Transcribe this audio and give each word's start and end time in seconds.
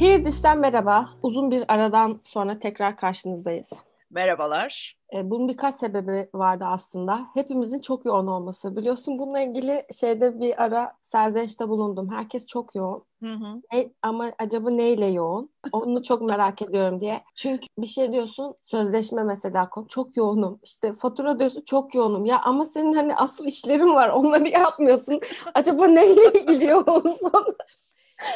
Hirdis'ten 0.00 0.58
merhaba. 0.58 1.08
Uzun 1.22 1.50
bir 1.50 1.64
aradan 1.74 2.20
sonra 2.22 2.58
tekrar 2.58 2.96
karşınızdayız. 2.96 3.91
Merhabalar. 4.12 4.96
E, 5.14 5.30
bunun 5.30 5.48
birkaç 5.48 5.74
sebebi 5.74 6.28
vardı 6.34 6.64
aslında. 6.68 7.26
Hepimizin 7.34 7.80
çok 7.80 8.04
yoğun 8.06 8.26
olması. 8.26 8.76
Biliyorsun 8.76 9.18
bununla 9.18 9.40
ilgili 9.40 9.86
şeyde 10.00 10.40
bir 10.40 10.62
ara 10.62 10.92
serzenişte 11.02 11.68
bulundum. 11.68 12.10
Herkes 12.12 12.46
çok 12.46 12.74
yoğun. 12.74 13.04
Hı 13.22 13.32
hı. 13.32 13.76
E, 13.76 13.92
ama 14.02 14.32
acaba 14.38 14.70
neyle 14.70 15.06
yoğun? 15.06 15.50
Onu 15.72 16.02
çok 16.02 16.22
merak 16.22 16.62
ediyorum 16.62 17.00
diye. 17.00 17.24
Çünkü 17.34 17.66
bir 17.78 17.86
şey 17.86 18.12
diyorsun 18.12 18.54
sözleşme 18.62 19.24
mesela 19.24 19.70
çok 19.88 20.16
yoğunum. 20.16 20.60
İşte 20.62 20.94
fatura 20.94 21.38
diyorsun 21.38 21.62
çok 21.66 21.94
yoğunum. 21.94 22.24
Ya 22.24 22.40
ama 22.44 22.64
senin 22.64 22.94
hani 22.94 23.16
asıl 23.16 23.46
işlerin 23.46 23.94
var. 23.94 24.08
Onları 24.08 24.48
yapmıyorsun. 24.48 25.20
acaba 25.54 25.86
neyle 25.86 26.32
ilgili 26.32 26.64
yoğunsun? 26.64 27.56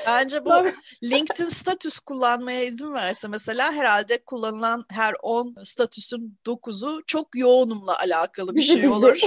Bence 0.06 0.44
bu 0.44 0.50
LinkedIn 1.04 1.48
statüs 1.48 1.98
kullanmaya 1.98 2.62
izin 2.64 2.92
verse 2.92 3.28
mesela 3.28 3.72
herhalde 3.72 4.24
kullanılan 4.24 4.84
her 4.90 5.14
10 5.22 5.56
statüsün 5.62 6.38
9'u 6.46 7.02
çok 7.06 7.36
yoğunumla 7.36 7.98
alakalı 7.98 8.54
bir 8.54 8.62
şey 8.62 8.88
olur. 8.88 9.20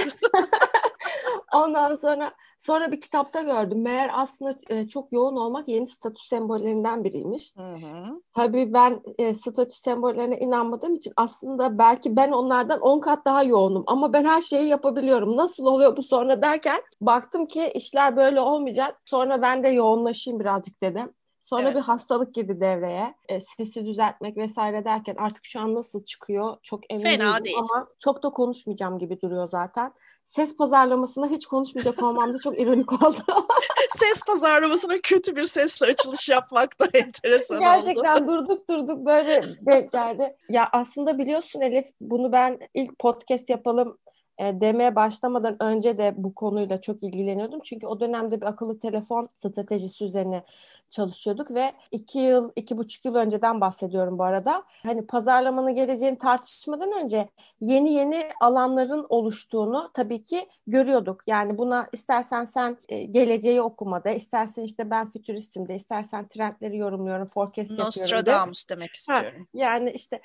Ondan 1.54 1.96
sonra 1.96 2.32
Sonra 2.60 2.92
bir 2.92 3.00
kitapta 3.00 3.42
gördüm. 3.42 3.82
Meğer 3.82 4.10
aslında 4.12 4.58
e, 4.68 4.88
çok 4.88 5.12
yoğun 5.12 5.36
olmak 5.36 5.68
yeni 5.68 5.86
statü 5.86 6.26
sembollerinden 6.26 7.04
biriymiş. 7.04 7.56
Hı 7.56 7.62
hı. 7.62 8.22
Tabii 8.34 8.72
ben 8.72 9.00
e, 9.18 9.34
statü 9.34 9.76
sembollerine 9.76 10.38
inanmadığım 10.38 10.94
için 10.94 11.12
aslında 11.16 11.78
belki 11.78 12.16
ben 12.16 12.32
onlardan 12.32 12.80
10 12.80 13.00
kat 13.00 13.24
daha 13.24 13.42
yoğunum. 13.42 13.84
Ama 13.86 14.12
ben 14.12 14.24
her 14.24 14.40
şeyi 14.40 14.68
yapabiliyorum. 14.68 15.36
Nasıl 15.36 15.66
oluyor 15.66 15.96
bu 15.96 16.02
sonra 16.02 16.42
derken 16.42 16.82
baktım 17.00 17.46
ki 17.46 17.72
işler 17.74 18.16
böyle 18.16 18.40
olmayacak. 18.40 19.00
Sonra 19.04 19.42
ben 19.42 19.62
de 19.62 19.68
yoğunlaşayım 19.68 20.40
birazcık 20.40 20.82
dedim. 20.82 21.12
Sonra 21.40 21.62
evet. 21.62 21.76
bir 21.76 21.80
hastalık 21.80 22.34
girdi 22.34 22.60
devreye. 22.60 23.14
E, 23.28 23.40
sesi 23.40 23.86
düzeltmek 23.86 24.36
vesaire 24.36 24.84
derken 24.84 25.16
artık 25.18 25.44
şu 25.44 25.60
an 25.60 25.74
nasıl 25.74 26.04
çıkıyor 26.04 26.56
çok 26.62 26.92
emin 26.92 27.04
Fena 27.04 27.24
değilim 27.24 27.44
değil. 27.44 27.56
ama 27.58 27.86
çok 27.98 28.22
da 28.22 28.30
konuşmayacağım 28.30 28.98
gibi 28.98 29.20
duruyor 29.20 29.48
zaten 29.48 29.92
ses 30.24 30.56
pazarlamasına 30.56 31.26
hiç 31.26 31.46
konuşmayacak 31.46 32.02
olmam 32.02 32.34
da 32.34 32.38
çok 32.38 32.60
ironik 32.60 32.92
oldu. 32.92 33.18
ses 33.98 34.22
pazarlamasına 34.26 34.94
kötü 35.02 35.36
bir 35.36 35.42
sesle 35.42 35.86
açılış 35.86 36.28
yapmak 36.28 36.80
da 36.80 36.86
enteresan 36.94 37.60
Gerçekten 37.60 38.22
oldu. 38.22 38.26
durduk 38.26 38.68
durduk 38.68 39.06
böyle 39.06 39.42
denk 39.60 39.92
geldi. 39.92 40.36
Ya 40.48 40.68
aslında 40.72 41.18
biliyorsun 41.18 41.60
Elif 41.60 41.86
bunu 42.00 42.32
ben 42.32 42.58
ilk 42.74 42.98
podcast 42.98 43.50
yapalım 43.50 43.98
e, 44.40 44.60
demeye 44.60 44.96
başlamadan 44.96 45.62
önce 45.62 45.98
de 45.98 46.14
bu 46.16 46.34
konuyla 46.34 46.80
çok 46.80 47.02
ilgileniyordum. 47.02 47.60
Çünkü 47.64 47.86
o 47.86 48.00
dönemde 48.00 48.40
bir 48.40 48.46
akıllı 48.46 48.78
telefon 48.78 49.28
stratejisi 49.34 50.04
üzerine 50.04 50.44
çalışıyorduk 50.90 51.50
ve 51.50 51.72
iki 51.90 52.18
yıl, 52.18 52.50
iki 52.56 52.78
buçuk 52.78 53.04
yıl 53.04 53.14
önceden 53.14 53.60
bahsediyorum 53.60 54.18
bu 54.18 54.24
arada. 54.24 54.64
Hani 54.82 55.06
pazarlamanın 55.06 55.74
geleceğini 55.74 56.18
tartışmadan 56.18 56.92
önce 56.92 57.28
yeni 57.60 57.92
yeni 57.92 58.24
alanların 58.40 59.06
oluştuğunu 59.08 59.90
tabii 59.94 60.22
ki 60.22 60.48
görüyorduk. 60.66 61.22
Yani 61.26 61.58
buna 61.58 61.88
istersen 61.92 62.44
sen 62.44 62.78
e, 62.88 63.02
geleceği 63.02 63.62
okumada, 63.62 64.10
istersen 64.10 64.62
işte 64.62 64.90
ben 64.90 65.10
fütüristim 65.10 65.68
de, 65.68 65.74
istersen 65.74 66.28
trendleri 66.28 66.76
yorumluyorum, 66.76 67.26
forecast 67.26 67.70
yapıyorum. 67.70 67.86
Nostradamus 67.86 68.68
demek 68.70 68.94
istiyorum. 68.94 69.40
Ha, 69.40 69.46
yani 69.54 69.90
işte 69.90 70.20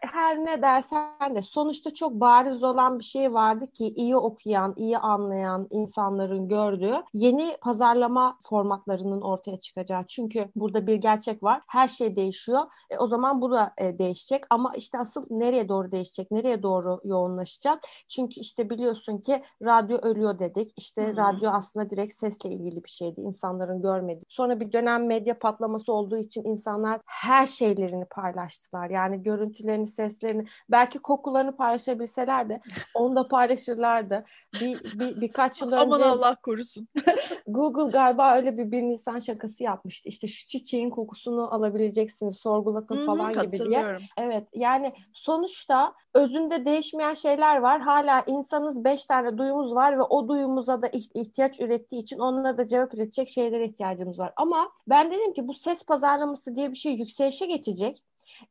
her 0.00 0.38
ne 0.38 0.62
dersen 0.62 1.34
de 1.34 1.42
sonuçta 1.42 1.94
çok 1.94 2.12
bariz 2.12 2.62
olan 2.62 2.98
bir 2.98 3.04
şey 3.04 3.34
vardı 3.34 3.70
ki 3.72 3.86
iyi 3.86 4.16
okuyan, 4.16 4.74
iyi 4.76 4.98
anlayan 4.98 5.66
insanların 5.70 6.48
gördüğü 6.48 7.02
yeni 7.12 7.56
pazarlama 7.60 8.38
formatlarının 8.42 9.20
ortaya 9.20 9.60
çıkacağı. 9.60 10.04
Çünkü 10.06 10.48
burada 10.56 10.86
bir 10.86 10.94
gerçek 10.94 11.42
var. 11.42 11.62
Her 11.66 11.88
şey 11.88 12.16
değişiyor. 12.16 12.62
E, 12.90 12.98
o 12.98 13.06
zaman 13.06 13.40
bu 13.40 13.50
da 13.50 13.72
e, 13.78 13.98
değişecek 13.98 14.44
ama 14.50 14.72
işte 14.76 14.98
asıl 14.98 15.26
nereye 15.30 15.68
doğru 15.68 15.92
değişecek? 15.92 16.30
Nereye 16.30 16.62
doğru 16.62 17.00
yoğunlaşacak? 17.04 17.78
Çünkü 18.08 18.40
işte 18.40 18.70
biliyorsun 18.70 19.18
ki 19.18 19.42
radyo 19.62 19.98
ölüyor 19.98 20.38
dedik. 20.38 20.72
İşte 20.76 21.08
hmm. 21.08 21.16
radyo 21.16 21.50
aslında 21.50 21.90
direkt 21.90 22.14
sesle 22.14 22.50
ilgili 22.50 22.84
bir 22.84 22.90
şeydi. 22.90 23.20
İnsanların 23.20 23.82
görmediği. 23.82 24.24
Sonra 24.28 24.60
bir 24.60 24.72
dönem 24.72 25.06
medya 25.06 25.38
patlaması 25.38 25.92
olduğu 25.92 26.18
için 26.18 26.44
insanlar 26.44 27.00
her 27.06 27.46
şeylerini 27.46 28.04
paylaştılar. 28.04 28.90
Yani 28.90 29.22
görüntüleri 29.22 29.77
görüntülerini, 29.78 29.86
seslerini, 29.86 30.46
belki 30.70 30.98
kokularını 30.98 31.56
paylaşabilseler 31.56 32.48
de 32.48 32.60
onu 32.94 33.16
da 33.16 33.28
paylaşırlardı. 33.28 34.24
Bir, 34.60 34.80
bir 34.98 35.20
birkaç 35.20 35.60
yıl 35.60 35.72
önce 35.72 35.82
Aman 35.82 36.00
Allah 36.00 36.36
korusun. 36.42 36.88
Google 37.46 37.90
galiba 37.90 38.36
öyle 38.36 38.58
bir 38.58 38.72
bir 38.72 38.82
Nisan 38.82 39.18
şakası 39.18 39.64
yapmıştı. 39.64 40.08
İşte 40.08 40.26
şu 40.26 40.48
çiçeğin 40.48 40.90
kokusunu 40.90 41.54
alabileceksiniz, 41.54 42.36
sorgulatın 42.36 42.96
Hı-hı, 42.96 43.06
falan 43.06 43.32
gibi 43.32 43.58
diye. 43.58 43.98
Evet. 44.16 44.48
Yani 44.54 44.92
sonuçta 45.12 45.94
özünde 46.14 46.64
değişmeyen 46.64 47.14
şeyler 47.14 47.56
var. 47.56 47.80
Hala 47.80 48.22
insanız 48.26 48.84
beş 48.84 49.04
tane 49.04 49.38
duyumuz 49.38 49.74
var 49.74 49.98
ve 49.98 50.02
o 50.02 50.28
duyumuza 50.28 50.82
da 50.82 50.88
ihtiyaç 50.88 51.60
ürettiği 51.60 52.02
için 52.02 52.18
onlara 52.18 52.58
da 52.58 52.66
cevap 52.66 52.94
üretecek 52.94 53.28
şeylere 53.28 53.64
ihtiyacımız 53.64 54.18
var. 54.18 54.32
Ama 54.36 54.70
ben 54.88 55.10
dedim 55.10 55.32
ki 55.32 55.48
bu 55.48 55.54
ses 55.54 55.82
pazarlaması 55.82 56.56
diye 56.56 56.70
bir 56.70 56.76
şey 56.76 56.92
yükselişe 56.92 57.46
geçecek. 57.46 58.02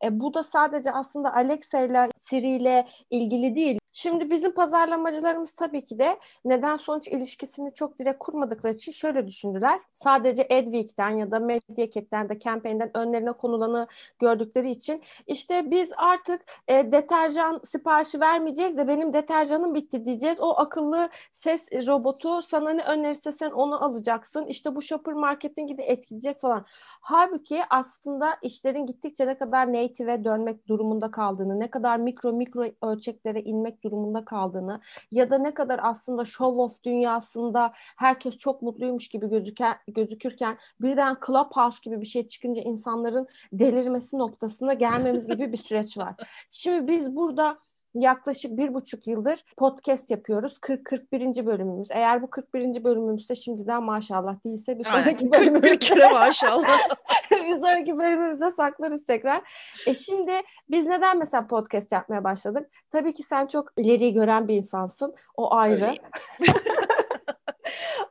E, 0.03 0.19
bu 0.19 0.33
da 0.33 0.43
sadece 0.43 0.91
aslında 0.91 1.33
Alexa 1.33 1.79
ile 1.79 2.09
Siri 2.15 2.55
ile 2.55 2.87
ilgili 3.09 3.55
değil. 3.55 3.79
Şimdi 3.97 4.29
bizim 4.29 4.51
pazarlamacılarımız 4.51 5.51
tabii 5.51 5.85
ki 5.85 5.99
de 5.99 6.19
neden 6.45 6.77
sonuç 6.77 7.07
ilişkisini 7.07 7.73
çok 7.73 7.99
direkt 7.99 8.19
kurmadıkları 8.19 8.73
için 8.73 8.91
şöyle 8.91 9.27
düşündüler. 9.27 9.79
Sadece 9.93 10.43
Adweek'ten 10.43 11.09
ya 11.09 11.31
da 11.31 11.39
Mediaket'ten 11.39 12.29
de 12.29 12.39
campaign'den 12.39 12.97
önlerine 12.97 13.31
konulanı 13.31 13.87
gördükleri 14.19 14.71
için 14.71 15.03
işte 15.27 15.71
biz 15.71 15.91
artık 15.97 16.41
e, 16.67 16.91
deterjan 16.91 17.61
siparişi 17.63 18.19
vermeyeceğiz 18.19 18.77
de 18.77 18.87
benim 18.87 19.13
deterjanım 19.13 19.75
bitti 19.75 20.05
diyeceğiz. 20.05 20.41
O 20.41 20.57
akıllı 20.57 21.09
ses 21.31 21.71
robotu 21.87 22.41
sana 22.41 22.69
ne 22.69 22.83
önerirse 22.83 23.31
sen 23.31 23.51
onu 23.51 23.83
alacaksın. 23.83 24.45
İşte 24.45 24.75
bu 24.75 24.81
shopper 24.81 25.13
marketingi 25.13 25.77
de 25.77 25.83
etkileyecek 25.83 26.41
falan. 26.41 26.65
Halbuki 27.01 27.61
aslında 27.69 28.37
işlerin 28.41 28.85
gittikçe 28.85 29.27
ne 29.27 29.37
kadar 29.37 29.73
native'e 29.73 30.23
dönmek 30.23 30.67
durumunda 30.67 31.11
kaldığını, 31.11 31.59
ne 31.59 31.69
kadar 31.69 31.97
mikro 31.97 32.33
mikro 32.33 32.65
ölçeklere 32.81 33.41
inmek 33.41 33.86
durumunda 33.91 34.25
kaldığını 34.25 34.81
ya 35.11 35.29
da 35.29 35.37
ne 35.37 35.53
kadar 35.53 35.79
aslında 35.83 36.25
show 36.25 36.61
off 36.61 36.83
dünyasında 36.83 37.73
herkes 37.75 38.37
çok 38.37 38.61
mutluymuş 38.61 39.07
gibi 39.07 39.29
gözüken, 39.29 39.75
gözükürken 39.87 40.57
birden 40.81 41.17
Clubhouse 41.27 41.79
gibi 41.83 42.01
bir 42.01 42.05
şey 42.05 42.27
çıkınca 42.27 42.61
insanların 42.61 43.27
delirmesi 43.53 44.17
noktasına 44.17 44.73
gelmemiz 44.73 45.27
gibi 45.27 45.51
bir 45.51 45.57
süreç 45.57 45.97
var. 45.97 46.15
Şimdi 46.51 46.91
biz 46.91 47.15
burada 47.15 47.59
yaklaşık 48.01 48.57
bir 48.57 48.73
buçuk 48.73 49.07
yıldır 49.07 49.43
podcast 49.57 50.11
yapıyoruz. 50.11 50.57
40-41. 50.57 51.45
bölümümüz. 51.45 51.87
Eğer 51.91 52.21
bu 52.21 52.29
41. 52.29 52.83
bölümümüzse 52.83 53.35
şimdiden 53.35 53.83
maşallah 53.83 54.43
değilse 54.45 54.79
bir 54.79 54.83
sonraki 54.83 55.31
bölümümüzde. 55.31 55.69
41 55.69 55.79
kere 55.79 56.09
maşallah. 56.09 56.77
bir 57.31 57.55
sonraki 57.55 57.97
bölümümüze 57.97 58.51
saklarız 58.51 59.05
tekrar. 59.05 59.41
E 59.87 59.93
şimdi 59.93 60.41
biz 60.69 60.87
neden 60.87 61.17
mesela 61.17 61.47
podcast 61.47 61.91
yapmaya 61.91 62.23
başladık? 62.23 62.69
Tabii 62.91 63.13
ki 63.13 63.23
sen 63.23 63.47
çok 63.47 63.73
ileri 63.77 64.13
gören 64.13 64.47
bir 64.47 64.55
insansın. 64.55 65.15
O 65.37 65.55
ayrı. 65.55 65.95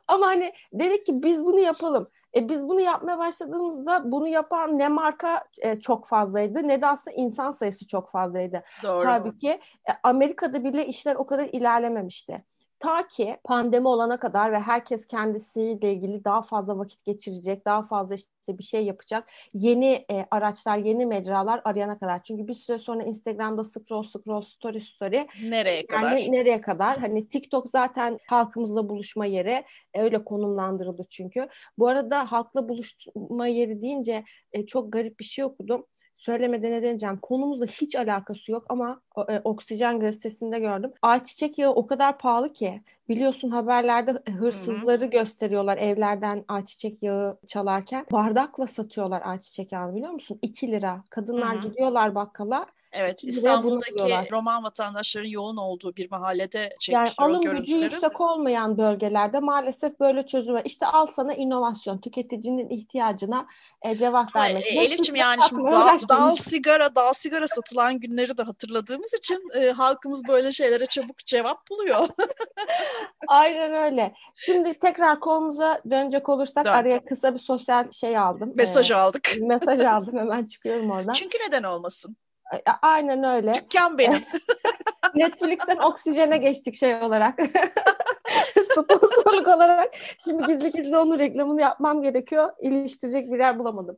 Ama 0.07 0.25
hani 0.25 0.53
dedik 0.73 1.05
ki 1.05 1.23
biz 1.23 1.45
bunu 1.45 1.59
yapalım. 1.59 2.09
E 2.35 2.49
biz 2.49 2.67
bunu 2.67 2.81
yapmaya 2.81 3.19
başladığımızda 3.19 4.11
bunu 4.11 4.27
yapan 4.27 4.79
ne 4.79 4.87
marka 4.87 5.43
e, 5.57 5.79
çok 5.79 6.05
fazlaydı 6.07 6.67
ne 6.67 6.81
de 6.81 6.87
aslında 6.87 7.15
insan 7.15 7.51
sayısı 7.51 7.87
çok 7.87 8.09
fazlaydı. 8.09 8.63
Doğru. 8.83 9.07
Halbuki 9.07 9.49
e, 9.49 9.91
Amerika'da 10.03 10.63
bile 10.63 10.87
işler 10.87 11.15
o 11.15 11.25
kadar 11.25 11.45
ilerlememişti. 11.45 12.43
Ta 12.79 13.07
ki 13.07 13.37
pandemi 13.43 13.87
olana 13.87 14.19
kadar 14.19 14.51
ve 14.51 14.59
herkes 14.59 15.07
kendisiyle 15.07 15.93
ilgili 15.93 16.23
daha 16.23 16.41
fazla 16.41 16.77
vakit 16.77 17.05
geçirecek, 17.05 17.65
daha 17.65 17.81
fazla 17.81 18.15
işte 18.15 18.31
bir 18.47 18.63
şey 18.63 18.85
yapacak 18.85 19.29
yeni 19.53 20.05
e, 20.11 20.25
araçlar, 20.31 20.77
yeni 20.77 21.05
mecralar 21.05 21.61
arayana 21.65 21.99
kadar. 21.99 22.23
Çünkü 22.23 22.47
bir 22.47 22.53
süre 22.53 22.77
sonra 22.77 23.03
Instagram'da 23.03 23.63
scroll 23.63 24.03
scroll 24.03 24.41
story 24.41 24.81
story. 24.81 25.27
Nereye 25.49 25.75
yani 25.75 25.87
kadar? 25.87 26.15
Nereye 26.15 26.61
kadar? 26.61 26.97
Hani 26.97 27.27
TikTok 27.27 27.69
zaten 27.69 28.19
halkımızla 28.27 28.89
buluşma 28.89 29.25
yeri 29.25 29.65
e, 29.93 30.01
öyle 30.01 30.23
konumlandırıldı 30.23 31.03
çünkü. 31.09 31.47
Bu 31.77 31.87
arada 31.87 32.31
halkla 32.31 32.69
buluşma 32.69 33.47
yeri 33.47 33.81
deyince 33.81 34.23
e, 34.51 34.65
çok 34.65 34.93
garip 34.93 35.19
bir 35.19 35.25
şey 35.25 35.45
okudum 35.45 35.83
söylemeden 36.17 36.71
edemeyeceğim. 36.71 37.17
Konumuzla 37.21 37.65
hiç 37.65 37.95
alakası 37.95 38.51
yok 38.51 38.65
ama 38.69 39.01
e, 39.29 39.41
Oksijen 39.43 39.99
gazetesinde 39.99 40.59
gördüm. 40.59 40.91
Ayçiçek 41.01 41.57
yağı 41.57 41.71
o 41.73 41.87
kadar 41.87 42.17
pahalı 42.17 42.53
ki 42.53 42.81
biliyorsun 43.09 43.49
haberlerde 43.49 44.11
hırsızları 44.39 45.01
Hı-hı. 45.01 45.09
gösteriyorlar 45.09 45.77
evlerden 45.77 46.45
ayçiçek 46.47 47.03
yağı 47.03 47.37
çalarken. 47.47 48.05
Bardakla 48.11 48.67
satıyorlar 48.67 49.21
ayçiçek 49.25 49.71
yağını 49.71 49.95
biliyor 49.95 50.11
musun? 50.11 50.39
2 50.41 50.71
lira. 50.71 51.03
Kadınlar 51.09 51.55
Hı-hı. 51.55 51.67
gidiyorlar 51.69 52.15
bakkala 52.15 52.65
Evet 52.91 53.23
İstanbul'daki 53.23 54.31
Roman 54.31 54.63
vatandaşların 54.63 55.29
yoğun 55.29 55.57
olduğu 55.57 55.95
bir 55.95 56.11
mahallede 56.11 56.75
çekmişler 56.79 57.05
yani 57.05 57.13
alım 57.17 57.41
gücü 57.41 57.75
yüksek 57.75 58.21
olmayan 58.21 58.77
bölgelerde 58.77 59.39
maalesef 59.39 59.99
böyle 59.99 60.25
çözüme 60.25 60.61
işte 60.65 60.85
al 60.85 61.07
sana 61.07 61.33
inovasyon 61.33 61.97
tüketicinin 61.97 62.69
ihtiyacına 62.69 63.47
e, 63.81 63.97
cevap 63.97 64.35
vermek. 64.35 64.65
E, 64.67 64.69
Elif'ciğim 64.69 65.15
yani 65.15 65.41
şimdi 65.49 65.71
dal, 65.71 65.99
dal 66.09 66.35
sigara 66.35 66.95
dal 66.95 67.13
sigara 67.13 67.47
satılan 67.47 67.99
günleri 67.99 68.37
de 68.37 68.43
hatırladığımız 68.43 69.13
için 69.13 69.43
e, 69.61 69.71
halkımız 69.71 70.27
böyle 70.27 70.53
şeylere 70.53 70.85
çabuk 70.85 71.17
cevap 71.17 71.69
buluyor. 71.69 72.07
Aynen 73.27 73.73
öyle. 73.73 74.13
Şimdi 74.35 74.79
tekrar 74.79 75.19
konumuza 75.19 75.81
dönecek 75.89 76.29
olursak 76.29 76.65
Dön. 76.65 76.71
araya 76.71 77.05
kısa 77.05 77.33
bir 77.33 77.39
sosyal 77.39 77.91
şey 77.91 78.17
aldım. 78.17 78.53
Mesaj 78.55 78.91
ee, 78.91 78.95
aldık. 78.95 79.29
Mesaj 79.41 79.79
aldım 79.85 80.17
hemen 80.17 80.45
çıkıyorum 80.45 80.91
oradan. 80.91 81.13
Çünkü 81.13 81.37
neden 81.47 81.63
olmasın? 81.63 82.17
Aynen 82.81 83.23
öyle. 83.23 83.53
Dükkan 83.53 83.97
benim. 83.97 84.23
Netflix'ten 85.15 85.77
oksijene 85.77 86.37
geçtik 86.37 86.75
şey 86.75 86.95
olarak. 86.95 87.39
Sponsorluk 88.71 89.47
olarak. 89.47 89.93
Şimdi 90.25 90.47
gizli 90.47 90.71
gizli 90.71 90.97
onun 90.97 91.19
reklamını 91.19 91.61
yapmam 91.61 92.01
gerekiyor. 92.01 92.49
İliştirecek 92.61 93.31
bir 93.31 93.39
yer 93.39 93.59
bulamadım. 93.59 93.97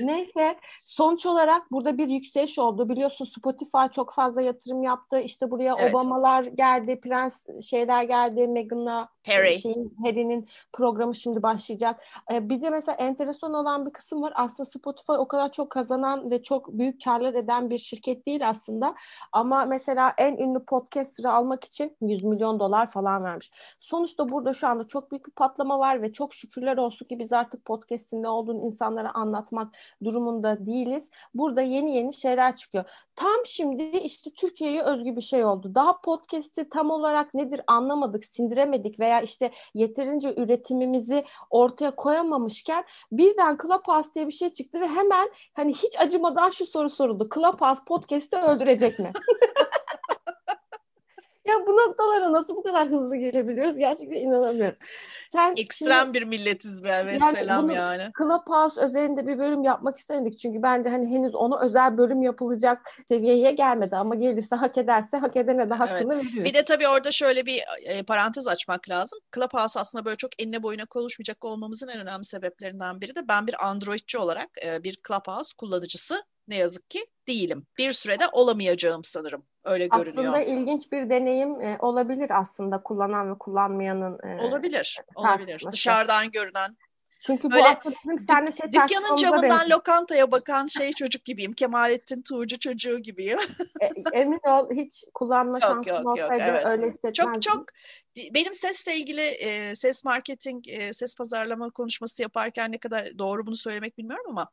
Neyse 0.00 0.58
sonuç 0.84 1.26
olarak 1.26 1.72
burada 1.72 1.98
bir 1.98 2.08
yükseliş 2.08 2.58
oldu. 2.58 2.88
Biliyorsun 2.88 3.24
Spotify 3.24 3.86
çok 3.92 4.14
fazla 4.14 4.42
yatırım 4.42 4.82
yaptı. 4.82 5.20
İşte 5.20 5.50
buraya 5.50 5.74
evet. 5.78 5.94
Obamalar 5.94 6.44
geldi, 6.44 7.00
Prens 7.00 7.46
şeyler 7.70 8.02
geldi, 8.02 8.48
Meghan'la 8.48 9.08
Harry. 9.26 9.58
Şeyin, 9.58 9.94
Harry'nin 10.02 10.48
programı 10.72 11.14
şimdi 11.14 11.42
başlayacak. 11.42 12.02
Ee, 12.32 12.48
bir 12.48 12.62
de 12.62 12.70
mesela 12.70 12.96
enteresan 12.96 13.54
olan 13.54 13.86
bir 13.86 13.90
kısım 13.90 14.22
var. 14.22 14.32
Aslında 14.36 14.64
Spotify 14.64 15.12
o 15.12 15.28
kadar 15.28 15.52
çok 15.52 15.70
kazanan 15.70 16.30
ve 16.30 16.42
çok 16.42 16.72
büyük 16.72 17.04
karlar 17.04 17.34
eden 17.34 17.70
bir 17.70 17.78
şirket 17.78 18.26
değil 18.26 18.48
aslında. 18.48 18.94
Ama 19.32 19.64
mesela 19.64 20.14
en 20.18 20.36
ünlü 20.36 20.64
podcaster'ı 20.64 21.32
almak 21.32 21.64
için 21.64 21.96
100 22.00 22.24
milyon 22.24 22.60
dolar 22.60 22.90
falan 22.90 23.24
vermiş. 23.24 23.50
Sonuçta 23.80 24.28
burada 24.28 24.52
şu 24.52 24.66
anda 24.68 24.86
çok 24.86 25.10
büyük 25.10 25.26
bir 25.26 25.32
patlama 25.32 25.78
var 25.78 26.02
ve 26.02 26.12
çok 26.12 26.34
şükürler 26.34 26.76
olsun 26.76 27.06
ki 27.06 27.18
biz 27.18 27.32
artık 27.32 27.64
podcast'in 27.64 28.22
ne 28.22 28.28
olduğunu 28.28 28.66
insanlara 28.66 29.10
anlatmak 29.14 29.74
durumunda 30.04 30.66
değiliz. 30.66 31.10
Burada 31.34 31.62
yeni 31.62 31.96
yeni 31.96 32.14
şeyler 32.14 32.54
çıkıyor. 32.56 32.84
Tam 33.16 33.46
şimdi 33.46 33.82
işte 33.82 34.30
Türkiye'ye 34.30 34.82
özgü 34.82 35.16
bir 35.16 35.20
şey 35.20 35.44
oldu. 35.44 35.74
Daha 35.74 36.00
podcast'i 36.00 36.68
tam 36.68 36.90
olarak 36.90 37.34
nedir 37.34 37.60
anlamadık, 37.66 38.24
sindiremedik 38.24 39.00
veya 39.00 39.11
işte 39.20 39.50
yeterince 39.74 40.34
üretimimizi 40.36 41.24
ortaya 41.50 41.96
koyamamışken 41.96 42.84
birden 43.12 43.58
Clubhouse 43.62 44.14
diye 44.14 44.26
bir 44.26 44.32
şey 44.32 44.52
çıktı 44.52 44.80
ve 44.80 44.88
hemen 44.88 45.30
hani 45.52 45.74
hiç 45.74 46.00
acımadan 46.00 46.50
şu 46.50 46.66
soru 46.66 46.90
soruldu. 46.90 47.28
Clubhouse 47.34 47.82
podcast'i 47.86 48.36
öldürecek 48.36 48.98
mi? 48.98 49.12
Ya 51.44 51.54
bu 51.66 51.76
noktalara 51.76 52.32
nasıl 52.32 52.56
bu 52.56 52.62
kadar 52.62 52.88
hızlı 52.88 53.16
gelebiliyoruz 53.16 53.76
gerçekten 53.78 54.16
inanamıyorum. 54.16 54.76
Sen 55.28 55.54
ekstrem 55.56 56.02
şimdi, 56.02 56.14
bir 56.14 56.22
milletiz 56.22 56.84
be 56.84 57.06
ve 57.06 57.12
yani 57.12 57.36
selam 57.36 57.70
yani. 57.70 58.10
Clubhouse 58.18 58.80
özelinde 58.80 59.26
bir 59.26 59.38
bölüm 59.38 59.62
yapmak 59.62 59.96
istemedik 59.96 60.38
çünkü 60.38 60.62
bence 60.62 60.90
hani 60.90 61.06
henüz 61.06 61.34
ona 61.34 61.60
özel 61.60 61.98
bölüm 61.98 62.22
yapılacak 62.22 62.94
seviyeye 63.08 63.52
gelmedi 63.52 63.96
ama 63.96 64.14
gelirse 64.14 64.56
hak 64.56 64.78
ederse 64.78 65.16
hak 65.16 65.36
edene 65.36 65.70
de 65.70 65.74
hakkını 65.74 66.14
evet. 66.14 66.24
veriyoruz. 66.24 66.50
Bir 66.50 66.54
de 66.54 66.64
tabii 66.64 66.88
orada 66.88 67.12
şöyle 67.12 67.46
bir 67.46 67.62
e, 67.82 68.02
parantez 68.02 68.48
açmak 68.48 68.88
lazım. 68.88 69.18
Clubhouse 69.34 69.80
aslında 69.80 70.04
böyle 70.04 70.16
çok 70.16 70.42
enine 70.42 70.62
boyuna 70.62 70.86
konuşmayacak 70.86 71.44
olmamızın 71.44 71.88
en 71.88 72.00
önemli 72.00 72.24
sebeplerinden 72.24 73.00
biri 73.00 73.14
de 73.14 73.28
ben 73.28 73.46
bir 73.46 73.66
Androidçi 73.66 74.18
olarak 74.18 74.50
e, 74.64 74.82
bir 74.82 74.98
Clubhouse 75.08 75.52
kullanıcısı 75.58 76.22
ne 76.48 76.56
yazık 76.56 76.90
ki 76.90 77.06
değilim. 77.28 77.66
Bir 77.78 77.92
sürede 77.92 78.24
olamayacağım 78.32 79.04
sanırım. 79.04 79.44
Öyle 79.64 79.86
görünüyor. 79.86 80.24
Aslında 80.24 80.40
ilginç 80.40 80.92
bir 80.92 81.10
deneyim 81.10 81.60
e, 81.60 81.76
olabilir 81.80 82.40
aslında 82.40 82.82
kullanan 82.82 83.30
ve 83.34 83.38
kullanmayanın. 83.38 84.18
E, 84.22 84.44
olabilir. 84.44 85.00
Olabilir. 85.14 85.64
Dışarıdan 85.72 86.30
görünen 86.30 86.76
çünkü 87.22 87.50
bu 87.50 87.56
Öyle, 87.56 87.68
aslında 87.68 87.96
bizim 88.04 88.18
seninle 88.18 88.52
şey 88.52 88.72
Dükkanın 88.72 89.16
camından 89.16 89.50
benziyor. 89.50 89.78
lokantaya 89.78 90.32
bakan 90.32 90.66
şey 90.66 90.92
çocuk 90.92 91.24
gibiyim. 91.24 91.52
Kemalettin 91.52 92.22
Tuğcu 92.22 92.58
çocuğu 92.58 92.98
gibiyim. 92.98 93.38
e, 93.80 93.90
emin 94.12 94.40
ol 94.48 94.70
hiç 94.70 95.04
kullanma 95.14 95.52
yok, 95.52 95.62
şansın 95.62 95.90
yok, 95.90 96.06
olsaydı 96.06 96.32
yok, 96.32 96.42
evet. 96.42 96.66
öyle 96.66 96.86
hissetmezdim. 96.86 97.40
Çok 97.40 97.42
çok 97.42 97.66
benim 98.34 98.54
sesle 98.54 98.96
ilgili 98.96 99.20
e, 99.20 99.74
ses 99.74 100.04
marketing, 100.04 100.68
e, 100.68 100.92
ses 100.92 101.16
pazarlama 101.16 101.70
konuşması 101.70 102.22
yaparken 102.22 102.72
ne 102.72 102.78
kadar 102.78 103.18
doğru 103.18 103.46
bunu 103.46 103.56
söylemek 103.56 103.98
bilmiyorum 103.98 104.26
ama 104.28 104.48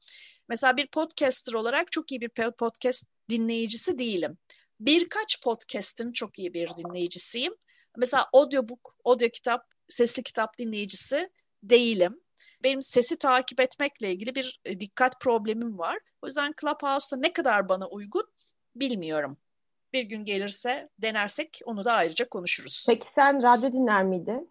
mesela 0.50 0.77
bir 0.77 0.88
podcaster 0.88 1.53
olarak 1.53 1.91
çok 1.91 2.12
iyi 2.12 2.21
bir 2.21 2.29
podcast 2.51 3.05
dinleyicisi 3.29 4.00
değilim. 4.00 4.38
Birkaç 4.79 5.41
podcast'in 5.41 6.11
çok 6.11 6.39
iyi 6.39 6.53
bir 6.53 6.69
dinleyicisiyim. 6.77 7.53
Mesela 7.97 8.25
audiobook, 8.33 8.95
audio 9.05 9.29
kitap, 9.29 9.65
sesli 9.89 10.23
kitap 10.23 10.57
dinleyicisi 10.57 11.29
değilim 11.63 12.21
benim 12.63 12.81
sesi 12.81 13.17
takip 13.17 13.59
etmekle 13.59 14.11
ilgili 14.11 14.35
bir 14.35 14.59
e, 14.65 14.79
dikkat 14.79 15.19
problemim 15.19 15.77
var. 15.79 15.99
O 16.21 16.27
yüzden 16.27 16.53
Clubhouse'da 16.61 17.19
ne 17.19 17.33
kadar 17.33 17.69
bana 17.69 17.87
uygun 17.87 18.23
bilmiyorum. 18.75 19.37
Bir 19.93 20.03
gün 20.03 20.25
gelirse 20.25 20.89
denersek 20.99 21.59
onu 21.65 21.85
da 21.85 21.93
ayrıca 21.93 22.29
konuşuruz. 22.29 22.85
Peki 22.89 23.11
sen 23.11 23.43
radyo 23.43 23.71
dinler 23.71 24.03
miydin? 24.03 24.49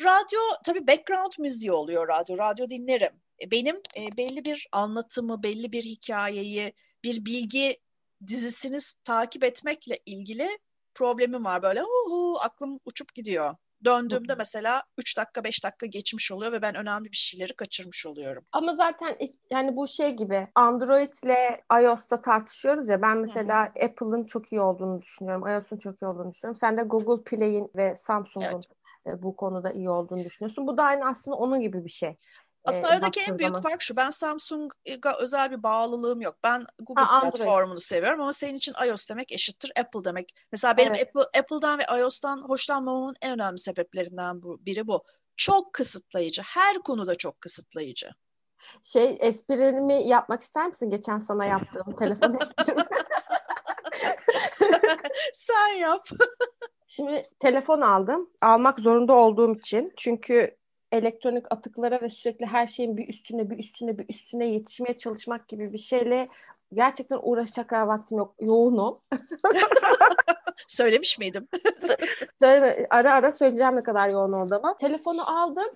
Radyo 0.00 0.40
tabii 0.64 0.86
background 0.86 1.32
müziği 1.38 1.72
oluyor 1.72 2.08
radyo. 2.08 2.36
Radyo 2.36 2.70
dinlerim. 2.70 3.12
E, 3.42 3.50
benim 3.50 3.76
e, 3.76 4.16
belli 4.16 4.44
bir 4.44 4.68
anlatımı, 4.72 5.42
belli 5.42 5.72
bir 5.72 5.82
hikayeyi, 5.82 6.72
bir 7.04 7.24
bilgi 7.24 7.76
dizisini 8.26 8.78
takip 9.04 9.44
etmekle 9.44 9.98
ilgili 10.06 10.48
problemim 10.94 11.44
var. 11.44 11.62
Böyle 11.62 11.84
uhu, 11.84 12.38
aklım 12.44 12.80
uçup 12.84 13.14
gidiyor. 13.14 13.54
Döndüğümde 13.84 14.34
mesela 14.34 14.82
3 14.98 15.18
dakika 15.18 15.44
5 15.44 15.64
dakika 15.64 15.86
geçmiş 15.86 16.32
oluyor 16.32 16.52
ve 16.52 16.62
ben 16.62 16.74
önemli 16.74 17.04
bir 17.04 17.16
şeyleri 17.16 17.56
kaçırmış 17.56 18.06
oluyorum. 18.06 18.44
Ama 18.52 18.74
zaten 18.74 19.16
yani 19.50 19.76
bu 19.76 19.88
şey 19.88 20.10
gibi 20.10 20.48
Android 20.54 21.12
ile 21.24 21.60
iOS'ta 21.82 22.22
tartışıyoruz 22.22 22.88
ya 22.88 23.02
ben 23.02 23.18
mesela 23.18 23.62
Apple'ın 23.62 24.24
çok 24.24 24.52
iyi 24.52 24.60
olduğunu 24.60 25.02
düşünüyorum. 25.02 25.48
iOS'un 25.48 25.76
çok 25.76 26.02
iyi 26.02 26.06
olduğunu 26.06 26.30
düşünüyorum. 26.30 26.58
Sen 26.58 26.76
de 26.76 26.82
Google 26.82 27.24
Play'in 27.24 27.70
ve 27.76 27.96
Samsung'un 27.96 28.60
evet. 29.06 29.22
bu 29.22 29.36
konuda 29.36 29.72
iyi 29.72 29.90
olduğunu 29.90 30.24
düşünüyorsun. 30.24 30.66
Bu 30.66 30.76
da 30.76 30.82
aynı 30.82 31.08
aslında 31.08 31.36
onun 31.36 31.60
gibi 31.60 31.84
bir 31.84 31.90
şey. 31.90 32.16
Aslında 32.66 32.88
aradaki 32.88 33.20
en 33.20 33.38
büyük 33.38 33.54
zaman. 33.54 33.70
fark 33.70 33.82
şu. 33.82 33.96
Ben 33.96 34.10
Samsung'a 34.10 35.18
özel 35.20 35.50
bir 35.50 35.62
bağlılığım 35.62 36.20
yok. 36.20 36.36
Ben 36.44 36.64
Google 36.82 37.02
ha, 37.02 37.20
platformunu 37.20 37.80
seviyorum 37.80 38.20
ama 38.20 38.32
senin 38.32 38.54
için 38.54 38.74
iOS 38.86 39.08
demek 39.08 39.32
eşittir 39.32 39.72
Apple 39.80 40.04
demek. 40.04 40.34
Mesela 40.52 40.76
benim 40.76 40.94
evet. 40.94 41.08
Apple, 41.16 41.40
Apple'dan 41.40 41.78
ve 41.78 42.00
iOS'tan 42.00 42.48
hoşlanmamamın 42.48 43.16
en 43.22 43.32
önemli 43.32 43.58
sebeplerinden 43.58 44.42
bu, 44.42 44.58
biri 44.66 44.86
bu. 44.86 45.04
Çok 45.36 45.72
kısıtlayıcı. 45.72 46.42
Her 46.42 46.78
konuda 46.78 47.14
çok 47.14 47.40
kısıtlayıcı. 47.40 48.10
Şey 48.82 49.16
esprimi 49.20 50.08
yapmak 50.08 50.42
ister 50.42 50.66
misin? 50.66 50.90
Geçen 50.90 51.18
sana 51.18 51.44
yaptığım 51.44 51.96
telefon 51.98 52.34
esprimi. 52.34 52.80
Sen 55.32 55.68
yap. 55.68 56.08
Şimdi 56.86 57.22
telefon 57.40 57.80
aldım. 57.80 58.30
Almak 58.42 58.80
zorunda 58.80 59.12
olduğum 59.12 59.54
için. 59.54 59.92
Çünkü 59.96 60.56
elektronik 60.92 61.52
atıklara 61.52 62.02
ve 62.02 62.08
sürekli 62.08 62.46
her 62.46 62.66
şeyin 62.66 62.96
bir 62.96 63.08
üstüne 63.08 63.50
bir 63.50 63.58
üstüne 63.58 63.98
bir 63.98 64.08
üstüne 64.08 64.46
yetişmeye 64.46 64.98
çalışmak 64.98 65.48
gibi 65.48 65.72
bir 65.72 65.78
şeyle 65.78 66.28
gerçekten 66.72 67.18
uğraşacak 67.22 67.68
kadar 67.68 67.86
vaktim 67.86 68.18
yok. 68.18 68.34
Yoğunum. 68.40 69.00
Söylemiş 70.66 71.18
miydim? 71.18 71.48
Söyleme, 72.42 72.86
ara 72.90 73.14
ara 73.14 73.32
söyleyeceğim 73.32 73.76
ne 73.76 73.82
kadar 73.82 74.08
yoğun 74.08 74.32
olduğumu. 74.32 74.76
Telefonu 74.80 75.40
aldım. 75.42 75.68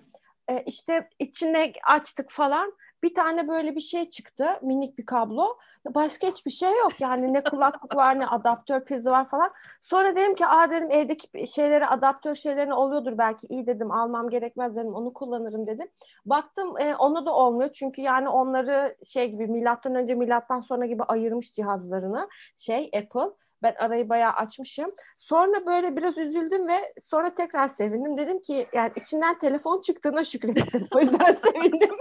E, 0.47 0.63
işte 0.65 1.09
içine 1.19 1.73
açtık 1.83 2.31
falan 2.31 2.73
bir 3.03 3.13
tane 3.13 3.47
böyle 3.47 3.75
bir 3.75 3.81
şey 3.81 4.09
çıktı. 4.09 4.45
Minik 4.61 4.97
bir 4.97 5.05
kablo. 5.05 5.57
Başka 5.95 6.27
hiçbir 6.27 6.51
şey 6.51 6.69
yok. 6.69 7.01
Yani 7.01 7.33
ne 7.33 7.43
kulaklık 7.43 7.95
var 7.95 8.19
ne 8.19 8.27
adaptör 8.27 8.85
prizi 8.85 9.11
var 9.11 9.25
falan. 9.25 9.51
Sonra 9.81 10.15
dedim 10.15 10.35
ki 10.35 10.45
aa 10.45 10.71
dedim 10.71 10.91
evdeki 10.91 11.47
şeyleri 11.47 11.87
adaptör 11.87 12.35
şeylerini 12.35 12.73
oluyordur 12.73 13.17
belki. 13.17 13.47
iyi 13.47 13.65
dedim 13.65 13.91
almam 13.91 14.29
gerekmez 14.29 14.75
dedim. 14.75 14.93
Onu 14.93 15.13
kullanırım 15.13 15.67
dedim. 15.67 15.87
Baktım 16.25 16.77
e, 16.77 16.95
onu 16.95 17.25
da 17.25 17.35
olmuyor. 17.35 17.71
Çünkü 17.71 18.01
yani 18.01 18.29
onları 18.29 18.97
şey 19.07 19.31
gibi 19.31 19.47
milattan 19.47 19.95
önce 19.95 20.15
milattan 20.15 20.59
sonra 20.59 20.85
gibi 20.85 21.03
ayırmış 21.03 21.53
cihazlarını 21.53 22.29
şey 22.57 22.91
Apple. 22.95 23.35
Ben 23.63 23.75
arayı 23.79 24.09
bayağı 24.09 24.31
açmışım. 24.31 24.93
Sonra 25.17 25.65
böyle 25.65 25.97
biraz 25.97 26.17
üzüldüm 26.17 26.67
ve 26.67 26.93
sonra 26.99 27.35
tekrar 27.35 27.67
sevindim. 27.67 28.17
Dedim 28.17 28.41
ki 28.41 28.67
yani 28.73 28.91
içinden 28.95 29.39
telefon 29.39 29.81
çıktığına 29.81 30.23
şükrettim. 30.23 30.87
O 30.95 30.99
yüzden 30.99 31.33
sevindim. 31.43 31.95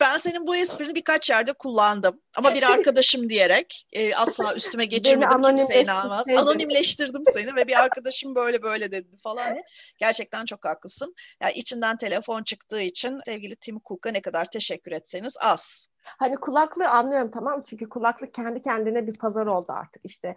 ben 0.00 0.18
senin 0.18 0.46
bu 0.46 0.56
esprini 0.56 0.94
birkaç 0.94 1.30
yerde 1.30 1.52
kullandım. 1.52 2.20
Ama 2.36 2.54
bir 2.54 2.62
arkadaşım 2.62 3.30
diyerek 3.30 3.86
e, 3.92 4.14
asla 4.14 4.54
üstüme 4.54 4.84
geçirmedim. 4.84 5.42
Kimse 5.42 5.82
inanmaz. 5.82 6.26
Anonimleştirdim 6.36 7.22
seni 7.32 7.56
ve 7.56 7.66
bir 7.66 7.82
arkadaşım 7.82 8.34
böyle 8.34 8.62
böyle 8.62 8.92
dedi 8.92 9.16
falan. 9.22 9.56
Gerçekten 9.98 10.44
çok 10.44 10.64
haklısın. 10.64 11.14
Yani 11.40 11.52
içinden 11.52 11.96
telefon 11.96 12.42
çıktığı 12.42 12.80
için 12.80 13.20
sevgili 13.24 13.56
Tim 13.56 13.80
Cook'a 13.84 14.10
ne 14.10 14.22
kadar 14.22 14.50
teşekkür 14.50 14.92
etseniz 14.92 15.34
az. 15.40 15.91
Hani 16.04 16.36
kulaklığı 16.36 16.88
anlıyorum 16.88 17.30
tamam 17.30 17.62
çünkü 17.62 17.88
kulaklık 17.88 18.34
kendi 18.34 18.62
kendine 18.62 19.06
bir 19.06 19.18
pazar 19.18 19.46
oldu 19.46 19.72
artık. 19.72 20.04
İşte 20.04 20.34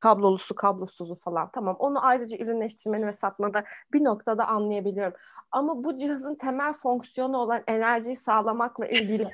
kablolusu 0.00 0.54
kablosuzu 0.54 1.14
falan. 1.14 1.50
Tamam 1.52 1.76
onu 1.78 2.04
ayrıca 2.06 2.36
ürünleştirmeni 2.36 3.06
ve 3.06 3.12
satmada 3.12 3.64
bir 3.92 4.04
noktada 4.04 4.46
anlayabiliyorum. 4.46 5.14
Ama 5.52 5.84
bu 5.84 5.96
cihazın 5.96 6.34
temel 6.34 6.72
fonksiyonu 6.72 7.38
olan 7.38 7.62
enerjiyi 7.66 8.16
sağlamakla 8.16 8.86
ilgili 8.86 9.28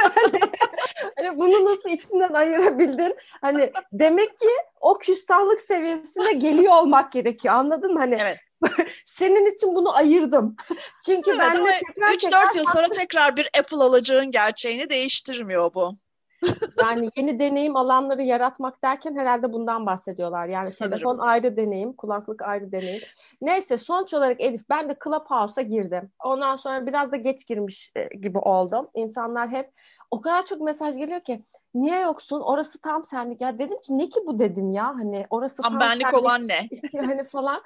hani, 0.00 0.40
hani 1.16 1.38
bunu 1.38 1.64
nasıl 1.64 1.88
içinden 1.88 2.32
ayırabildin? 2.32 3.16
Hani 3.40 3.72
demek 3.92 4.38
ki 4.38 4.48
o 4.80 4.98
küstahlık 4.98 5.60
seviyesine 5.60 6.32
geliyor 6.32 6.72
olmak 6.72 7.12
gerekiyor. 7.12 7.54
Anladın 7.54 7.92
mı? 7.92 7.98
Hani 7.98 8.16
evet. 8.20 8.38
Senin 9.02 9.52
için 9.54 9.74
bunu 9.74 9.96
ayırdım. 9.96 10.56
Çünkü 11.06 11.30
evet, 11.30 11.40
ben 11.40 11.66
de 11.66 11.70
3-4 12.16 12.56
yıl 12.56 12.64
sonra 12.64 12.88
tekrar 12.88 13.36
bir 13.36 13.48
Apple 13.58 13.76
alacağın 13.76 14.30
gerçeğini 14.30 14.90
değiştirmiyor 14.90 15.74
bu. 15.74 15.96
yani 16.84 17.10
yeni 17.16 17.38
deneyim 17.38 17.76
alanları 17.76 18.22
yaratmak 18.22 18.82
derken 18.82 19.16
herhalde 19.16 19.52
bundan 19.52 19.86
bahsediyorlar. 19.86 20.48
Yani 20.48 20.70
Sanırım. 20.70 20.92
telefon 20.92 21.18
ayrı 21.18 21.56
deneyim, 21.56 21.92
kulaklık 21.92 22.42
ayrı 22.42 22.72
deneyim. 22.72 23.02
Neyse 23.40 23.78
sonuç 23.78 24.14
olarak 24.14 24.40
Elif 24.40 24.68
ben 24.68 24.88
de 24.88 24.96
Clubhouse'a 25.04 25.62
girdim. 25.62 26.10
Ondan 26.24 26.56
sonra 26.56 26.86
biraz 26.86 27.12
da 27.12 27.16
geç 27.16 27.46
girmiş 27.46 27.92
e, 27.96 28.16
gibi 28.16 28.38
oldum. 28.38 28.88
İnsanlar 28.94 29.48
hep 29.48 29.70
o 30.10 30.20
kadar 30.20 30.44
çok 30.44 30.60
mesaj 30.60 30.96
geliyor 30.96 31.20
ki 31.20 31.42
niye 31.74 32.00
yoksun? 32.00 32.40
Orası 32.40 32.80
tam 32.80 33.04
senlik. 33.04 33.40
Ya 33.40 33.58
dedim 33.58 33.80
ki 33.82 33.98
ne 33.98 34.08
ki 34.08 34.20
bu 34.26 34.38
dedim 34.38 34.72
ya. 34.72 34.86
Hani 34.86 35.26
orası 35.30 35.62
tam, 35.62 35.72
tam 35.72 35.80
benlik 35.80 36.02
senlik. 36.02 36.18
olan 36.18 36.48
ne? 36.48 36.66
İşte 36.70 36.98
hani 36.98 37.24
falan 37.24 37.62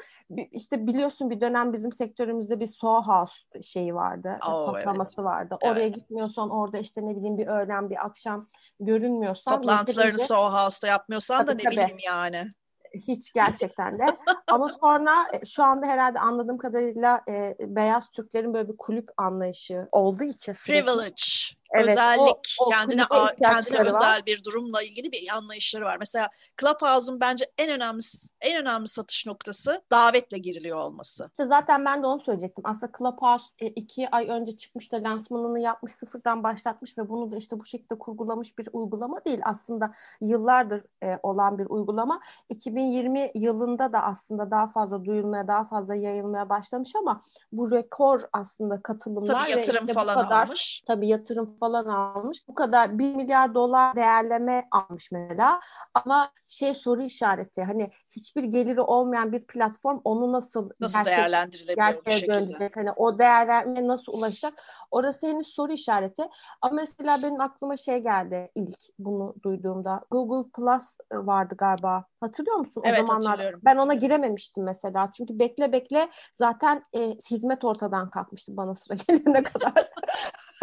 işte 0.53 0.87
biliyorsun 0.87 1.31
bir 1.31 1.41
dönem 1.41 1.73
bizim 1.73 1.93
sektörümüzde 1.93 2.61
bir 2.61 2.71
House 2.83 3.63
şeyi 3.63 3.95
vardı. 3.95 4.39
Oh, 4.49 4.67
toplaması 4.67 5.21
evet. 5.23 5.31
vardı. 5.31 5.59
Evet. 5.63 5.73
Oraya 5.73 5.89
gitmiyorsan 5.89 6.51
orada 6.51 6.79
işte 6.79 7.07
ne 7.07 7.17
bileyim 7.17 7.39
bir 7.39 7.47
öğlen 7.47 7.91
bir 7.91 8.07
akşam 8.07 8.47
görünmüyorsan. 8.81 9.55
Toplantılarını 9.55 10.19
Soho 10.19 10.53
House'da 10.53 10.87
yapmıyorsan 10.87 11.39
tabii, 11.39 11.49
da 11.49 11.53
ne 11.53 11.63
tabii. 11.63 11.73
bileyim 11.73 11.99
yani 12.07 12.53
hiç 12.95 13.33
gerçekten 13.33 13.99
de. 13.99 14.07
Ama 14.47 14.69
sonra 14.69 15.27
e, 15.33 15.45
şu 15.45 15.65
anda 15.65 15.87
herhalde 15.87 16.19
anladığım 16.19 16.59
kadarıyla 16.59 17.21
e, 17.29 17.57
beyaz 17.61 18.11
Türklerin 18.11 18.55
böyle 18.55 18.69
bir 18.69 18.77
kulüp 18.77 19.09
anlayışı 19.17 19.89
olduğu 19.93 20.25
için. 20.25 20.53
Privilege. 20.53 21.23
Evet, 21.73 21.91
özellik, 21.91 22.57
o, 22.61 22.67
o 22.67 22.71
kendine 22.71 23.03
kendine 23.39 23.79
özel 23.81 24.01
var. 24.01 24.23
bir 24.27 24.45
durumla 24.45 24.83
ilgili 24.83 25.13
bir 25.13 25.29
anlayışları 25.37 25.85
var. 25.85 25.97
Mesela 26.01 26.29
Clubhouse'un 26.61 27.21
bence 27.21 27.51
en 27.59 27.71
önemli 27.71 28.01
en 28.41 28.61
önemli 28.61 28.89
satış 28.89 29.27
noktası 29.27 29.83
davetle 29.93 30.39
giriliyor 30.39 30.79
olması. 30.79 31.29
İşte 31.33 31.47
zaten 31.47 31.85
ben 31.85 32.03
de 32.03 32.07
onu 32.07 32.21
söyleyecektim. 32.21 32.65
Aslında 32.67 32.93
Clubhouse 32.99 33.45
e, 33.59 33.67
iki 33.67 34.11
ay 34.11 34.29
önce 34.29 34.57
çıkmış 34.57 34.93
da 34.93 34.97
lansmanını 34.97 35.61
yapmış, 35.61 35.93
sıfırdan 35.93 36.43
başlatmış 36.43 36.99
ve 36.99 37.09
bunu 37.09 37.33
da 37.33 37.37
işte 37.37 37.61
bu 37.61 37.65
şekilde 37.65 37.99
kurgulamış 37.99 38.59
bir 38.59 38.69
uygulama 38.73 39.25
değil. 39.25 39.41
Aslında 39.45 39.95
yıllardır 40.21 40.83
e, 41.03 41.19
olan 41.23 41.59
bir 41.59 41.67
uygulama. 41.67 42.21
2020 42.49 43.31
yılında 43.35 43.93
da 43.93 44.03
aslında 44.03 44.51
daha 44.51 44.67
fazla 44.67 45.05
duyulmaya, 45.05 45.49
daha 45.49 45.65
fazla 45.65 45.95
yayılmaya 45.95 46.49
başlamış 46.49 46.97
ama 46.97 47.23
bu 47.53 47.71
rekor 47.71 48.21
aslında 48.33 48.83
katılımlar 48.83 49.41
tabii 49.41 49.51
yatırım 49.51 49.87
ve 49.87 49.91
işte 49.91 49.93
falan 49.93 50.15
kadar, 50.15 50.47
almış. 50.47 50.83
Tabii 50.87 51.09
yatırım 51.09 51.60
falan 51.61 51.85
almış. 51.85 52.49
Bu 52.49 52.55
kadar 52.55 52.99
1 52.99 53.15
milyar 53.15 53.55
dolar 53.55 53.97
değerleme 53.97 54.69
almış 54.71 55.13
mesela. 55.13 55.61
Ama 55.95 56.33
şey 56.49 56.75
soru 56.75 57.03
işareti 57.03 57.63
hani 57.63 57.91
hiçbir 58.11 58.45
geliri 58.45 58.81
olmayan 58.81 59.33
bir 59.33 59.47
platform 59.47 60.01
onu 60.05 60.33
nasıl 60.33 60.71
nasıl 60.81 60.99
gerçek, 60.99 61.17
değerlendirilebilir 61.17 62.07
bu 62.07 62.11
şekilde? 62.11 62.35
Döndürecek? 62.35 62.77
Hani 62.77 62.93
o 62.93 63.19
değerlendirmeye 63.19 63.89
nasıl 63.89 64.13
ulaşacak? 64.13 64.63
Orası 64.91 65.27
henüz 65.27 65.47
soru 65.47 65.73
işareti. 65.73 66.29
Ama 66.63 66.75
mesela 66.75 67.23
benim 67.23 67.41
aklıma 67.41 67.77
şey 67.77 67.99
geldi 67.99 68.51
ilk 68.55 68.79
bunu 68.99 69.35
duyduğumda. 69.43 70.01
Google 70.11 70.51
Plus 70.51 70.97
e, 71.13 71.17
vardı 71.17 71.55
galiba. 71.59 72.05
Hatırlıyor 72.21 72.57
musun? 72.57 72.83
Evet, 72.87 73.01
o 73.03 73.07
zamanlar 73.07 73.31
hatırlıyorum. 73.31 73.61
ben 73.65 73.77
ona 73.77 73.95
girememiştim 73.95 74.65
mesela. 74.65 75.11
Çünkü 75.13 75.39
bekle 75.39 75.73
bekle 75.73 76.09
zaten 76.35 76.85
e, 76.93 77.01
hizmet 77.31 77.65
ortadan 77.65 78.11
kalkmıştı 78.11 78.57
bana 78.57 78.75
sıra 78.75 78.95
gelene 79.09 79.43
kadar. 79.43 79.73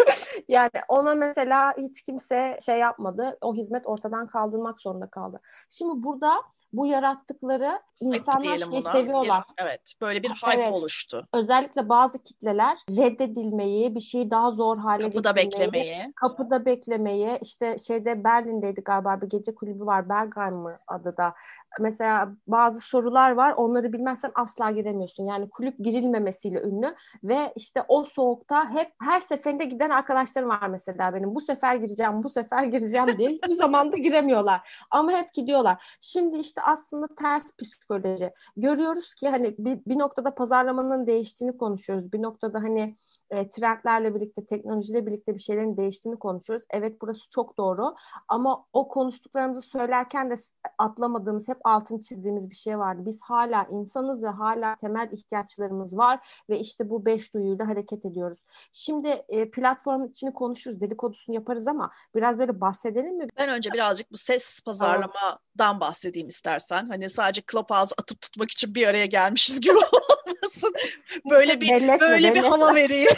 yani 0.47 0.71
ona 0.87 1.15
mesela 1.15 1.73
hiç 1.77 2.01
kimse 2.01 2.57
şey 2.65 2.79
yapmadı. 2.79 3.37
O 3.41 3.55
hizmet 3.55 3.87
ortadan 3.87 4.27
kaldırmak 4.27 4.81
zorunda 4.81 5.09
kaldı. 5.09 5.41
Şimdi 5.69 6.03
burada 6.03 6.31
bu 6.74 6.86
yarattıkları 6.86 7.81
insanlar 8.01 8.57
şey 8.57 8.81
seviyorlar. 8.81 9.43
Bir, 9.50 9.63
evet, 9.63 9.93
böyle 10.01 10.24
bir 10.24 10.29
hype 10.29 10.62
evet. 10.62 10.74
oluştu. 10.74 11.27
Özellikle 11.33 11.89
bazı 11.89 12.24
kitleler 12.24 12.77
reddedilmeyi, 12.89 13.95
bir 13.95 14.00
şeyi 14.00 14.31
daha 14.31 14.51
zor 14.51 14.77
hale 14.77 15.03
kapıda 15.03 15.31
getirmeyi, 15.31 15.71
beklemeyi. 15.74 16.13
kapıda 16.15 16.65
beklemeyi, 16.65 17.39
işte 17.41 17.77
şeyde 17.77 18.24
Berlin'deydi 18.24 18.81
galiba 18.81 19.21
bir 19.21 19.29
gece 19.29 19.55
kulübü 19.55 19.86
var, 19.86 20.09
Bergheim 20.09 20.55
mı 20.55 20.79
adı 20.88 21.17
da 21.17 21.33
mesela 21.79 22.29
bazı 22.47 22.79
sorular 22.79 23.31
var 23.31 23.53
onları 23.57 23.93
bilmezsen 23.93 24.31
asla 24.36 24.71
giremiyorsun. 24.71 25.25
Yani 25.25 25.50
kulüp 25.50 25.79
girilmemesiyle 25.79 26.62
ünlü 26.62 26.95
ve 27.24 27.53
işte 27.55 27.83
o 27.88 28.03
soğukta 28.03 28.69
hep 28.69 28.91
her 29.01 29.19
seferinde 29.19 29.65
giden 29.65 29.89
arkadaşlarım 29.89 30.50
var 30.50 30.67
mesela 30.67 31.13
benim. 31.13 31.36
Bu 31.36 31.41
sefer 31.41 31.75
gireceğim, 31.75 32.24
bu 32.24 32.29
sefer 32.29 32.63
gireceğim 32.63 33.17
diye 33.17 33.29
hiçbir 33.29 33.53
zaman 33.55 33.91
da 33.91 33.97
giremiyorlar. 33.97 34.86
Ama 34.91 35.12
hep 35.12 35.33
gidiyorlar. 35.33 35.97
Şimdi 36.01 36.38
işte 36.38 36.56
aslında 36.61 37.07
ters 37.15 37.57
psikoloji. 37.57 38.31
Görüyoruz 38.57 39.13
ki 39.13 39.29
hani 39.29 39.55
bir, 39.57 39.79
bir 39.85 39.99
noktada 39.99 40.35
pazarlamanın 40.35 41.07
değiştiğini 41.07 41.57
konuşuyoruz. 41.57 42.13
Bir 42.13 42.21
noktada 42.21 42.59
hani 42.59 42.97
e, 43.31 43.50
trendlerle 43.50 44.15
birlikte, 44.15 44.46
teknolojiyle 44.46 45.05
birlikte 45.05 45.36
bir 45.36 45.39
şeylerin 45.39 45.77
değiştiğini 45.77 46.19
konuşuyoruz. 46.19 46.65
Evet 46.69 47.01
burası 47.01 47.29
çok 47.29 47.57
doğru 47.57 47.96
ama 48.27 48.65
o 48.74 48.88
konuştuklarımızı 48.88 49.62
söylerken 49.62 50.29
de 50.29 50.36
atlamadığımız, 50.77 51.48
hep 51.48 51.57
altını 51.63 52.00
çizdiğimiz 52.00 52.50
bir 52.50 52.55
şey 52.55 52.79
vardı. 52.79 53.01
Biz 53.05 53.19
hala 53.22 53.67
insanız 53.72 54.24
ve 54.24 54.27
hala 54.27 54.75
temel 54.75 55.10
ihtiyaçlarımız 55.12 55.98
var 55.98 56.43
ve 56.50 56.60
işte 56.60 56.89
bu 56.89 57.05
beş 57.05 57.34
duyuyla 57.34 57.67
hareket 57.67 58.05
ediyoruz. 58.05 58.39
Şimdi 58.72 59.07
e, 59.07 59.50
platformun 59.50 60.07
içini 60.07 60.34
konuşuruz, 60.34 60.81
dedikodusunu 60.81 61.36
yaparız 61.36 61.67
ama 61.67 61.91
biraz 62.15 62.39
böyle 62.39 62.62
bahsedelim 62.62 63.17
mi? 63.17 63.27
Ben 63.38 63.50
önce 63.50 63.72
birazcık 63.72 64.12
bu 64.12 64.17
ses 64.17 64.62
pazarlamadan 64.62 65.79
bahsedeyim 65.79 66.27
istersen. 66.27 66.86
Hani 66.86 67.10
sadece 67.10 67.41
Clubhouse 67.51 67.96
atıp 68.01 68.22
tutmak 68.22 68.51
için 68.51 68.75
bir 68.75 68.88
araya 68.88 69.05
gelmişiz 69.05 69.62
gibi 69.62 69.75
olmasın. 70.27 70.74
Böyle 71.29 71.62
bir 71.62 71.69
belletme, 71.69 72.00
böyle 72.00 72.24
belletme. 72.24 72.43
bir 72.43 72.48
hava 72.48 72.75
vereyim. 72.75 73.12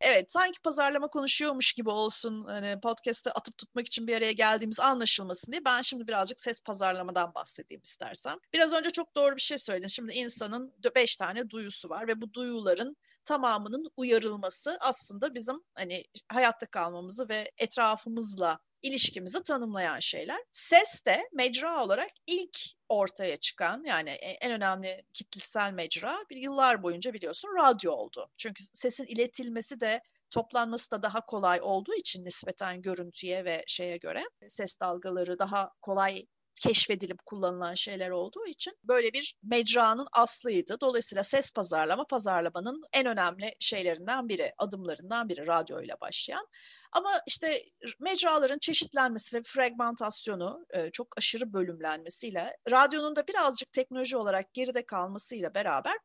evet 0.00 0.32
sanki 0.32 0.60
pazarlama 0.60 1.08
konuşuyormuş 1.08 1.72
gibi 1.72 1.90
olsun 1.90 2.44
hani 2.44 2.80
podcast'te 2.80 3.32
atıp 3.32 3.58
tutmak 3.58 3.86
için 3.86 4.06
bir 4.06 4.16
araya 4.16 4.32
geldiğimiz 4.32 4.80
anlaşılmasın 4.80 5.52
diye 5.52 5.64
ben 5.64 5.82
şimdi 5.82 6.08
birazcık 6.08 6.40
ses 6.40 6.60
pazarlamadan 6.60 7.34
bahsedeyim 7.34 7.82
istersem. 7.84 8.38
Biraz 8.52 8.72
önce 8.72 8.90
çok 8.90 9.16
doğru 9.16 9.36
bir 9.36 9.40
şey 9.40 9.58
söyledin. 9.58 9.86
Şimdi 9.86 10.12
insanın 10.12 10.74
beş 10.94 11.16
tane 11.16 11.50
duyusu 11.50 11.88
var 11.88 12.08
ve 12.08 12.20
bu 12.20 12.32
duyuların 12.32 12.96
tamamının 13.24 13.92
uyarılması 13.96 14.76
aslında 14.80 15.34
bizim 15.34 15.62
hani 15.74 16.04
hayatta 16.28 16.66
kalmamızı 16.66 17.28
ve 17.28 17.50
etrafımızla 17.58 18.58
ilişkimizi 18.82 19.42
tanımlayan 19.42 20.00
şeyler. 20.00 20.40
Ses 20.52 21.04
de 21.06 21.28
mecra 21.32 21.84
olarak 21.84 22.10
ilk 22.26 22.58
ortaya 22.88 23.36
çıkan 23.36 23.84
yani 23.86 24.10
e, 24.10 24.30
en 24.30 24.52
önemli 24.52 25.04
kitlesel 25.14 25.72
mecra 25.72 26.18
bir 26.30 26.36
yıllar 26.36 26.82
boyunca 26.82 27.12
biliyorsun 27.12 27.48
radyo 27.58 27.92
oldu. 27.92 28.30
Çünkü 28.38 28.64
sesin 28.72 29.06
iletilmesi 29.06 29.80
de 29.80 30.00
toplanması 30.30 30.90
da 30.90 31.02
daha 31.02 31.26
kolay 31.26 31.60
olduğu 31.62 31.94
için 31.94 32.24
nispeten 32.24 32.82
görüntüye 32.82 33.44
ve 33.44 33.64
şeye 33.66 33.96
göre 33.96 34.22
ses 34.48 34.80
dalgaları 34.80 35.38
daha 35.38 35.70
kolay 35.82 36.26
keşfedilip 36.60 37.26
kullanılan 37.26 37.74
şeyler 37.74 38.10
olduğu 38.10 38.46
için 38.46 38.74
böyle 38.84 39.12
bir 39.12 39.34
mecranın 39.42 40.06
aslıydı. 40.12 40.76
Dolayısıyla 40.80 41.24
ses 41.24 41.50
pazarlama 41.50 42.06
pazarlamanın 42.06 42.82
en 42.92 43.06
önemli 43.06 43.54
şeylerinden 43.60 44.28
biri, 44.28 44.52
adımlarından 44.58 45.28
biri 45.28 45.46
radyoyla 45.46 45.96
başlayan. 46.00 46.46
Ama 46.92 47.10
işte 47.26 47.64
mecraların 48.00 48.58
çeşitlenmesi 48.58 49.36
ve 49.36 49.42
fragmentasyonu 49.46 50.66
çok 50.92 51.18
aşırı 51.18 51.52
bölümlenmesiyle 51.52 52.56
radyonun 52.70 53.16
da 53.16 53.26
birazcık 53.26 53.72
teknoloji 53.72 54.16
olarak 54.16 54.54
geride 54.54 54.86
kalmasıyla 54.86 55.54
beraber 55.54 55.96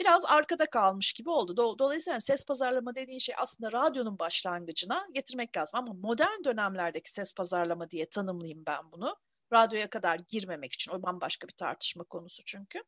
biraz 0.00 0.24
arkada 0.24 0.66
kalmış 0.66 1.12
gibi 1.12 1.30
oldu. 1.30 1.78
Dolayısıyla 1.78 2.20
ses 2.20 2.44
pazarlama 2.44 2.94
dediğin 2.94 3.18
şey 3.18 3.34
aslında 3.38 3.72
radyonun 3.72 4.18
başlangıcına 4.18 5.06
getirmek 5.12 5.56
lazım. 5.56 5.78
Ama 5.78 5.92
modern 5.92 6.44
dönemlerdeki 6.44 7.12
ses 7.12 7.32
pazarlama 7.32 7.90
diye 7.90 8.06
tanımlayayım 8.08 8.62
ben 8.66 8.92
bunu 8.92 9.16
radyoya 9.52 9.90
kadar 9.90 10.20
girmemek 10.28 10.72
için 10.72 10.92
o 10.92 11.02
bambaşka 11.02 11.48
bir 11.48 11.52
tartışma 11.52 12.04
konusu 12.04 12.42
çünkü. 12.46 12.82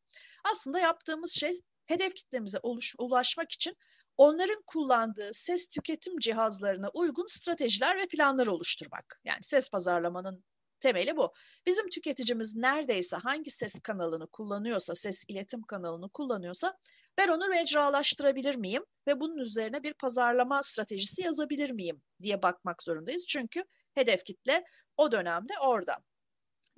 Aslında 0.52 0.78
yaptığımız 0.78 1.32
şey 1.32 1.60
hedef 1.86 2.14
kitlemize 2.14 2.58
oluş, 2.62 2.94
ulaşmak 2.98 3.52
için 3.52 3.76
onların 4.16 4.62
kullandığı 4.66 5.30
ses 5.32 5.66
tüketim 5.66 6.18
cihazlarına 6.18 6.90
uygun 6.94 7.26
stratejiler 7.26 7.98
ve 7.98 8.06
planlar 8.06 8.46
oluşturmak. 8.46 9.20
Yani 9.24 9.42
ses 9.42 9.70
pazarlamanın 9.70 10.44
temeli 10.80 11.16
bu. 11.16 11.32
Bizim 11.66 11.88
tüketicimiz 11.88 12.56
neredeyse 12.56 13.16
hangi 13.16 13.50
ses 13.50 13.80
kanalını 13.82 14.26
kullanıyorsa, 14.26 14.94
ses 14.94 15.24
iletim 15.28 15.62
kanalını 15.62 16.08
kullanıyorsa 16.08 16.78
Ben 17.18 17.28
onu 17.28 17.48
mecralaştırabilir 17.48 18.54
miyim 18.54 18.84
ve 19.06 19.20
bunun 19.20 19.38
üzerine 19.38 19.82
bir 19.82 19.94
pazarlama 19.94 20.62
stratejisi 20.62 21.22
yazabilir 21.22 21.70
miyim 21.70 22.02
diye 22.22 22.42
bakmak 22.42 22.82
zorundayız. 22.82 23.26
Çünkü 23.28 23.64
hedef 23.94 24.24
kitle 24.24 24.64
o 24.96 25.12
dönemde 25.12 25.52
orada. 25.62 25.96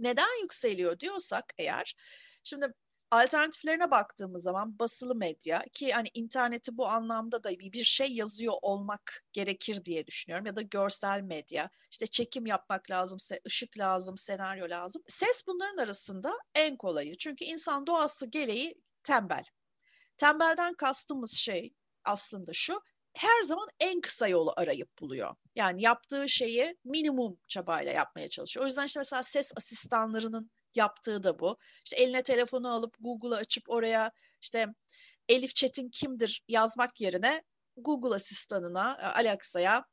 Neden 0.00 0.42
yükseliyor 0.42 0.99
diyorsak 0.99 1.54
eğer, 1.59 1.95
şimdi 2.45 2.75
alternatiflerine 3.11 3.90
baktığımız 3.90 4.42
zaman 4.42 4.78
basılı 4.78 5.14
medya 5.14 5.62
ki 5.73 5.92
hani 5.92 6.09
interneti 6.14 6.76
bu 6.76 6.87
anlamda 6.88 7.45
da 7.45 7.50
bir 7.50 7.85
şey 7.85 8.12
yazıyor 8.14 8.54
olmak 8.62 9.25
gerekir 9.33 9.85
diye 9.85 10.07
düşünüyorum 10.07 10.47
ya 10.47 10.57
da 10.57 10.62
görsel 10.62 11.21
medya. 11.21 11.71
İşte 11.90 12.07
çekim 12.07 12.47
yapmak 12.47 12.90
lazımsa 12.90 13.37
ışık 13.47 13.78
lazım 13.78 14.19
senaryo 14.19 14.71
lazım. 14.71 15.02
Ses 15.09 15.42
bunların 15.47 15.76
arasında 15.76 16.33
en 16.54 16.76
kolayı. 16.76 17.16
Çünkü 17.16 17.45
insan 17.45 17.87
doğası 17.87 18.26
gereği 18.26 18.75
tembel. 19.04 19.45
Tembelden 20.16 20.75
kastımız 20.75 21.33
şey 21.33 21.75
aslında 22.04 22.52
şu 22.52 22.83
her 23.14 23.43
zaman 23.43 23.69
en 23.81 24.00
kısa 24.00 24.29
yolu 24.29 24.52
arayıp 24.57 25.00
buluyor. 25.00 25.35
Yani 25.55 25.83
yaptığı 25.83 26.29
şeyi 26.29 26.76
minimum 26.85 27.38
çabayla 27.49 27.93
yapmaya 27.93 28.29
çalışıyor. 28.29 28.64
O 28.64 28.67
yüzden 28.67 28.87
işte 28.87 29.00
mesela 29.00 29.23
ses 29.23 29.52
asistanlarının 29.57 30.50
yaptığı 30.75 31.23
da 31.23 31.38
bu. 31.38 31.57
İşte 31.85 31.97
eline 31.97 32.23
telefonu 32.23 32.73
alıp 32.73 32.95
Google'ı 33.00 33.37
açıp 33.37 33.71
oraya 33.71 34.12
işte 34.43 34.67
Elif 35.29 35.55
Çetin 35.55 35.88
kimdir 35.88 36.43
yazmak 36.49 37.00
yerine 37.00 37.43
Google 37.76 38.14
asistanına, 38.14 38.99
e, 39.02 39.05
Alexa'ya 39.05 39.85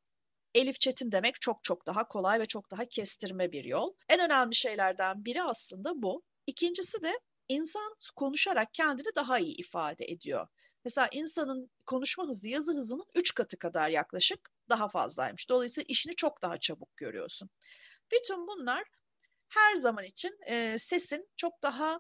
Elif 0.55 0.79
Çetin 0.79 1.11
demek 1.11 1.41
çok 1.41 1.63
çok 1.63 1.87
daha 1.87 2.07
kolay 2.07 2.39
ve 2.39 2.45
çok 2.45 2.71
daha 2.71 2.85
kestirme 2.85 3.51
bir 3.51 3.65
yol. 3.65 3.93
En 4.09 4.19
önemli 4.19 4.55
şeylerden 4.55 5.25
biri 5.25 5.43
aslında 5.43 6.01
bu. 6.01 6.23
İkincisi 6.47 7.03
de 7.03 7.19
insan 7.47 7.95
konuşarak 8.15 8.73
kendini 8.73 9.15
daha 9.15 9.39
iyi 9.39 9.55
ifade 9.55 10.05
ediyor. 10.05 10.47
Mesela 10.85 11.07
insanın 11.11 11.71
konuşma 11.85 12.27
hızı 12.27 12.49
yazı 12.49 12.73
hızının 12.73 13.05
üç 13.15 13.33
katı 13.33 13.59
kadar 13.59 13.89
yaklaşık 13.89 14.49
daha 14.69 14.89
fazlaymış. 14.89 15.49
Dolayısıyla 15.49 15.85
işini 15.87 16.15
çok 16.15 16.41
daha 16.41 16.57
çabuk 16.57 16.97
görüyorsun. 16.97 17.49
Bütün 18.11 18.47
bunlar 18.47 18.83
her 19.49 19.75
zaman 19.75 20.05
için 20.05 20.37
e, 20.47 20.77
sesin 20.77 21.29
çok 21.37 21.63
daha 21.63 21.99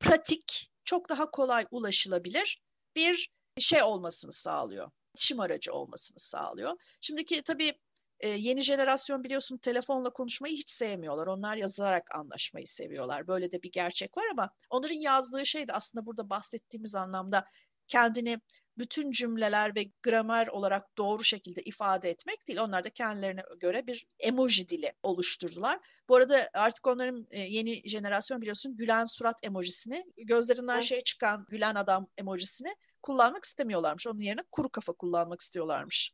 pratik, 0.00 0.70
çok 0.84 1.08
daha 1.08 1.30
kolay 1.30 1.66
ulaşılabilir 1.70 2.62
bir 2.96 3.30
şey 3.58 3.82
olmasını 3.82 4.32
sağlıyor. 4.32 4.90
İletişim 5.14 5.40
aracı 5.40 5.72
olmasını 5.72 6.18
sağlıyor. 6.18 6.72
Şimdiki 7.00 7.42
tabii 7.42 7.72
e, 8.20 8.28
yeni 8.28 8.62
jenerasyon 8.62 9.24
biliyorsun 9.24 9.58
telefonla 9.58 10.10
konuşmayı 10.10 10.56
hiç 10.56 10.70
sevmiyorlar. 10.70 11.26
Onlar 11.26 11.56
yazarak 11.56 12.14
anlaşmayı 12.14 12.66
seviyorlar. 12.66 13.26
Böyle 13.26 13.52
de 13.52 13.62
bir 13.62 13.72
gerçek 13.72 14.16
var 14.16 14.24
ama 14.30 14.50
onların 14.70 14.94
yazdığı 14.94 15.46
şey 15.46 15.68
de 15.68 15.72
aslında 15.72 16.06
burada 16.06 16.30
bahsettiğimiz 16.30 16.94
anlamda 16.94 17.44
kendini 17.88 18.40
bütün 18.78 19.10
cümleler 19.10 19.76
ve 19.76 19.84
gramer 20.02 20.46
olarak 20.46 20.98
doğru 20.98 21.24
şekilde 21.24 21.62
ifade 21.62 22.10
etmek 22.10 22.48
değil. 22.48 22.60
Onlar 22.60 22.84
da 22.84 22.90
kendilerine 22.90 23.42
göre 23.60 23.86
bir 23.86 24.06
emoji 24.18 24.68
dili 24.68 24.92
oluşturdular. 25.02 25.78
Bu 26.08 26.16
arada 26.16 26.50
artık 26.54 26.86
onların 26.86 27.26
e, 27.30 27.40
yeni 27.40 27.88
jenerasyon 27.88 28.40
biliyorsun 28.40 28.76
gülen 28.76 29.04
surat 29.04 29.38
emojisini, 29.42 30.04
gözlerinden 30.16 30.80
şey 30.80 31.00
çıkan 31.00 31.46
gülen 31.48 31.74
adam 31.74 32.06
emojisini 32.18 32.74
kullanmak 33.02 33.44
istemiyorlarmış. 33.44 34.06
Onun 34.06 34.18
yerine 34.18 34.42
kuru 34.52 34.68
kafa 34.68 34.92
kullanmak 34.92 35.40
istiyorlarmış. 35.40 36.12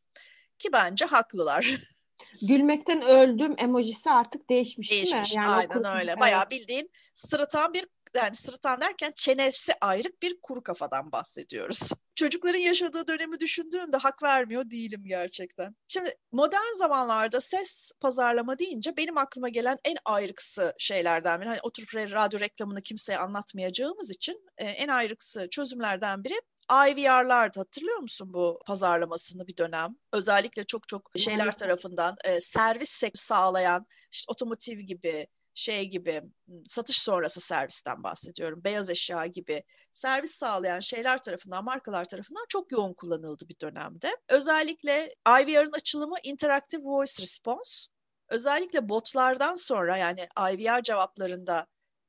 Ki 0.58 0.68
bence 0.72 1.04
haklılar. 1.04 1.76
Gülmekten 2.42 3.02
öldüm 3.02 3.54
emojisi 3.58 4.10
artık 4.10 4.50
değişmiş, 4.50 4.90
değişmiş 4.90 5.34
değil 5.34 5.46
mi? 5.46 5.52
Yani 5.52 5.68
aynen 5.74 6.00
öyle. 6.00 6.20
Bayağı 6.20 6.50
bildiğin 6.50 6.90
sırıtan 7.14 7.72
bir 7.74 7.86
yani 8.16 8.34
sırıtan 8.36 8.80
derken 8.80 9.12
çenesi 9.16 9.72
ayrık 9.80 10.22
bir 10.22 10.40
kuru 10.42 10.62
kafadan 10.62 11.12
bahsediyoruz. 11.12 11.90
Çocukların 12.14 12.58
yaşadığı 12.58 13.06
dönemi 13.06 13.40
düşündüğümde 13.40 13.96
hak 13.96 14.22
vermiyor 14.22 14.70
değilim 14.70 15.02
gerçekten. 15.06 15.76
Şimdi 15.88 16.14
modern 16.32 16.74
zamanlarda 16.78 17.40
ses 17.40 17.92
pazarlama 18.00 18.58
deyince 18.58 18.96
benim 18.96 19.18
aklıma 19.18 19.48
gelen 19.48 19.78
en 19.84 19.96
ayrıksı 20.04 20.74
şeylerden 20.78 21.40
biri. 21.40 21.48
Hani 21.48 21.60
oturup 21.62 21.94
radyo 21.94 22.40
reklamını 22.40 22.82
kimseye 22.82 23.18
anlatmayacağımız 23.18 24.10
için 24.10 24.46
e, 24.58 24.64
en 24.64 24.88
ayrıksı 24.88 25.48
çözümlerden 25.50 26.24
biri 26.24 26.40
IVR'lardı 26.70 27.58
hatırlıyor 27.58 27.98
musun 27.98 28.34
bu 28.34 28.60
pazarlamasını 28.66 29.46
bir 29.46 29.56
dönem? 29.56 29.96
Özellikle 30.12 30.64
çok 30.64 30.88
çok 30.88 31.10
şeyler 31.16 31.56
tarafından 31.56 32.16
e, 32.24 32.40
servis 32.40 33.02
sağlayan 33.14 33.86
işte 34.12 34.32
otomotiv 34.32 34.78
gibi 34.78 35.26
şey 35.54 35.88
gibi 35.88 36.22
satış 36.64 37.02
sonrası 37.02 37.40
servisten 37.40 38.02
bahsediyorum. 38.02 38.64
Beyaz 38.64 38.90
eşya 38.90 39.26
gibi 39.26 39.64
servis 39.92 40.34
sağlayan 40.34 40.80
şeyler 40.80 41.22
tarafından, 41.22 41.64
markalar 41.64 42.04
tarafından 42.04 42.44
çok 42.48 42.72
yoğun 42.72 42.94
kullanıldı 42.94 43.48
bir 43.48 43.60
dönemde. 43.60 44.16
Özellikle 44.28 45.14
IVR'ın 45.26 45.72
açılımı 45.72 46.16
Interactive 46.22 46.82
Voice 46.82 47.22
Response. 47.22 47.90
Özellikle 48.28 48.88
botlardan 48.88 49.54
sonra 49.54 49.96
yani 49.96 50.28
IVR 50.52 50.82
cevaplarında 50.82 51.66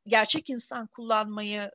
gerçek 0.08 0.50
insan 0.50 0.88
kullanmayı 0.88 1.72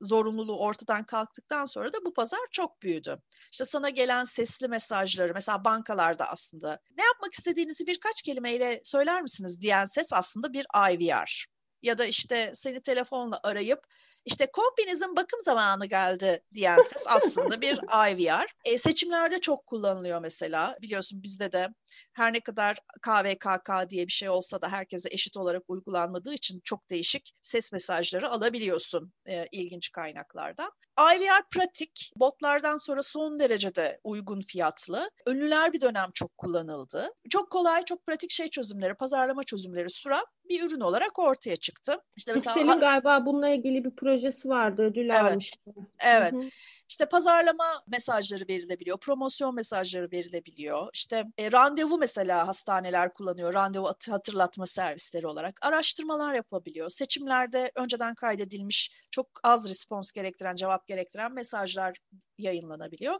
zorunluluğu 0.00 0.58
ortadan 0.58 1.04
kalktıktan 1.04 1.64
sonra 1.64 1.92
da 1.92 2.04
bu 2.04 2.14
pazar 2.14 2.40
çok 2.50 2.82
büyüdü. 2.82 3.18
İşte 3.52 3.64
sana 3.64 3.90
gelen 3.90 4.24
sesli 4.24 4.68
mesajları 4.68 5.34
mesela 5.34 5.64
bankalarda 5.64 6.30
aslında 6.30 6.78
ne 6.98 7.04
yapmak 7.04 7.34
istediğinizi 7.34 7.86
birkaç 7.86 8.22
kelimeyle 8.22 8.80
söyler 8.84 9.22
misiniz 9.22 9.60
diyen 9.60 9.84
ses 9.84 10.12
aslında 10.12 10.52
bir 10.52 10.66
IVR. 10.92 11.46
Ya 11.82 11.98
da 11.98 12.04
işte 12.04 12.50
seni 12.54 12.82
telefonla 12.82 13.40
arayıp 13.42 13.84
işte 14.24 14.46
kombinizin 14.52 15.16
bakım 15.16 15.40
zamanı 15.40 15.86
geldi 15.86 16.42
diyen 16.54 16.80
ses 16.80 17.02
aslında 17.06 17.60
bir 17.60 17.76
IVR. 18.12 18.46
E, 18.64 18.78
seçimlerde 18.78 19.40
çok 19.40 19.66
kullanılıyor 19.66 20.20
mesela. 20.20 20.76
Biliyorsun 20.82 21.22
bizde 21.22 21.52
de 21.52 21.68
her 22.12 22.32
ne 22.32 22.40
kadar 22.40 22.78
KVKK 23.02 23.90
diye 23.90 24.06
bir 24.06 24.12
şey 24.12 24.28
olsa 24.28 24.62
da 24.62 24.72
herkese 24.72 25.08
eşit 25.12 25.36
olarak 25.36 25.62
uygulanmadığı 25.68 26.34
için 26.34 26.60
çok 26.64 26.90
değişik 26.90 27.32
ses 27.42 27.72
mesajları 27.72 28.30
alabiliyorsun 28.30 29.12
e, 29.26 29.46
ilginç 29.52 29.92
kaynaklardan. 29.92 30.70
IVR 31.16 31.42
pratik, 31.50 32.12
botlardan 32.16 32.76
sonra 32.76 33.02
son 33.02 33.40
derecede 33.40 34.00
uygun 34.04 34.40
fiyatlı. 34.40 35.10
Ünlüler 35.28 35.72
bir 35.72 35.80
dönem 35.80 36.10
çok 36.14 36.38
kullanıldı. 36.38 37.10
Çok 37.30 37.50
kolay, 37.50 37.84
çok 37.84 38.06
pratik 38.06 38.30
şey 38.30 38.50
çözümleri, 38.50 38.94
pazarlama 38.94 39.42
çözümleri 39.42 39.90
suran 39.90 40.24
bir 40.48 40.62
ürün 40.62 40.80
olarak 40.80 41.18
ortaya 41.18 41.56
çıktı. 41.56 41.96
İşte 42.16 42.32
mesela 42.32 42.56
Hissel'in 42.56 42.80
galiba 42.80 43.26
bununla 43.26 43.48
ilgili 43.48 43.84
bir 43.84 43.90
projesi 43.90 44.48
vardı, 44.48 44.82
ödül 44.82 45.08
evet, 45.10 45.22
almıştı. 45.22 45.70
Evet. 46.00 46.32
Hı-hı. 46.32 46.48
İşte 46.88 47.06
pazarlama 47.06 47.82
mesajları 47.86 48.44
verilebiliyor, 48.48 48.98
promosyon 48.98 49.54
mesajları 49.54 50.10
verilebiliyor. 50.12 50.88
İşte 50.94 51.24
e, 51.38 51.52
randevu 51.52 51.77
mesela 51.84 52.48
hastaneler 52.48 53.14
kullanıyor, 53.14 53.54
randevu 53.54 53.94
hatırlatma 54.10 54.66
servisleri 54.66 55.26
olarak. 55.26 55.58
Araştırmalar 55.62 56.34
yapabiliyor. 56.34 56.90
Seçimlerde 56.90 57.72
önceden 57.74 58.14
kaydedilmiş 58.14 58.90
çok 59.10 59.26
az 59.42 59.68
respons 59.68 60.12
gerektiren, 60.12 60.54
cevap 60.54 60.86
gerektiren 60.86 61.32
mesajlar 61.32 61.98
yayınlanabiliyor. 62.38 63.16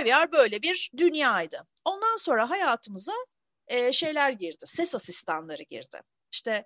IVR 0.00 0.32
böyle 0.32 0.62
bir 0.62 0.90
dünyaydı. 0.96 1.66
Ondan 1.84 2.16
sonra 2.16 2.50
hayatımıza 2.50 3.12
e, 3.66 3.92
şeyler 3.92 4.30
girdi, 4.30 4.64
ses 4.66 4.94
asistanları 4.94 5.62
girdi. 5.62 6.00
İşte 6.32 6.64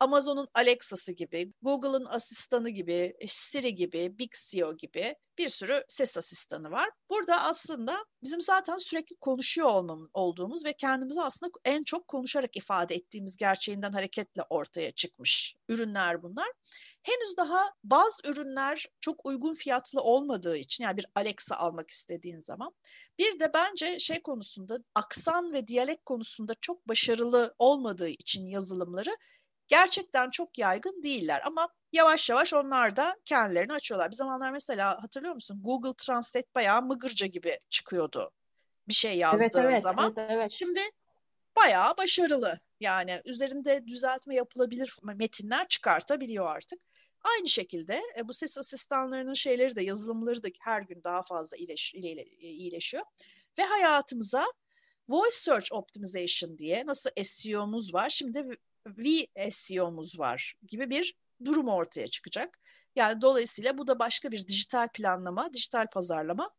Amazon'un 0.00 0.48
Alexa'sı 0.54 1.12
gibi, 1.12 1.52
Google'ın 1.62 2.04
asistanı 2.04 2.70
gibi, 2.70 3.16
Siri 3.26 3.74
gibi, 3.74 4.18
Bixio 4.18 4.76
gibi 4.76 5.14
bir 5.38 5.48
sürü 5.48 5.84
ses 5.88 6.18
asistanı 6.18 6.70
var. 6.70 6.90
Burada 7.10 7.42
aslında 7.42 8.04
bizim 8.22 8.40
zaten 8.40 8.76
sürekli 8.76 9.16
konuşuyor 9.16 9.68
olmamız, 9.68 10.10
olduğumuz 10.14 10.64
ve 10.64 10.72
kendimizi 10.72 11.20
aslında 11.20 11.52
en 11.64 11.82
çok 11.82 12.08
konuşarak 12.08 12.56
ifade 12.56 12.94
ettiğimiz 12.94 13.36
gerçeğinden 13.36 13.92
hareketle 13.92 14.42
ortaya 14.50 14.92
çıkmış 14.92 15.56
ürünler 15.68 16.22
bunlar. 16.22 16.48
Henüz 17.02 17.36
daha 17.36 17.74
bazı 17.84 18.28
ürünler 18.28 18.86
çok 19.00 19.26
uygun 19.26 19.54
fiyatlı 19.54 20.00
olmadığı 20.00 20.56
için 20.56 20.84
yani 20.84 20.96
bir 20.96 21.06
Alexa 21.14 21.56
almak 21.56 21.90
istediğin 21.90 22.40
zaman 22.40 22.72
bir 23.18 23.40
de 23.40 23.50
bence 23.54 23.98
şey 23.98 24.22
konusunda 24.22 24.78
aksan 24.94 25.52
ve 25.52 25.68
diyalek 25.68 26.06
konusunda 26.06 26.54
çok 26.60 26.88
başarılı 26.88 27.54
olmadığı 27.58 28.08
için 28.08 28.46
yazılımları 28.46 29.16
gerçekten 29.70 30.30
çok 30.30 30.58
yaygın 30.58 31.02
değiller 31.02 31.42
ama 31.44 31.68
yavaş 31.92 32.30
yavaş 32.30 32.54
onlar 32.54 32.96
da 32.96 33.16
kendilerini 33.24 33.72
açıyorlar. 33.72 34.10
Bir 34.10 34.16
zamanlar 34.16 34.50
mesela 34.52 35.02
hatırlıyor 35.02 35.34
musun 35.34 35.60
Google 35.62 35.94
Translate 35.98 36.48
bayağı 36.54 36.82
mıgırca 36.82 37.26
gibi 37.26 37.58
çıkıyordu 37.70 38.32
bir 38.90 38.94
şey 38.94 39.18
yazdığın 39.18 39.38
evet, 39.38 39.56
evet, 39.56 39.82
zaman. 39.82 40.14
Evet, 40.16 40.30
evet. 40.30 40.52
Şimdi 40.52 40.80
bayağı 41.56 41.96
başarılı. 41.96 42.60
Yani 42.80 43.22
üzerinde 43.24 43.86
düzeltme 43.86 44.34
yapılabilir 44.34 44.96
metinler 45.02 45.68
çıkartabiliyor 45.68 46.46
artık. 46.46 46.80
Aynı 47.22 47.48
şekilde 47.48 48.02
e, 48.18 48.28
bu 48.28 48.32
ses 48.32 48.58
asistanlarının 48.58 49.34
şeyleri 49.34 49.76
de 49.76 49.82
yazılımları 49.82 50.42
da 50.42 50.48
her 50.60 50.82
gün 50.82 51.04
daha 51.04 51.22
fazla 51.22 51.56
iyileş, 51.56 51.94
iyileşiyor. 51.94 53.04
Ve 53.58 53.62
hayatımıza 53.62 54.44
Voice 55.08 55.36
Search 55.36 55.72
Optimization 55.72 56.58
diye 56.58 56.86
nasıl 56.86 57.10
SEO'muz 57.22 57.94
var. 57.94 58.10
Şimdi 58.10 58.48
VSEO'muz 58.86 60.18
var 60.18 60.54
gibi 60.68 60.90
bir 60.90 61.14
durum 61.44 61.68
ortaya 61.68 62.08
çıkacak. 62.08 62.58
Yani 62.96 63.20
dolayısıyla 63.20 63.78
bu 63.78 63.86
da 63.86 63.98
başka 63.98 64.32
bir 64.32 64.48
dijital 64.48 64.88
planlama, 64.88 65.52
dijital 65.52 65.86
pazarlama 65.86 66.50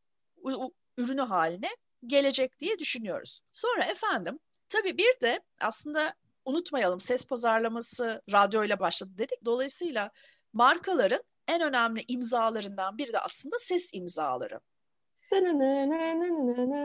ürünü 0.98 1.22
haline 1.22 1.70
gelecek 2.08 2.60
diye 2.60 2.80
düşünüyoruz. 2.80 3.42
Sonra 3.52 3.84
efendim 3.84 4.40
tabii 4.70 4.98
bir 4.98 5.22
de 5.22 5.40
aslında 5.62 6.14
unutmayalım 6.46 7.00
ses 7.00 7.26
pazarlaması 7.26 8.22
radyoyla 8.32 8.80
başladı 8.80 9.12
dedik. 9.18 9.46
Dolayısıyla 9.46 10.12
markaların 10.54 11.24
en 11.48 11.62
önemli 11.62 12.04
imzalarından 12.08 12.98
biri 12.98 13.14
de 13.14 13.20
aslında 13.20 13.56
ses 13.60 13.90
imzaları. 13.94 14.60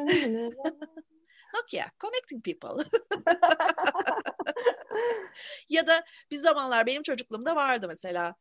Nokia, 1.55 1.87
connecting 2.01 2.44
people. 2.44 2.85
ya 5.68 5.87
da 5.87 6.05
bir 6.31 6.37
zamanlar 6.37 6.87
benim 6.87 7.02
çocukluğumda 7.02 7.57
vardı 7.57 7.87
mesela. 7.88 8.35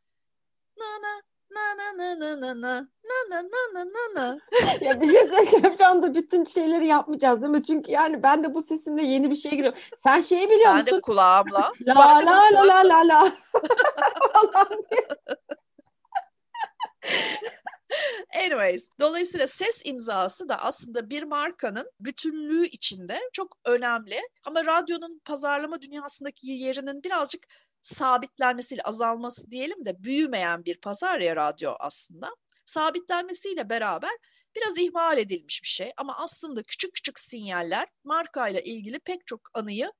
Na 0.78 0.84
na 1.02 1.20
na 1.50 1.76
na 1.76 1.92
na 1.98 2.14
na 2.16 2.50
na 2.50 2.60
na 2.70 2.86
na 3.30 3.42
na 3.42 3.60
na 3.74 3.84
na 3.84 4.04
na. 4.14 4.38
ya 4.80 5.00
bir 5.00 5.08
şey 5.08 5.24
söyleyeceğim 5.24 5.74
şu 5.78 5.86
anda 5.86 6.14
bütün 6.14 6.44
şeyleri 6.44 6.86
yapmayacağız 6.86 7.42
değil 7.42 7.52
mi? 7.52 7.62
Çünkü 7.62 7.92
yani 7.92 8.22
ben 8.22 8.44
de 8.44 8.54
bu 8.54 8.62
sesimle 8.62 9.02
yeni 9.02 9.30
bir 9.30 9.36
şey 9.36 9.50
giriyorum. 9.50 9.78
Sen 9.98 10.20
şeyi 10.20 10.50
biliyor 10.50 10.66
ben 10.66 10.76
musun? 10.76 10.88
Ben 10.92 10.96
de 10.96 11.00
kulağımla. 11.00 11.72
La 11.86 11.94
la 12.26 12.50
la 12.52 12.68
la 12.68 12.88
la 12.88 13.08
la. 13.08 13.32
Anyways, 18.36 18.88
dolayısıyla 19.00 19.46
ses 19.46 19.82
imzası 19.84 20.48
da 20.48 20.58
aslında 20.58 21.10
bir 21.10 21.22
markanın 21.22 21.90
bütünlüğü 22.00 22.66
içinde 22.66 23.20
çok 23.32 23.58
önemli. 23.64 24.20
Ama 24.44 24.64
radyonun 24.64 25.20
pazarlama 25.24 25.82
dünyasındaki 25.82 26.46
yerinin 26.46 27.02
birazcık 27.02 27.46
sabitlenmesiyle 27.82 28.82
azalması 28.82 29.50
diyelim 29.50 29.84
de 29.84 30.04
büyümeyen 30.04 30.64
bir 30.64 30.80
pazar 30.80 31.20
ya 31.20 31.36
radyo 31.36 31.74
aslında. 31.80 32.36
Sabitlenmesiyle 32.64 33.70
beraber 33.70 34.10
biraz 34.56 34.78
ihmal 34.78 35.18
edilmiş 35.18 35.62
bir 35.62 35.68
şey 35.68 35.92
ama 35.96 36.16
aslında 36.18 36.62
küçük 36.62 36.94
küçük 36.94 37.18
sinyaller 37.18 37.88
markayla 38.04 38.60
ilgili 38.60 38.98
pek 38.98 39.26
çok 39.26 39.40
anıyı 39.54 39.92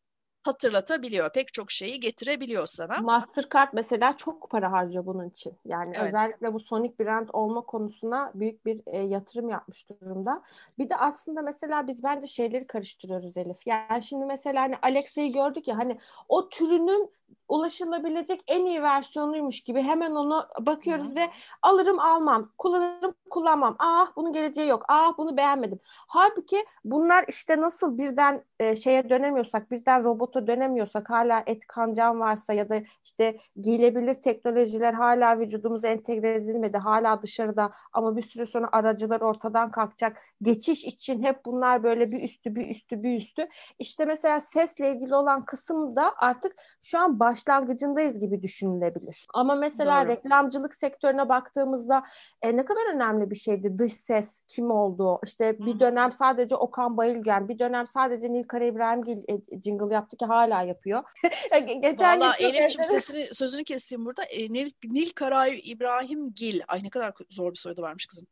hatırlatabiliyor. 0.47 1.33
Pek 1.33 1.53
çok 1.53 1.71
şeyi 1.71 2.01
getirebiliyor 2.01 2.67
sana. 2.67 2.99
Mastercard 3.01 3.69
mesela 3.73 4.17
çok 4.17 4.51
para 4.51 4.73
harcıyor 4.73 5.07
bunun 5.07 5.29
için. 5.29 5.53
Yani 5.65 5.93
evet. 5.97 6.07
özellikle 6.07 6.55
bu 6.55 6.61
Sonic 6.61 6.95
brand 7.01 7.29
olma 7.33 7.61
konusuna 7.61 8.33
büyük 8.35 8.67
bir 8.67 8.81
e, 8.87 8.99
yatırım 8.99 9.49
yapmış 9.49 9.87
durumda. 9.91 10.43
Bir 10.79 10.89
de 10.89 10.97
aslında 10.97 11.43
mesela 11.43 11.89
biz 11.89 12.05
bence 12.05 12.27
şeyleri 12.27 12.67
karıştırıyoruz 12.67 13.37
Elif. 13.37 13.67
Yani 13.67 14.03
şimdi 14.03 14.25
mesela 14.25 14.63
hani 14.63 14.77
Alexa'yı 14.83 15.33
gördük 15.33 15.69
ya 15.69 15.79
hani 15.79 15.99
o 16.29 16.49
türünün 16.49 17.11
ulaşılabilecek 17.49 18.45
en 18.49 18.65
iyi 18.65 18.83
versiyonuymuş 18.83 19.61
gibi 19.61 19.83
hemen 19.83 20.11
onu 20.11 20.47
bakıyoruz 20.61 21.13
Hı. 21.13 21.17
ve 21.17 21.31
alırım 21.63 22.01
almam, 22.01 22.53
kullanırım 22.59 23.15
kullanmam. 23.31 23.77
Ah 23.79 24.13
bunun 24.17 24.33
geleceği 24.33 24.69
yok. 24.69 24.83
Ah 24.89 25.19
bunu 25.19 25.37
beğenmedim. 25.37 25.81
Halbuki 25.85 26.65
bunlar 26.85 27.25
işte 27.29 27.61
nasıl 27.61 27.99
birden 27.99 28.45
e, 28.61 28.77
şeye 28.77 29.11
dönemiyorsak, 29.11 29.71
birden 29.71 30.05
robota 30.05 30.47
dönemiyorsak, 30.47 31.11
hala 31.11 31.43
et 31.47 31.67
kancan 31.67 32.21
varsa 32.21 32.53
ya 32.53 32.69
da 32.69 32.83
işte 33.05 33.39
giyilebilir 33.61 34.15
teknolojiler 34.15 34.93
hala 34.93 35.39
vücudumuza 35.39 35.89
entegre 35.89 36.35
edilmedi. 36.35 36.79
Hala 36.79 37.23
dışarıda 37.23 37.73
ama 37.93 38.17
bir 38.17 38.23
süre 38.23 38.47
sonra 38.47 38.69
aracılar 38.73 39.21
ortadan 39.21 39.71
kalkacak. 39.71 40.23
Geçiş 40.43 40.85
için 40.85 41.23
hep 41.23 41.45
bunlar 41.45 41.83
böyle 41.83 42.11
bir 42.11 42.23
üstü 42.23 42.55
bir 42.55 42.71
üstü 42.71 43.03
bir 43.03 43.17
üstü. 43.17 43.49
İşte 43.79 44.05
mesela 44.05 44.41
sesle 44.41 44.93
ilgili 44.93 45.15
olan 45.15 45.43
kısım 45.43 45.97
da 45.97 46.15
artık 46.17 46.57
şu 46.83 46.99
an 46.99 47.16
başlangıcındayız 47.21 48.21
gibi 48.21 48.43
düşünülebilir. 48.43 49.27
Ama 49.35 49.55
mesela 49.55 50.03
Doğru. 50.03 50.09
reklamcılık 50.09 50.75
sektörüne 50.75 51.29
baktığımızda 51.29 52.03
e, 52.43 52.57
ne 52.57 52.65
kadar 52.65 52.95
önemli 52.95 53.31
bir 53.31 53.37
şeydi 53.37 53.79
dış 53.79 53.93
ses 53.93 54.41
kim 54.47 54.71
olduğu. 54.71 55.21
İşte 55.25 55.59
bir 55.59 55.81
dönem 55.81 56.13
sadece 56.13 56.57
Okan 56.57 56.97
Bayülgen, 56.97 57.49
bir 57.49 57.59
dönem 57.59 57.87
sadece 57.87 58.33
Nilkara 58.33 58.65
İbrahimgil 58.65 59.19
e, 59.29 59.61
jingle 59.63 59.95
yaptı 59.95 60.17
ki 60.17 60.25
hala 60.25 60.63
yapıyor. 60.63 61.03
Geçen 61.83 62.21
Valla 62.21 62.33
Elif'ciğim 62.41 62.85
sesini, 62.85 63.27
sözünü 63.35 63.65
keseyim 63.65 64.05
burada. 64.05 64.25
E, 64.25 64.53
Nil, 64.53 64.71
Nilkara 64.85 65.47
İbrahimgil, 65.47 66.61
ay 66.69 66.81
ne 66.83 66.91
kadar 66.91 67.13
zor 67.31 67.51
bir 67.51 67.59
soyadı 67.59 67.83
varmış 67.83 68.07
kızın. 68.07 68.29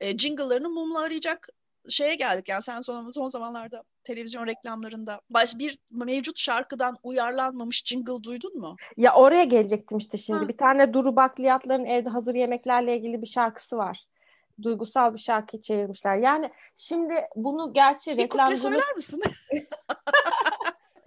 E, 0.00 0.18
jingle'larını 0.18 0.68
mumla 0.68 1.00
arayacak 1.00 1.48
şeye 1.88 2.14
geldik 2.14 2.48
yani 2.48 2.62
sen 2.62 2.80
son, 2.80 3.10
son 3.10 3.28
zamanlarda 3.28 3.82
televizyon 4.04 4.46
reklamlarında 4.46 5.20
baş, 5.30 5.58
bir 5.58 5.78
mevcut 5.90 6.38
şarkıdan 6.38 6.96
uyarlanmamış 7.02 7.84
jingle 7.84 8.22
duydun 8.22 8.58
mu? 8.58 8.76
Ya 8.96 9.14
oraya 9.14 9.44
gelecektim 9.44 9.98
işte 9.98 10.18
şimdi. 10.18 10.38
Ha. 10.38 10.48
Bir 10.48 10.56
tane 10.56 10.94
Duru 10.94 11.16
Bakliyatların 11.16 11.84
evde 11.84 12.10
hazır 12.10 12.34
yemeklerle 12.34 12.96
ilgili 12.96 13.22
bir 13.22 13.26
şarkısı 13.26 13.76
var. 13.76 14.04
Duygusal 14.62 15.14
bir 15.14 15.18
şarkı 15.18 15.60
çevirmişler. 15.60 16.16
Yani 16.16 16.50
şimdi 16.76 17.14
bunu 17.36 17.72
gerçi 17.72 18.16
reklam... 18.16 18.50
Bir 18.50 18.56
söyler 18.56 18.94
misin? 18.94 19.22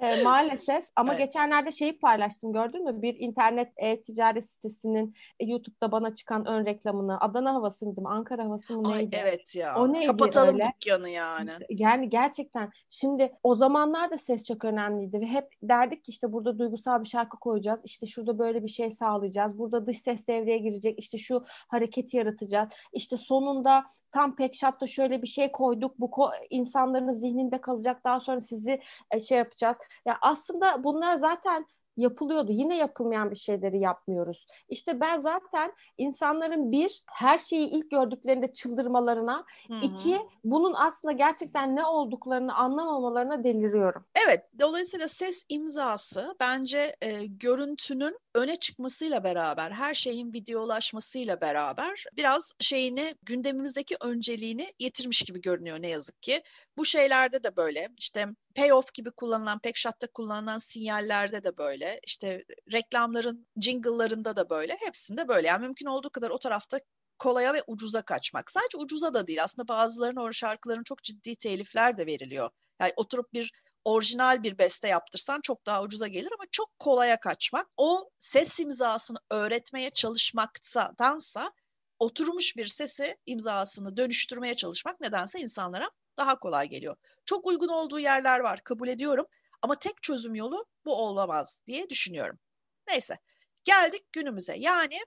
E, 0.01 0.23
maalesef 0.23 0.85
ama 0.95 1.13
evet. 1.13 1.25
geçenlerde 1.25 1.71
şeyi 1.71 1.99
paylaştım 1.99 2.53
gördün 2.53 2.83
mü? 2.83 3.01
Bir 3.01 3.15
internet 3.19 3.71
e-ticaret 3.77 4.49
sitesinin 4.49 5.15
e, 5.39 5.45
YouTube'da 5.45 5.91
bana 5.91 6.13
çıkan 6.13 6.45
ön 6.45 6.65
reklamını 6.65 7.19
Adana 7.19 7.53
havası 7.53 7.85
mıydı 7.85 8.01
Ankara 8.05 8.45
havası 8.45 8.73
mı 8.77 8.83
neydi? 8.91 9.17
Ay, 9.17 9.21
evet 9.23 9.55
ya. 9.55 9.75
O 9.75 9.93
neydi 9.93 10.07
Kapatalım 10.07 10.53
öyle? 10.53 10.73
dükkanı 10.81 11.09
yani. 11.09 11.51
Yani 11.69 12.09
gerçekten 12.09 12.71
şimdi 12.89 13.33
o 13.43 13.55
zamanlar 13.55 14.11
da 14.11 14.17
ses 14.17 14.47
çok 14.47 14.65
önemliydi 14.65 15.21
ve 15.21 15.25
hep 15.25 15.47
derdik 15.63 16.03
ki 16.03 16.09
işte 16.09 16.33
burada 16.33 16.59
duygusal 16.59 17.03
bir 17.03 17.07
şarkı 17.07 17.39
koyacağız. 17.39 17.79
İşte 17.83 18.05
şurada 18.05 18.39
böyle 18.39 18.63
bir 18.63 18.67
şey 18.67 18.91
sağlayacağız. 18.91 19.57
Burada 19.57 19.87
dış 19.87 19.97
ses 19.97 20.27
devreye 20.27 20.57
girecek. 20.57 20.99
İşte 20.99 21.17
şu 21.17 21.43
hareketi 21.47 22.17
yaratacağız. 22.17 22.69
İşte 22.93 23.17
sonunda 23.17 23.85
tam 24.11 24.35
pek 24.35 24.55
şatta 24.55 24.87
şöyle 24.87 25.21
bir 25.21 25.27
şey 25.27 25.51
koyduk. 25.51 25.99
Bu 25.99 26.05
ko- 26.05 26.47
insanların 26.49 27.11
zihninde 27.11 27.61
kalacak. 27.61 28.03
Daha 28.03 28.19
sonra 28.19 28.41
sizi 28.41 28.81
e, 29.11 29.19
şey 29.19 29.37
yapacağız. 29.37 29.77
Ya 30.05 30.17
aslında 30.21 30.83
bunlar 30.83 31.15
zaten 31.15 31.65
yapılıyordu. 31.99 32.51
Yine 32.51 32.77
yapılmayan 32.77 33.31
bir 33.31 33.35
şeyleri 33.35 33.79
yapmıyoruz. 33.79 34.47
İşte 34.69 34.99
ben 34.99 35.19
zaten 35.19 35.73
insanların 35.97 36.71
bir 36.71 37.03
her 37.05 37.37
şeyi 37.37 37.69
ilk 37.69 37.91
gördüklerinde 37.91 38.53
çıldırmalarına, 38.53 39.45
Hı-hı. 39.67 39.85
iki 39.85 40.19
bunun 40.43 40.73
aslında 40.73 41.11
gerçekten 41.11 41.75
ne 41.75 41.85
olduklarını 41.85 42.55
anlamamalarına 42.55 43.43
deliriyorum. 43.43 44.05
Evet, 44.27 44.45
dolayısıyla 44.59 45.07
ses 45.07 45.45
imzası 45.49 46.35
bence 46.39 46.95
e, 47.01 47.25
görüntünün 47.25 48.17
öne 48.39 48.55
çıkmasıyla 48.55 49.23
beraber, 49.23 49.71
her 49.71 49.93
şeyin 49.93 50.33
videolaşmasıyla 50.33 51.41
beraber 51.41 52.05
biraz 52.17 52.53
şeyini 52.59 53.15
gündemimizdeki 53.23 53.97
önceliğini 54.01 54.73
yitirmiş 54.79 55.21
gibi 55.21 55.41
görünüyor 55.41 55.81
ne 55.81 55.87
yazık 55.87 56.21
ki. 56.21 56.41
Bu 56.77 56.85
şeylerde 56.85 57.43
de 57.43 57.55
böyle 57.55 57.89
işte 57.97 58.25
payoff 58.55 58.93
gibi 58.93 59.11
kullanılan, 59.11 59.59
pek 59.59 59.77
shot'ta 59.77 60.07
kullanılan 60.07 60.57
sinyallerde 60.57 61.43
de 61.43 61.57
böyle, 61.57 61.99
işte 62.07 62.43
reklamların 62.73 63.47
jingle'larında 63.61 64.35
da 64.35 64.49
böyle, 64.49 64.77
hepsinde 64.79 65.27
böyle. 65.27 65.47
Yani 65.47 65.61
mümkün 65.61 65.85
olduğu 65.85 66.09
kadar 66.09 66.29
o 66.29 66.39
tarafta 66.39 66.79
kolaya 67.19 67.53
ve 67.53 67.63
ucuza 67.67 68.01
kaçmak. 68.01 68.51
Sadece 68.51 68.77
ucuza 68.77 69.13
da 69.13 69.27
değil 69.27 69.43
aslında 69.43 69.67
bazılarının 69.67 70.21
o 70.21 70.33
şarkıların 70.33 70.83
çok 70.83 71.03
ciddi 71.03 71.35
telifler 71.35 71.97
de 71.97 72.05
veriliyor. 72.05 72.49
Yani 72.81 72.93
oturup 72.95 73.33
bir 73.33 73.51
orijinal 73.89 74.43
bir 74.43 74.57
beste 74.57 74.87
yaptırsan 74.87 75.41
çok 75.41 75.65
daha 75.65 75.83
ucuza 75.83 76.07
gelir 76.07 76.31
ama 76.31 76.43
çok 76.51 76.79
kolaya 76.79 77.19
kaçmak. 77.19 77.67
O 77.77 78.09
ses 78.19 78.59
imzasını 78.59 79.17
öğretmeye 79.29 79.89
çalışmaktansa 79.89 81.51
oturmuş 81.99 82.57
bir 82.57 82.67
sesi 82.67 83.17
imzasını 83.25 83.97
dönüştürmeye 83.97 84.55
çalışmak 84.55 85.01
nedense 85.01 85.39
insanlara 85.39 85.91
daha 86.17 86.39
kolay 86.39 86.69
geliyor. 86.69 86.95
Çok 87.25 87.47
uygun 87.47 87.67
olduğu 87.67 87.99
yerler 87.99 88.39
var 88.39 88.63
kabul 88.63 88.87
ediyorum 88.87 89.25
ama 89.61 89.75
tek 89.75 90.03
çözüm 90.03 90.35
yolu 90.35 90.65
bu 90.85 90.93
olamaz 90.95 91.61
diye 91.67 91.89
düşünüyorum. 91.89 92.39
Neyse 92.87 93.17
geldik 93.63 94.03
günümüze 94.11 94.55
yani 94.57 94.99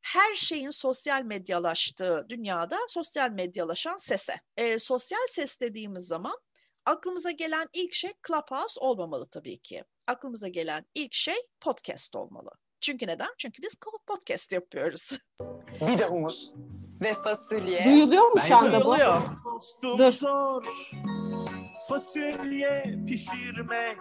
her 0.00 0.34
şeyin 0.34 0.70
sosyal 0.70 1.22
medyalaştığı 1.22 2.26
dünyada 2.28 2.78
sosyal 2.88 3.30
medyalaşan 3.30 3.96
sese. 3.96 4.34
E, 4.56 4.78
sosyal 4.78 5.26
ses 5.28 5.60
dediğimiz 5.60 6.06
zaman 6.06 6.38
aklımıza 6.86 7.30
gelen 7.30 7.66
ilk 7.72 7.94
şey 7.94 8.12
Clubhouse 8.26 8.80
olmamalı 8.80 9.28
tabii 9.28 9.58
ki. 9.58 9.84
Aklımıza 10.06 10.48
gelen 10.48 10.86
ilk 10.94 11.14
şey 11.14 11.36
podcast 11.60 12.16
olmalı. 12.16 12.50
Çünkü 12.80 13.06
neden? 13.06 13.28
Çünkü 13.38 13.62
biz 13.62 13.76
podcast 14.06 14.52
yapıyoruz. 14.52 15.18
Bir 15.80 15.98
de 15.98 16.04
humus. 16.04 16.50
Ve 17.02 17.14
fasulye. 17.14 17.84
Duyuluyor 17.84 18.30
mu 18.30 18.40
şu 18.48 18.56
anda 18.56 18.80
bu? 18.80 18.84
Duyuluyor. 18.84 19.22
Dur. 19.82 20.12
Zor. 20.12 20.64
Fasulye 21.88 22.96
pişirmek. 23.08 23.98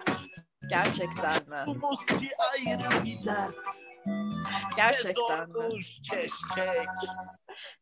Gerçekten 0.70 1.50
mi? 1.50 1.58
Humus 1.66 2.06
ki 2.06 2.30
ayrı 2.38 3.06
bir 3.06 3.24
dert. 3.24 3.66
Gerçekten 4.76 5.50
mi? 5.50 5.80
Keşkek. 6.10 6.88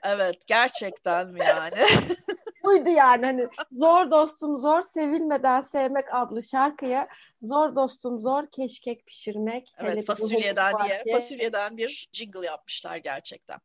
Evet 0.04 0.48
gerçekten 0.48 1.30
mi 1.30 1.40
yani? 1.40 1.76
buydu 2.64 2.90
yani 2.90 3.26
hani 3.26 3.48
zor 3.72 4.12
dostum 4.12 4.60
zor 4.60 4.82
sevilmeden 4.82 5.62
sevmek 5.62 6.06
adlı 6.12 6.44
şarkıya 6.44 7.08
zor 7.42 7.76
dostum 7.76 8.22
zor 8.22 8.52
keşkek 8.52 9.06
pişirmek. 9.06 9.74
Evet 9.78 10.06
fasulyeden 10.06 10.74
diye 10.86 11.04
fasulyeden 11.12 11.78
bir 11.78 12.10
jingle 12.12 12.46
yapmışlar 12.46 12.98
gerçekten. 12.98 13.60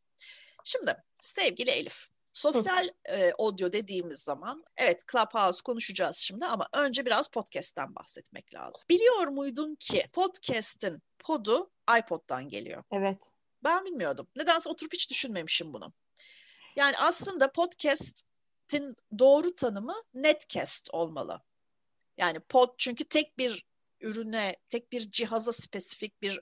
Şimdi 0.65 0.97
sevgili 1.19 1.71
Elif 1.71 2.09
Sosyal 2.39 2.89
e, 3.05 3.33
audio 3.39 3.73
dediğimiz 3.73 4.19
zaman 4.19 4.65
evet 4.77 5.05
Clubhouse 5.13 5.63
konuşacağız 5.65 6.17
şimdi 6.17 6.47
ama 6.47 6.69
önce 6.73 7.07
biraz 7.07 7.29
podcast'ten 7.29 7.95
bahsetmek 7.95 8.55
lazım. 8.55 8.81
Biliyor 8.89 9.27
muydun 9.27 9.75
ki 9.75 10.07
podcast'in 10.13 11.03
podu 11.19 11.71
iPod'dan 11.99 12.49
geliyor? 12.49 12.83
Evet. 12.93 13.19
Ben 13.65 13.85
bilmiyordum. 13.85 14.27
Nedense 14.37 14.69
oturup 14.69 14.93
hiç 14.93 15.11
düşünmemişim 15.11 15.73
bunu. 15.73 15.93
Yani 16.77 16.95
aslında 16.99 17.53
podcast'in 18.69 18.97
doğru 19.19 19.55
tanımı 19.55 19.95
netcast 20.15 20.89
olmalı. 20.93 21.41
Yani 22.17 22.41
pod 22.41 22.69
çünkü 22.79 23.05
tek 23.05 23.39
bir 23.39 23.67
ürüne, 24.01 24.57
tek 24.69 24.93
bir 24.93 25.11
cihaza 25.11 25.53
spesifik 25.53 26.23
bir 26.23 26.41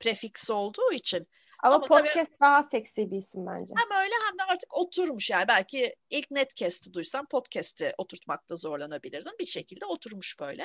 prefix 0.00 0.50
olduğu 0.50 0.92
için 0.92 1.26
ama, 1.62 1.74
Ama 1.74 1.86
podcast 1.86 2.14
tabii, 2.14 2.40
daha 2.40 2.62
seksi 2.62 3.10
bir 3.10 3.16
isim 3.16 3.46
bence. 3.46 3.74
Hem 3.76 4.02
öyle 4.02 4.14
hem 4.28 4.38
de 4.38 4.42
artık 4.52 4.76
oturmuş 4.78 5.30
yani. 5.30 5.48
Belki 5.48 5.94
ilk 6.10 6.30
netcast'i 6.30 6.94
duysam 6.94 7.26
podcast'i 7.26 7.92
oturtmakta 7.98 8.56
zorlanabilirdim. 8.56 9.32
Bir 9.40 9.46
şekilde 9.46 9.86
oturmuş 9.86 10.40
böyle. 10.40 10.64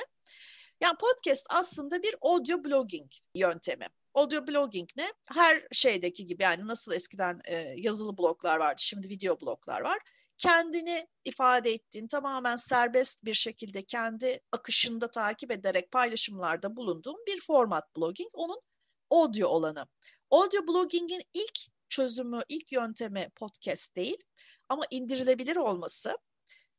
Yani 0.80 0.96
podcast 1.00 1.46
aslında 1.48 2.02
bir 2.02 2.14
audio 2.20 2.64
blogging 2.64 3.10
yöntemi. 3.34 3.88
Audio 4.14 4.46
blogging 4.46 4.88
ne? 4.96 5.12
Her 5.34 5.66
şeydeki 5.72 6.26
gibi 6.26 6.42
yani 6.42 6.66
nasıl 6.66 6.92
eskiden 6.92 7.40
e, 7.44 7.74
yazılı 7.76 8.18
bloglar 8.18 8.56
vardı, 8.56 8.82
şimdi 8.82 9.08
video 9.08 9.40
bloglar 9.40 9.80
var. 9.80 9.98
Kendini 10.38 11.08
ifade 11.24 11.72
ettiğin, 11.72 12.06
tamamen 12.06 12.56
serbest 12.56 13.24
bir 13.24 13.34
şekilde 13.34 13.84
kendi 13.84 14.40
akışında 14.52 15.10
takip 15.10 15.50
ederek 15.50 15.90
paylaşımlarda 15.90 16.76
bulunduğun 16.76 17.24
bir 17.26 17.40
format 17.40 17.96
blogging. 17.96 18.30
Onun 18.32 18.60
audio 19.10 19.48
olanı. 19.48 19.86
Audio 20.30 20.66
blogging'in 20.66 21.22
ilk 21.34 21.58
çözümü, 21.88 22.40
ilk 22.48 22.72
yöntemi 22.72 23.30
podcast 23.36 23.96
değil 23.96 24.16
ama 24.68 24.84
indirilebilir 24.90 25.56
olması, 25.56 26.18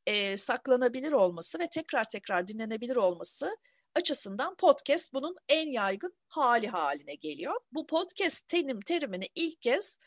e, 0.05 0.37
saklanabilir 0.37 1.11
olması 1.11 1.59
ve 1.59 1.69
tekrar 1.69 2.09
tekrar 2.09 2.47
dinlenebilir 2.47 2.95
olması 2.95 3.57
açısından 3.95 4.55
podcast 4.55 5.13
bunun 5.13 5.35
en 5.49 5.69
yaygın 5.69 6.13
hali 6.27 6.67
haline 6.67 7.15
geliyor. 7.15 7.55
Bu 7.71 7.87
podcast 7.87 8.47
terim 8.47 8.79
terimini 8.81 9.29
ilk 9.35 9.61
kez 9.61 9.99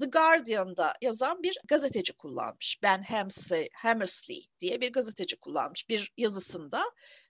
The 0.00 0.06
Guardian'da 0.06 0.94
yazan 1.02 1.42
bir 1.42 1.58
gazeteci 1.68 2.12
kullanmış. 2.12 2.78
Ben 2.82 3.02
Hamsley, 3.02 3.68
Hammersley 3.74 4.46
diye 4.60 4.80
bir 4.80 4.92
gazeteci 4.92 5.36
kullanmış 5.36 5.88
bir 5.88 6.12
yazısında 6.16 6.82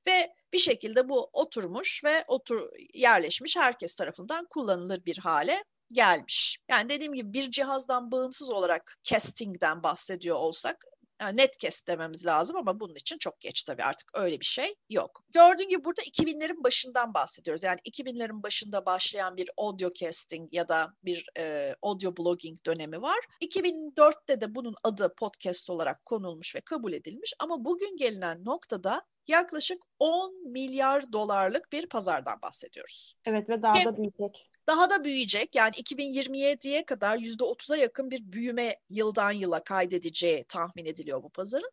ve 0.06 0.34
bir 0.52 0.58
şekilde 0.58 1.08
bu 1.08 1.30
oturmuş 1.32 2.04
ve 2.04 2.24
otur 2.28 2.68
yerleşmiş 2.94 3.56
herkes 3.56 3.94
tarafından 3.94 4.46
kullanılır 4.50 5.04
bir 5.04 5.18
hale 5.18 5.64
gelmiş. 5.92 6.58
Yani 6.70 6.88
dediğim 6.88 7.12
gibi 7.12 7.32
bir 7.32 7.50
cihazdan 7.50 8.10
bağımsız 8.10 8.50
olarak 8.50 8.94
casting'den 9.04 9.82
bahsediyor 9.82 10.36
olsak 10.36 10.84
yani 11.20 11.36
netcast 11.36 11.88
dememiz 11.88 12.26
lazım 12.26 12.56
ama 12.56 12.80
bunun 12.80 12.94
için 12.94 13.18
çok 13.18 13.40
geç 13.40 13.62
tabii 13.62 13.82
artık 13.82 14.10
öyle 14.14 14.40
bir 14.40 14.44
şey 14.44 14.74
yok. 14.90 15.24
Gördüğün 15.34 15.68
gibi 15.68 15.84
burada 15.84 16.02
2000'lerin 16.02 16.64
başından 16.64 17.14
bahsediyoruz. 17.14 17.62
Yani 17.62 17.78
2000'lerin 17.90 18.42
başında 18.42 18.86
başlayan 18.86 19.36
bir 19.36 19.50
audio 19.56 19.90
casting 19.90 20.48
ya 20.52 20.68
da 20.68 20.94
bir 21.04 21.26
e, 21.38 21.74
audio 21.82 22.16
blogging 22.16 22.66
dönemi 22.66 23.02
var. 23.02 23.18
2004'te 23.42 24.40
de 24.40 24.54
bunun 24.54 24.74
adı 24.84 25.14
podcast 25.14 25.70
olarak 25.70 26.04
konulmuş 26.04 26.56
ve 26.56 26.60
kabul 26.60 26.92
edilmiş 26.92 27.34
ama 27.38 27.64
bugün 27.64 27.96
gelinen 27.96 28.44
noktada 28.44 29.06
yaklaşık 29.28 29.82
10 29.98 30.50
milyar 30.50 31.12
dolarlık 31.12 31.72
bir 31.72 31.88
pazardan 31.88 32.42
bahsediyoruz. 32.42 33.14
Evet 33.24 33.48
ve 33.48 33.62
daha 33.62 33.74
Hem, 33.74 33.84
da 33.84 33.96
büyüyecek 33.96 34.49
daha 34.70 34.90
da 34.90 35.04
büyüyecek. 35.04 35.54
Yani 35.54 35.74
2027'ye 35.74 36.84
kadar 36.84 37.18
%30'a 37.18 37.76
yakın 37.76 38.10
bir 38.10 38.32
büyüme 38.32 38.76
yıldan 38.90 39.30
yıla 39.32 39.64
kaydedeceği 39.64 40.44
tahmin 40.44 40.84
ediliyor 40.84 41.22
bu 41.22 41.28
pazarın. 41.30 41.70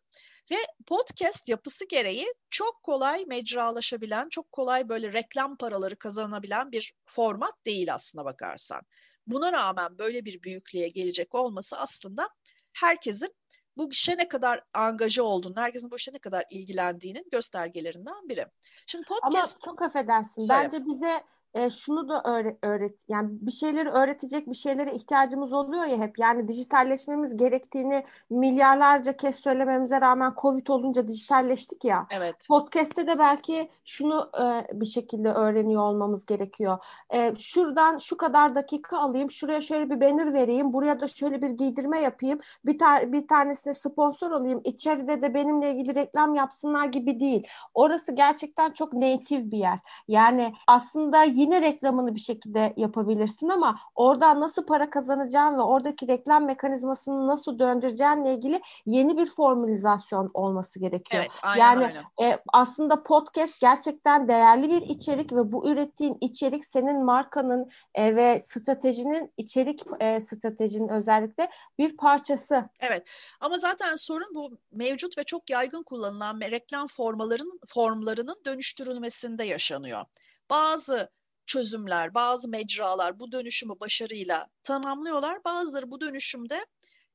Ve 0.50 0.56
podcast 0.86 1.48
yapısı 1.48 1.88
gereği 1.88 2.34
çok 2.50 2.82
kolay 2.82 3.24
mecralaşabilen, 3.24 4.28
çok 4.28 4.52
kolay 4.52 4.88
böyle 4.88 5.12
reklam 5.12 5.56
paraları 5.56 5.96
kazanabilen 5.96 6.72
bir 6.72 6.92
format 7.06 7.66
değil 7.66 7.94
aslına 7.94 8.24
bakarsan. 8.24 8.82
Buna 9.26 9.52
rağmen 9.52 9.98
böyle 9.98 10.24
bir 10.24 10.42
büyüklüğe 10.42 10.88
gelecek 10.88 11.34
olması 11.34 11.76
aslında 11.76 12.28
herkesin 12.72 13.34
bu 13.76 13.92
işe 13.92 14.16
ne 14.16 14.28
kadar 14.28 14.62
angaja 14.74 15.22
olduğunu, 15.22 15.56
herkesin 15.56 15.90
bu 15.90 15.96
işe 15.96 16.12
ne 16.12 16.18
kadar 16.18 16.44
ilgilendiğinin 16.50 17.24
göstergelerinden 17.32 18.28
biri. 18.28 18.46
Şimdi 18.86 19.04
podcast... 19.04 19.58
Ama 19.62 19.72
çok 19.72 19.82
affedersin. 19.82 20.40
Söyle. 20.40 20.60
Bence 20.64 20.86
bize 20.86 21.22
e, 21.54 21.70
şunu 21.70 22.08
da 22.08 22.22
öğret, 22.24 22.58
öğret 22.62 23.04
yani 23.08 23.28
bir 23.30 23.52
şeyleri 23.52 23.88
öğretecek 23.88 24.48
bir 24.48 24.54
şeylere 24.54 24.94
ihtiyacımız 24.94 25.52
oluyor 25.52 25.84
ya 25.84 25.98
hep 25.98 26.18
yani 26.18 26.48
dijitalleşmemiz 26.48 27.36
gerektiğini 27.36 28.04
milyarlarca 28.30 29.16
kez 29.16 29.36
söylememize 29.36 30.00
rağmen 30.00 30.32
Covid 30.42 30.66
olunca 30.66 31.08
dijitalleştik 31.08 31.84
ya. 31.84 32.06
Evet. 32.10 32.46
Podcast'te 32.48 33.06
de 33.06 33.18
belki 33.18 33.70
şunu 33.84 34.30
e, 34.40 34.80
bir 34.80 34.86
şekilde 34.86 35.28
öğreniyor 35.28 35.82
olmamız 35.82 36.26
gerekiyor. 36.26 36.78
E, 37.10 37.34
şuradan 37.38 37.98
şu 37.98 38.16
kadar 38.16 38.54
dakika 38.54 38.98
alayım, 38.98 39.30
şuraya 39.30 39.60
şöyle 39.60 39.90
bir 39.90 40.00
banner 40.00 40.34
vereyim, 40.34 40.72
buraya 40.72 41.00
da 41.00 41.08
şöyle 41.08 41.42
bir 41.42 41.50
giydirme 41.50 42.00
yapayım, 42.00 42.40
bir, 42.64 42.78
ta 42.78 43.12
bir 43.12 43.28
tanesine 43.28 43.74
sponsor 43.74 44.30
olayım, 44.30 44.60
içeride 44.64 45.22
de 45.22 45.34
benimle 45.34 45.74
ilgili 45.74 45.94
reklam 45.94 46.34
yapsınlar 46.34 46.86
gibi 46.86 47.20
değil. 47.20 47.46
Orası 47.74 48.14
gerçekten 48.14 48.70
çok 48.72 48.92
native 48.92 49.50
bir 49.50 49.58
yer. 49.58 49.78
Yani 50.08 50.52
aslında 50.66 51.24
yine 51.38 51.60
reklamını 51.60 52.14
bir 52.14 52.20
şekilde 52.20 52.74
yapabilirsin 52.76 53.48
ama 53.48 53.80
oradan 53.94 54.40
nasıl 54.40 54.66
para 54.66 54.90
kazanacağın 54.90 55.58
ve 55.58 55.62
oradaki 55.62 56.08
reklam 56.08 56.44
mekanizmasını 56.44 57.26
nasıl 57.26 57.58
döndüreceğinle 57.58 58.34
ilgili 58.34 58.60
yeni 58.86 59.16
bir 59.16 59.26
formülizasyon 59.26 60.30
olması 60.34 60.80
gerekiyor. 60.80 61.22
Evet, 61.22 61.32
aynen 61.42 61.64
yani 61.64 61.86
öyle. 61.86 62.30
E, 62.30 62.38
aslında 62.52 63.02
podcast 63.02 63.60
gerçekten 63.60 64.28
değerli 64.28 64.70
bir 64.70 64.82
içerik 64.82 65.32
ve 65.32 65.52
bu 65.52 65.68
ürettiğin 65.68 66.18
içerik 66.20 66.64
senin 66.64 67.04
markanın 67.04 67.70
e, 67.94 68.16
ve 68.16 68.40
stratejinin 68.40 69.32
içerik 69.36 69.82
e, 70.00 70.20
stratejinin 70.20 70.88
özellikle 70.88 71.50
bir 71.78 71.96
parçası. 71.96 72.68
Evet 72.80 73.08
ama 73.40 73.58
zaten 73.58 73.94
sorun 73.94 74.34
bu 74.34 74.58
mevcut 74.72 75.18
ve 75.18 75.24
çok 75.24 75.50
yaygın 75.50 75.82
kullanılan 75.82 76.40
reklam 76.40 76.86
formalarının 76.86 77.60
formlarının 77.66 78.36
dönüştürülmesinde 78.46 79.44
yaşanıyor. 79.44 80.04
Bazı 80.50 81.17
çözümler, 81.48 82.14
bazı 82.14 82.48
mecralar 82.48 83.20
bu 83.20 83.32
dönüşümü 83.32 83.80
başarıyla 83.80 84.48
tamamlıyorlar. 84.64 85.44
Bazıları 85.44 85.90
bu 85.90 86.00
dönüşümde 86.00 86.66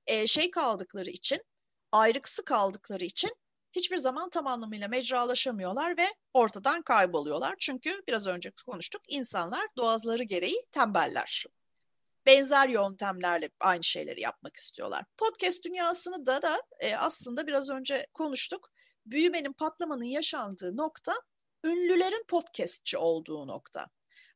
e, 0.08 0.28
şey 0.28 0.52
kaldıkları 0.52 1.10
için, 1.10 1.41
ayrıksı 1.91 2.46
kaldıkları 2.46 3.04
için 3.04 3.32
hiçbir 3.72 3.98
zaman 3.98 4.30
tam 4.30 4.48
anlamıyla 4.48 4.88
mecralaşamıyorlar 4.88 5.98
ve 5.98 6.08
ortadan 6.34 6.82
kayboluyorlar. 6.82 7.56
Çünkü 7.60 8.04
biraz 8.08 8.28
önce 8.28 8.52
konuştuk 8.65 9.02
insanlar 9.08 9.67
doğazları 9.78 10.24
gereği 10.24 10.65
tembeller. 10.72 11.46
Benzer 12.26 12.69
yöntemlerle 12.69 13.50
aynı 13.60 13.84
şeyleri 13.84 14.22
yapmak 14.22 14.56
istiyorlar. 14.56 15.06
Podcast 15.17 15.65
dünyasını 15.65 16.26
da 16.26 16.41
da 16.41 16.63
e, 16.80 16.96
aslında 16.96 17.48
biraz 17.48 17.69
önce 17.69 18.08
konuştuk. 18.13 18.69
Büyümenin, 19.06 19.54
patlamanın 19.54 20.04
yaşandığı 20.04 20.78
nokta 20.78 21.13
ünlülerin 21.63 22.26
podcastçi 22.28 22.98
olduğu 22.98 23.48
nokta. 23.48 23.89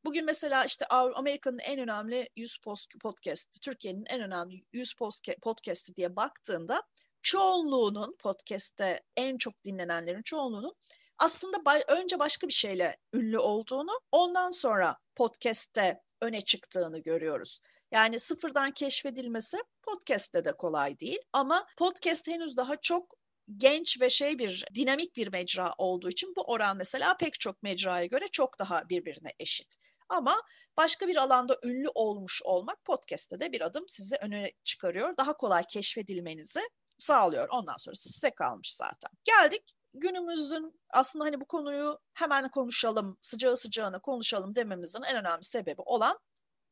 Bugün 0.05 0.25
mesela 0.25 0.65
işte 0.65 0.86
Amerika'nın 0.86 1.60
en 1.60 1.79
önemli 1.79 2.29
100 2.36 2.57
podcast, 3.01 3.62
Türkiye'nin 3.62 4.05
en 4.05 4.21
önemli 4.21 4.63
100 4.73 4.93
podcast'i 5.41 5.95
diye 5.95 6.15
baktığında 6.15 6.83
çoğunluğunun 7.21 8.15
podcast'te 8.19 9.03
en 9.15 9.38
çok 9.38 9.63
dinlenenlerin 9.63 10.21
çoğunluğunun 10.21 10.75
aslında 11.17 11.57
önce 11.88 12.19
başka 12.19 12.47
bir 12.47 12.53
şeyle 12.53 12.97
ünlü 13.13 13.39
olduğunu, 13.39 13.99
ondan 14.12 14.49
sonra 14.49 14.97
podcast'te 15.15 16.01
öne 16.21 16.41
çıktığını 16.41 16.99
görüyoruz. 16.99 17.60
Yani 17.91 18.19
sıfırdan 18.19 18.71
keşfedilmesi 18.71 19.57
podcast'te 19.83 20.45
de 20.45 20.53
kolay 20.53 20.99
değil 20.99 21.19
ama 21.33 21.67
podcast 21.77 22.27
henüz 22.27 22.57
daha 22.57 22.75
çok 22.75 23.13
genç 23.57 24.01
ve 24.01 24.10
şey 24.10 24.39
bir 24.39 24.65
dinamik 24.75 25.15
bir 25.15 25.27
mecra 25.27 25.73
olduğu 25.77 26.10
için 26.10 26.33
bu 26.36 26.41
oran 26.41 26.77
mesela 26.77 27.17
pek 27.17 27.39
çok 27.39 27.63
mecraya 27.63 28.05
göre 28.05 28.25
çok 28.31 28.60
daha 28.60 28.89
birbirine 28.89 29.33
eşit. 29.39 29.75
Ama 30.10 30.41
başka 30.77 31.07
bir 31.07 31.15
alanda 31.15 31.57
ünlü 31.63 31.88
olmuş 31.95 32.41
olmak 32.43 32.86
podcast'te 32.86 33.39
de 33.39 33.51
bir 33.51 33.62
adım 33.62 33.83
sizi 33.88 34.15
öne 34.21 34.51
çıkarıyor. 34.63 35.17
Daha 35.17 35.38
kolay 35.38 35.63
keşfedilmenizi 35.63 36.62
sağlıyor. 36.97 37.47
Ondan 37.51 37.75
sonra 37.77 37.95
size 37.95 38.29
kalmış 38.29 38.75
zaten. 38.75 39.12
Geldik 39.23 39.63
günümüzün 39.93 40.79
aslında 40.89 41.25
hani 41.25 41.41
bu 41.41 41.45
konuyu 41.45 41.99
hemen 42.13 42.51
konuşalım, 42.51 43.17
sıcağı 43.21 43.57
sıcağına 43.57 43.99
konuşalım 43.99 44.55
dememizin 44.55 45.01
en 45.01 45.17
önemli 45.17 45.43
sebebi 45.43 45.81
olan 45.86 46.19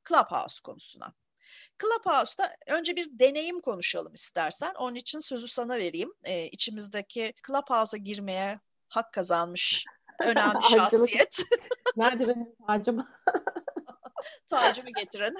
Clubhouse 0.09 0.59
konusuna. 0.63 1.13
Clubhouse'da 1.81 2.55
önce 2.67 2.95
bir 2.95 3.19
deneyim 3.19 3.61
konuşalım 3.61 4.13
istersen. 4.13 4.73
Onun 4.73 4.95
için 4.95 5.19
sözü 5.19 5.47
sana 5.47 5.77
vereyim. 5.77 6.13
Ee, 6.23 6.45
içimizdeki 6.45 7.33
Clubhouse'a 7.47 7.97
girmeye 7.97 8.59
hak 8.87 9.13
kazanmış 9.13 9.85
önemli 10.19 10.63
şahsiyet. 10.71 11.43
Nerede 11.97 12.27
benim 12.27 12.55
tacım? 12.67 13.07
Tacımı 14.47 14.89
getirin. 14.89 15.37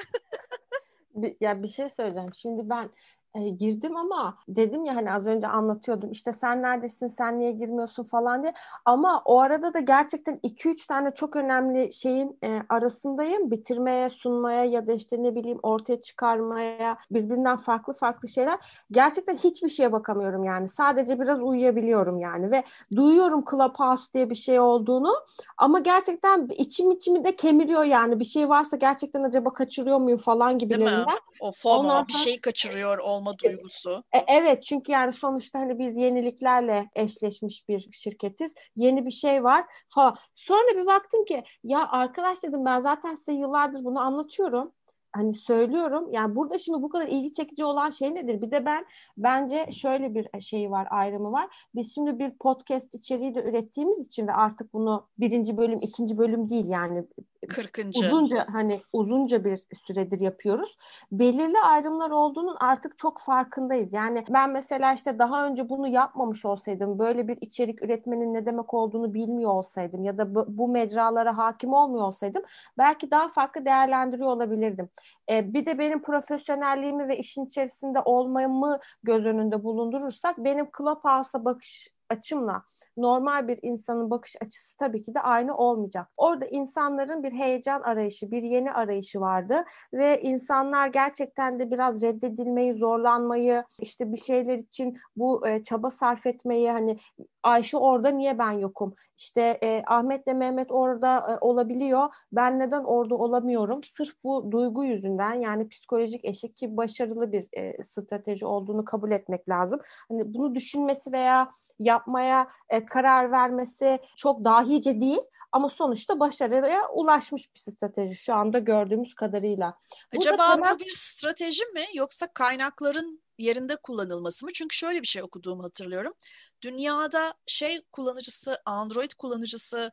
ya 1.42 1.64
bir 1.64 1.68
şey 1.68 1.90
söyleyeceğim. 1.90 2.34
Şimdi 2.34 2.70
ben 2.70 2.90
e, 3.36 3.50
girdim 3.50 3.98
ama 3.98 4.38
dedim 4.48 4.86
ya 4.86 4.96
hani 4.96 5.14
az 5.14 5.28
önce 5.28 5.48
anlatıyordum 5.48 6.12
işte 6.12 6.34
sen 6.34 6.62
neredesin 6.62 7.08
sen 7.08 7.40
niye 7.40 7.52
girmiyorsun? 7.52 8.06
falan 8.06 8.44
diye. 8.44 8.54
Ama 8.86 9.22
o 9.26 9.40
arada 9.40 9.74
da 9.74 9.80
gerçekten 9.80 10.40
2-3 10.44 10.88
tane 10.88 11.12
çok 11.12 11.36
önemli 11.36 11.94
şeyin 11.94 12.38
e, 12.44 12.62
arasındayım. 12.70 13.52
Bitirmeye 13.52 14.10
sunmaya 14.10 14.64
ya 14.64 14.88
da 14.88 14.94
işte 14.94 15.24
ne 15.24 15.36
bileyim 15.36 15.60
ortaya 15.64 16.02
çıkarmaya 16.02 16.98
birbirinden 17.12 17.58
farklı 17.58 17.94
farklı 17.94 18.28
şeyler. 18.28 18.60
Gerçekten 18.92 19.36
hiçbir 19.36 19.70
şeye 19.70 19.92
bakamıyorum 19.92 20.44
yani. 20.44 20.68
Sadece 20.68 21.20
biraz 21.20 21.42
uyuyabiliyorum 21.42 22.20
yani 22.20 22.52
ve 22.52 22.64
duyuyorum 22.96 23.44
Clubhouse 23.52 24.14
diye 24.14 24.30
bir 24.30 24.36
şey 24.36 24.60
olduğunu. 24.60 25.14
Ama 25.58 25.80
gerçekten 25.80 26.48
içim 26.58 26.92
içimi 26.92 27.24
de 27.24 27.36
kemiriyor 27.36 27.84
yani. 27.84 28.20
Bir 28.20 28.26
şey 28.26 28.50
varsa 28.50 28.78
gerçekten 28.78 29.24
acaba 29.24 29.54
kaçırıyor 29.54 29.98
muyum 29.98 30.20
falan 30.20 30.58
gibi 30.58 30.70
Değil 30.70 30.84
mi? 30.84 31.06
O 31.40 31.52
FOMO 31.52 31.80
Ondan 31.80 32.08
bir 32.08 32.14
şey 32.14 32.42
kaçırıyor 32.42 32.98
olma 32.98 33.25
olma 33.26 33.40
duygusu. 33.40 34.04
E, 34.14 34.18
evet 34.28 34.64
çünkü 34.64 34.92
yani 34.92 35.12
sonuçta 35.12 35.60
hani 35.60 35.80
biz 35.80 35.98
yeniliklerle 35.98 36.90
eşleşmiş 36.96 37.70
bir 37.70 37.90
şirketiz. 37.92 38.56
Yeni 38.76 39.06
bir 39.06 39.12
şey 39.12 39.44
var 39.44 39.66
falan. 39.90 40.16
Sonra 40.36 40.78
bir 40.78 40.86
baktım 40.86 41.26
ki 41.26 41.44
ya 41.64 41.88
arkadaş 41.92 42.44
dedim 42.44 42.66
ben 42.66 42.80
zaten 42.80 43.16
size 43.16 43.34
yıllardır 43.34 43.84
bunu 43.84 44.00
anlatıyorum 44.00 44.72
hani 45.16 45.34
söylüyorum 45.34 46.10
yani 46.12 46.36
burada 46.36 46.58
şimdi 46.58 46.82
bu 46.82 46.90
kadar 46.90 47.08
ilgi 47.08 47.34
çekici 47.34 47.66
olan 47.66 47.90
şey 47.90 48.16
nedir? 48.16 48.42
Bir 48.42 48.52
de 48.52 48.66
ben 48.66 48.86
bence 49.18 49.72
şöyle 49.72 50.16
bir 50.16 50.40
şey 50.40 50.72
var 50.72 50.88
ayrımı 50.90 51.32
var. 51.32 51.68
Biz 51.76 51.96
şimdi 51.96 52.20
bir 52.20 52.32
podcast 52.38 52.96
içeriği 52.96 53.36
de 53.36 53.44
ürettiğimiz 53.44 54.00
için 54.00 54.28
ve 54.28 54.32
artık 54.32 54.74
bunu 54.74 55.08
birinci 55.20 55.58
bölüm 55.58 55.80
ikinci 55.82 56.18
bölüm 56.18 56.50
değil 56.50 56.66
yani 56.68 57.04
40. 57.48 57.80
uzunca 57.98 58.48
hani 58.54 58.80
uzunca 58.94 59.44
bir 59.44 59.60
süredir 59.88 60.20
yapıyoruz. 60.20 60.78
Belirli 61.12 61.60
ayrımlar 61.60 62.12
olduğunun 62.12 62.56
artık 62.60 62.98
çok 62.98 63.20
farkındayız. 63.20 63.94
Yani 63.94 64.26
ben 64.30 64.50
mesela 64.50 64.94
işte 64.94 65.20
daha 65.20 65.48
önce 65.48 65.70
bunu 65.70 65.88
yapmamış 65.88 66.46
olsaydım, 66.46 67.00
böyle 67.00 67.28
bir 67.28 67.38
içerik 67.42 67.84
üretmenin 67.84 68.34
ne 68.34 68.46
demek 68.46 68.74
olduğunu 68.74 69.14
bilmiyor 69.14 69.52
olsaydım 69.52 70.04
ya 70.04 70.18
da 70.18 70.36
bu, 70.36 70.46
bu 70.48 70.68
mecralara 70.68 71.38
hakim 71.38 71.74
olmuyor 71.74 72.06
olsaydım 72.06 72.44
belki 72.78 73.12
daha 73.12 73.30
farklı 73.30 73.66
değerlendiriyor 73.66 74.30
olabilirdim. 74.30 74.90
Ee, 75.30 75.54
bir 75.54 75.66
de 75.66 75.80
benim 75.80 76.02
profesyonelliğimi 76.02 77.08
ve 77.08 77.18
işin 77.18 77.46
içerisinde 77.46 78.00
olmamı 78.06 78.80
göz 79.04 79.26
önünde 79.26 79.64
bulundurursak 79.64 80.38
benim 80.38 80.68
Clubhouse'a 80.78 81.46
bakış 81.46 81.96
açımla 82.10 82.64
normal 82.98 83.48
bir 83.48 83.60
insanın 83.62 84.10
bakış 84.10 84.36
açısı 84.42 84.78
tabii 84.78 85.04
ki 85.04 85.14
de 85.14 85.20
aynı 85.20 85.58
olmayacak. 85.58 86.08
Orada 86.18 86.46
insanların 86.46 87.24
bir 87.24 87.32
heyecan 87.32 87.82
arayışı, 87.82 88.32
bir 88.32 88.44
yeni 88.44 88.72
arayışı 88.72 89.22
vardı 89.22 89.64
ve 89.94 90.22
insanlar 90.22 90.88
gerçekten 90.88 91.60
de 91.60 91.72
biraz 91.72 92.02
reddedilmeyi, 92.02 92.74
zorlanmayı, 92.74 93.64
işte 93.82 94.12
bir 94.12 94.18
şeyler 94.18 94.58
için 94.58 94.98
bu 95.16 95.48
e, 95.48 95.64
çaba 95.64 95.92
sarf 95.92 96.26
etmeyi 96.26 96.72
hani 96.72 96.98
Ayşe 97.46 97.78
orada 97.78 98.10
niye 98.10 98.40
ben 98.40 98.52
yokum? 98.52 98.96
İşte 99.18 99.60
e, 99.64 99.84
Ahmet'le 99.88 100.28
Mehmet 100.36 100.72
orada 100.72 101.18
e, 101.18 101.46
olabiliyor. 101.46 102.08
Ben 102.32 102.60
neden 102.60 102.84
orada 102.84 103.16
olamıyorum? 103.16 103.84
Sırf 103.84 104.14
bu 104.24 104.52
duygu 104.52 104.86
yüzünden 104.86 105.34
yani 105.34 105.70
psikolojik 105.70 106.26
eşik 106.26 106.56
ki 106.56 106.78
başarılı 106.78 107.32
bir 107.32 107.48
e, 107.54 107.84
strateji 107.84 108.46
olduğunu 108.46 108.86
kabul 108.86 109.12
etmek 109.12 109.50
lazım. 109.50 109.80
Hani 110.10 110.34
bunu 110.34 110.56
düşünmesi 110.56 111.12
veya 111.12 111.52
yapmaya 111.80 112.48
e, 112.70 112.85
karar 112.86 113.32
vermesi 113.32 114.00
çok 114.16 114.46
dahice 114.46 115.02
değil 115.02 115.22
ama 115.52 115.70
sonuçta 115.70 116.20
başarıya 116.20 116.90
ulaşmış 116.90 117.56
bir 117.56 117.60
strateji 117.60 118.16
şu 118.16 118.34
anda 118.34 118.60
gördüğümüz 118.60 119.14
kadarıyla. 119.14 119.78
Burada 120.14 120.30
Acaba 120.30 120.56
temel... 120.56 120.76
bu 120.76 120.80
bir 120.80 120.92
strateji 120.92 121.66
mi 121.66 121.84
yoksa 121.94 122.28
kaynakların 122.34 123.22
yerinde 123.38 123.76
kullanılması 123.76 124.46
mı? 124.46 124.52
Çünkü 124.54 124.76
şöyle 124.76 125.02
bir 125.02 125.08
şey 125.08 125.24
okuduğumu 125.24 125.64
hatırlıyorum. 125.64 126.14
Dünyada 126.62 127.34
şey 127.46 127.82
kullanıcısı, 127.92 128.62
Android 128.66 129.12
kullanıcısı, 129.12 129.92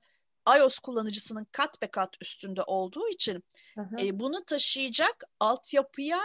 iOS 0.59 0.79
kullanıcısının 0.79 1.47
kat 1.53 1.83
be 1.83 1.87
kat 1.87 2.17
üstünde 2.21 2.63
olduğu 2.63 3.09
için 3.09 3.45
e, 4.01 4.21
bunu 4.21 4.45
taşıyacak 4.45 5.25
altyapıya 5.41 6.21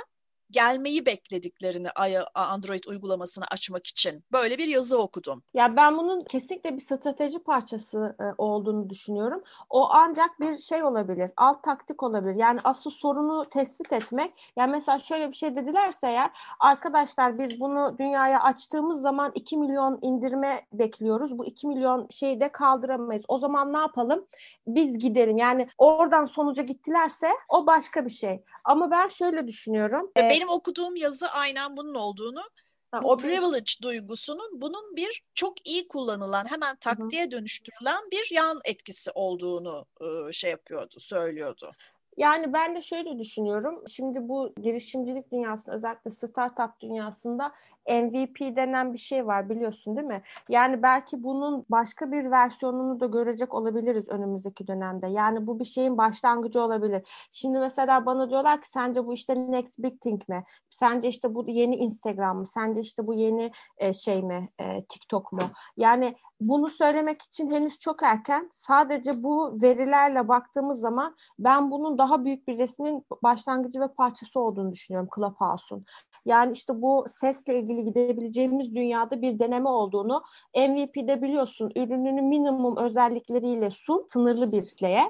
gelmeyi 0.51 1.05
beklediklerini 1.05 1.87
Android 2.35 2.83
uygulamasını 2.87 3.45
açmak 3.51 3.87
için. 3.87 4.23
Böyle 4.31 4.57
bir 4.57 4.67
yazı 4.67 4.97
okudum. 4.97 5.43
Ya 5.53 5.75
ben 5.75 5.97
bunun 5.97 6.23
kesinlikle 6.23 6.75
bir 6.75 6.81
strateji 6.81 7.39
parçası 7.39 8.15
e, 8.19 8.23
olduğunu 8.37 8.89
düşünüyorum. 8.89 9.43
O 9.69 9.89
ancak 9.91 10.39
bir 10.39 10.57
şey 10.57 10.83
olabilir, 10.83 11.31
alt 11.37 11.63
taktik 11.63 12.03
olabilir. 12.03 12.35
Yani 12.35 12.59
asıl 12.63 12.91
sorunu 12.91 13.49
tespit 13.49 13.93
etmek. 13.93 14.51
Yani 14.55 14.71
mesela 14.71 14.99
şöyle 14.99 15.27
bir 15.27 15.35
şey 15.35 15.55
dedilerse 15.55 16.07
eğer 16.07 16.31
arkadaşlar 16.59 17.39
biz 17.39 17.59
bunu 17.59 17.95
dünyaya 17.99 18.41
açtığımız 18.41 19.01
zaman 19.01 19.31
2 19.35 19.57
milyon 19.57 19.99
indirme 20.01 20.61
bekliyoruz. 20.73 21.37
Bu 21.37 21.45
2 21.45 21.67
milyon 21.67 22.07
şeyi 22.09 22.41
de 22.41 22.51
kaldıramayız. 22.51 23.23
O 23.27 23.39
zaman 23.39 23.73
ne 23.73 23.77
yapalım? 23.77 24.25
Biz 24.67 24.99
gidelim. 24.99 25.37
Yani 25.37 25.67
oradan 25.77 26.25
sonuca 26.25 26.63
gittilerse 26.63 27.29
o 27.49 27.67
başka 27.67 28.05
bir 28.05 28.09
şey. 28.09 28.43
Ama 28.63 28.91
ben 28.91 29.07
şöyle 29.07 29.47
düşünüyorum. 29.47 30.11
E, 30.15 30.29
benim 30.37 30.49
okuduğum 30.49 30.95
yazı 30.95 31.29
aynen 31.29 31.77
bunun 31.77 31.95
olduğunu 31.95 32.43
Ha, 32.91 33.01
bu 33.03 33.11
o 33.11 33.17
privilege 33.17 33.71
duygusunun 33.83 34.61
bunun 34.61 34.95
bir 34.95 35.23
çok 35.35 35.67
iyi 35.67 35.87
kullanılan 35.87 36.45
hemen 36.45 36.75
taktiğe 36.75 37.23
Hı-hı. 37.23 37.31
dönüştürülen 37.31 38.11
bir 38.11 38.27
yan 38.31 38.59
etkisi 38.65 39.11
olduğunu 39.11 39.85
ıı, 40.01 40.33
şey 40.33 40.51
yapıyordu, 40.51 40.95
söylüyordu. 40.99 41.71
Yani 42.17 42.53
ben 42.53 42.75
de 42.75 42.81
şöyle 42.81 43.19
düşünüyorum. 43.19 43.83
Şimdi 43.87 44.29
bu 44.29 44.53
girişimcilik 44.61 45.31
dünyasında 45.31 45.75
özellikle 45.75 46.11
startup 46.11 46.79
dünyasında 46.79 47.53
MVP 47.87 48.55
denen 48.55 48.93
bir 48.93 48.97
şey 48.97 49.27
var 49.27 49.49
biliyorsun 49.49 49.95
değil 49.95 50.07
mi? 50.07 50.21
Yani 50.49 50.83
belki 50.83 51.23
bunun 51.23 51.65
başka 51.69 52.11
bir 52.11 52.31
versiyonunu 52.31 52.99
da 52.99 53.05
görecek 53.05 53.53
olabiliriz 53.53 54.09
önümüzdeki 54.09 54.67
dönemde. 54.67 55.07
Yani 55.07 55.47
bu 55.47 55.59
bir 55.59 55.65
şeyin 55.65 55.97
başlangıcı 55.97 56.61
olabilir. 56.61 57.27
Şimdi 57.31 57.59
mesela 57.59 58.05
bana 58.05 58.29
diyorlar 58.29 58.61
ki 58.61 58.69
sence 58.69 59.05
bu 59.05 59.13
işte 59.13 59.51
next 59.51 59.79
big 59.79 60.01
thing 60.01 60.29
mi? 60.29 60.43
Sence 60.69 61.07
işte 61.07 61.35
bu 61.35 61.49
yeni 61.49 61.75
Instagram 61.75 62.37
mı? 62.37 62.47
Sence 62.47 62.81
işte 62.81 63.07
bu 63.07 63.13
yeni 63.13 63.51
e, 63.77 63.93
şey 63.93 64.23
mi? 64.23 64.49
E, 64.59 64.85
TikTok 64.85 65.33
mu? 65.33 65.41
Yani 65.77 66.15
bunu 66.41 66.69
söylemek 66.69 67.21
için 67.21 67.51
henüz 67.51 67.79
çok 67.79 68.03
erken. 68.03 68.49
Sadece 68.53 69.23
bu 69.23 69.61
verilerle 69.61 70.27
baktığımız 70.27 70.79
zaman 70.79 71.15
ben 71.39 71.71
bunun 71.71 71.97
daha 71.97 72.25
büyük 72.25 72.47
bir 72.47 72.57
resmin 72.57 73.05
başlangıcı 73.23 73.79
ve 73.79 73.87
parçası 73.87 74.39
olduğunu 74.39 74.71
düşünüyorum 74.71 75.09
Clubhouse'un. 75.15 75.85
Yani 76.27 76.51
işte 76.51 76.81
bu 76.81 77.05
sesle 77.07 77.59
ilgili 77.59 77.83
gidebileceğimiz 77.83 78.75
dünyada 78.75 79.21
bir 79.21 79.39
deneme 79.39 79.69
olduğunu 79.69 80.23
MVP'de 80.55 81.21
biliyorsun 81.21 81.71
ürününü 81.75 82.21
minimum 82.21 82.77
özellikleriyle 82.77 83.69
sun 83.69 84.05
sınırlı 84.09 84.51
bir 84.51 84.65
kitleye. 84.65 85.03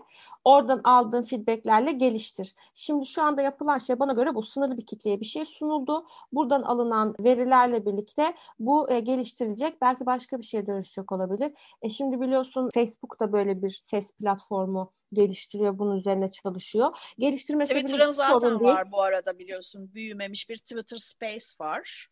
Oradan 0.47 0.81
aldığın 0.83 1.23
feedbacklerle 1.23 1.91
geliştir. 1.91 2.55
Şimdi 2.73 3.05
şu 3.05 3.21
anda 3.21 3.41
yapılan 3.41 3.77
şey 3.77 3.99
bana 3.99 4.13
göre 4.13 4.35
bu 4.35 4.43
sınırlı 4.43 4.77
bir 4.77 4.85
kitleye 4.85 5.19
bir 5.19 5.25
şey 5.25 5.45
sunuldu. 5.45 6.05
Buradan 6.31 6.61
alınan 6.61 7.15
verilerle 7.19 7.85
birlikte 7.85 8.35
bu 8.59 8.91
e, 8.91 8.99
geliştirilecek. 8.99 9.81
Belki 9.81 10.05
başka 10.05 10.37
bir 10.37 10.43
şeye 10.43 10.67
dönüşecek 10.67 11.11
olabilir. 11.11 11.51
E 11.81 11.89
şimdi 11.89 12.21
biliyorsun 12.21 12.69
Facebook 12.73 13.19
da 13.19 13.33
böyle 13.33 13.61
bir 13.61 13.79
ses 13.81 14.11
platformu 14.11 14.93
geliştiriyor, 15.13 15.79
bunun 15.79 15.97
üzerine 15.97 16.29
çalışıyor. 16.29 16.97
Geliştirmesi 17.17 17.73
Twitter'ın 17.73 18.11
zaten 18.11 18.61
var 18.61 18.91
bu 18.91 19.01
arada 19.01 19.39
biliyorsun. 19.39 19.93
Büyümemiş 19.93 20.49
bir 20.49 20.57
Twitter 20.57 20.97
Space 20.97 21.45
var. 21.59 22.07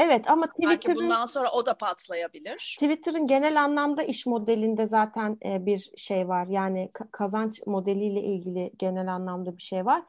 Evet 0.00 0.30
ama 0.30 0.46
Twitter'ın... 0.46 0.70
Belki 0.70 0.94
bundan 0.94 1.26
sonra 1.26 1.48
o 1.50 1.66
da 1.66 1.74
patlayabilir. 1.74 2.76
Twitter'ın 2.80 3.26
genel 3.26 3.64
anlamda 3.64 4.02
iş 4.02 4.26
modelinde 4.26 4.86
zaten 4.86 5.38
e, 5.44 5.66
bir 5.66 5.90
şey 5.96 6.28
var. 6.28 6.46
Yani 6.46 6.90
kazanç 7.12 7.66
modeliyle 7.66 8.22
ilgili 8.22 8.72
genel 8.78 9.14
anlamda 9.14 9.56
bir 9.56 9.62
şey 9.62 9.86
var. 9.86 10.02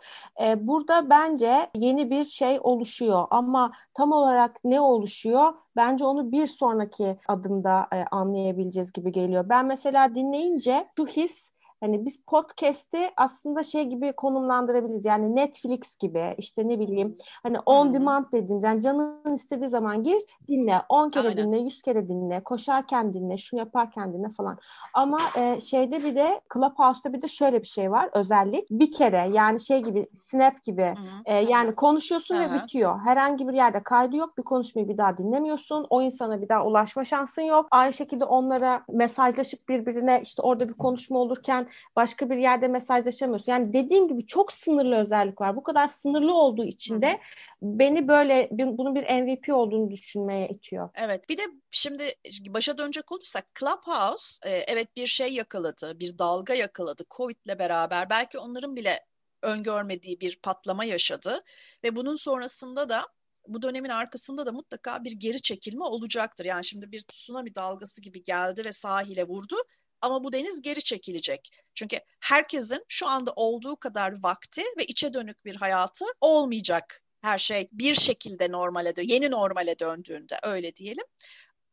E, 0.44 0.68
burada 0.68 1.10
bence 1.10 1.70
yeni 1.76 2.10
bir 2.10 2.26
şey 2.26 2.60
oluşuyor 2.62 3.28
ama 3.30 3.72
tam 3.94 4.12
olarak 4.12 4.60
ne 4.64 4.82
oluşuyor? 4.82 5.54
Bence 5.76 6.06
onu 6.06 6.32
bir 6.32 6.48
sonraki 6.48 7.18
adımda 7.28 7.88
e, 7.94 8.06
anlayabileceğiz 8.12 8.94
gibi 8.94 9.12
geliyor. 9.12 9.50
Ben 9.50 9.66
mesela 9.66 10.16
dinleyince 10.16 10.88
şu 10.98 11.08
his 11.08 11.51
Hani 11.82 12.06
biz 12.06 12.24
podcast'i 12.26 13.10
aslında 13.18 13.64
şey 13.64 13.84
gibi 13.86 14.14
konumlandırabiliriz. 14.14 15.06
Yani 15.06 15.36
Netflix 15.36 15.98
gibi 15.98 16.36
işte 16.38 16.68
ne 16.68 16.80
bileyim 16.80 17.16
hani 17.44 17.60
on 17.60 17.86
hmm. 17.86 17.94
demand 17.94 18.26
dediğimiz 18.32 18.64
yani 18.64 18.82
canın 18.82 19.36
istediği 19.36 19.70
zaman 19.70 20.04
gir 20.04 20.18
dinle. 20.48 20.82
10 20.90 21.10
kere 21.10 21.28
Aynen. 21.28 21.38
dinle, 21.48 21.58
100 21.58 21.82
kere 21.82 22.08
dinle, 22.08 22.44
koşarken 22.44 23.14
dinle, 23.14 23.38
şunu 23.38 23.60
yaparken 23.60 24.14
dinle 24.14 24.30
falan. 24.38 24.58
Ama 24.94 25.20
e, 25.38 25.60
şeyde 25.60 26.04
bir 26.04 26.16
de 26.16 26.42
Clubhouse'da 26.54 27.14
bir 27.14 27.22
de 27.22 27.28
şöyle 27.28 27.62
bir 27.62 27.68
şey 27.68 27.92
var 27.92 28.10
özellik. 28.14 28.70
Bir 28.72 28.92
kere 28.92 29.30
yani 29.34 29.60
şey 29.60 29.84
gibi 29.84 30.06
Snap 30.14 30.64
gibi 30.64 30.96
e, 31.26 31.36
yani 31.36 31.76
konuşuyorsun 31.76 32.36
Hı-hı. 32.36 32.54
ve 32.54 32.56
bitiyor. 32.56 33.00
Herhangi 33.00 33.48
bir 33.48 33.54
yerde 33.54 33.84
kaydı 33.84 34.16
yok. 34.16 34.38
Bir 34.38 34.44
konuşmayı 34.44 34.90
bir 34.90 34.98
daha 34.98 35.18
dinlemiyorsun. 35.18 35.88
O 35.90 36.02
insana 36.02 36.42
bir 36.42 36.50
daha 36.50 36.66
ulaşma 36.66 37.06
şansın 37.06 37.42
yok. 37.42 37.68
Aynı 37.72 37.94
şekilde 37.94 38.26
onlara 38.26 38.84
mesajlaşıp 38.90 39.70
birbirine 39.70 40.22
işte 40.24 40.42
orada 40.42 40.70
bir 40.70 40.74
konuşma 40.74 41.20
olurken 41.20 41.68
başka 41.96 42.30
bir 42.30 42.38
yerde 42.38 42.68
mesajlaşamıyorsun. 42.68 43.52
Yani 43.52 43.74
dediğim 43.74 44.08
gibi 44.08 44.26
çok 44.26 44.54
sınırlı 44.54 44.96
özellik 44.96 45.42
var. 45.42 45.56
Bu 45.56 45.64
kadar 45.64 45.88
sınırlı 45.88 46.34
olduğu 46.34 46.66
için 46.66 47.02
de 47.02 47.20
beni 47.62 48.08
böyle 48.08 48.50
bunun 48.52 48.96
bir 48.96 49.04
MVP 49.04 49.54
olduğunu 49.54 49.92
düşünmeye 49.92 50.50
itiyor. 50.50 50.90
Evet. 50.96 51.30
Bir 51.30 51.38
de 51.38 51.42
şimdi 51.72 52.04
başa 52.48 52.78
dönecek 52.78 53.12
olursak 53.12 53.46
Clubhouse 53.60 54.50
e, 54.50 54.52
evet 54.52 54.96
bir 54.96 55.08
şey 55.08 55.34
yakaladı, 55.34 56.00
bir 56.00 56.18
dalga 56.18 56.54
yakaladı 56.54 57.04
Covid'le 57.18 57.60
beraber. 57.60 58.10
Belki 58.10 58.40
onların 58.40 58.76
bile 58.76 59.00
öngörmediği 59.44 60.20
bir 60.20 60.40
patlama 60.44 60.86
yaşadı 60.86 61.44
ve 61.84 61.96
bunun 61.96 62.16
sonrasında 62.16 62.90
da 62.90 63.08
bu 63.48 63.62
dönemin 63.62 63.90
arkasında 63.90 64.46
da 64.46 64.52
mutlaka 64.52 65.04
bir 65.04 65.12
geri 65.12 65.42
çekilme 65.42 65.84
olacaktır. 65.84 66.46
Yani 66.46 66.66
şimdi 66.66 66.92
bir 66.92 67.02
tsunami 67.02 67.56
dalgası 67.56 68.02
gibi 68.02 68.24
geldi 68.24 68.62
ve 68.66 68.72
sahile 68.72 69.28
vurdu 69.28 69.56
ama 70.02 70.24
bu 70.24 70.34
deniz 70.34 70.62
geri 70.62 70.84
çekilecek. 70.84 71.52
Çünkü 71.76 72.00
herkesin 72.20 72.86
şu 72.88 73.08
anda 73.08 73.34
olduğu 73.36 73.76
kadar 73.76 74.24
vakti 74.24 74.64
ve 74.78 74.86
içe 74.86 75.14
dönük 75.14 75.46
bir 75.46 75.56
hayatı 75.56 76.06
olmayacak. 76.22 77.04
Her 77.22 77.40
şey 77.40 77.68
bir 77.72 77.96
şekilde 77.96 78.52
normale 78.52 78.96
dön, 78.96 79.04
yeni 79.04 79.32
normale 79.32 79.80
döndüğünde 79.80 80.38
öyle 80.44 80.76
diyelim. 80.76 81.06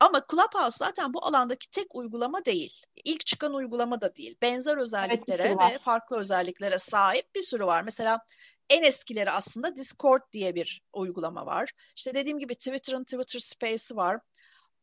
Ama 0.01 0.23
Clubhouse 0.31 0.77
zaten 0.79 1.15
bu 1.15 1.25
alandaki 1.25 1.71
tek 1.71 1.95
uygulama 1.95 2.45
değil. 2.45 2.83
İlk 3.05 3.27
çıkan 3.27 3.55
uygulama 3.55 4.01
da 4.01 4.17
değil. 4.17 4.37
Benzer 4.43 4.77
özelliklere 4.77 5.43
evet, 5.43 5.73
ve 5.75 5.79
farklı 5.79 6.17
özelliklere 6.17 6.79
sahip 6.79 7.35
bir 7.35 7.43
sürü 7.43 7.67
var. 7.67 7.83
Mesela 7.83 8.21
en 8.71 8.83
eskileri 8.83 9.31
aslında 9.31 9.77
Discord 9.77 10.23
diye 10.33 10.55
bir 10.55 10.83
uygulama 10.93 11.47
var. 11.47 11.71
İşte 11.97 12.15
dediğim 12.15 12.39
gibi 12.39 12.55
Twitter'ın 12.55 13.05
Twitter 13.05 13.39
Space'i 13.39 13.97
var. 13.97 14.21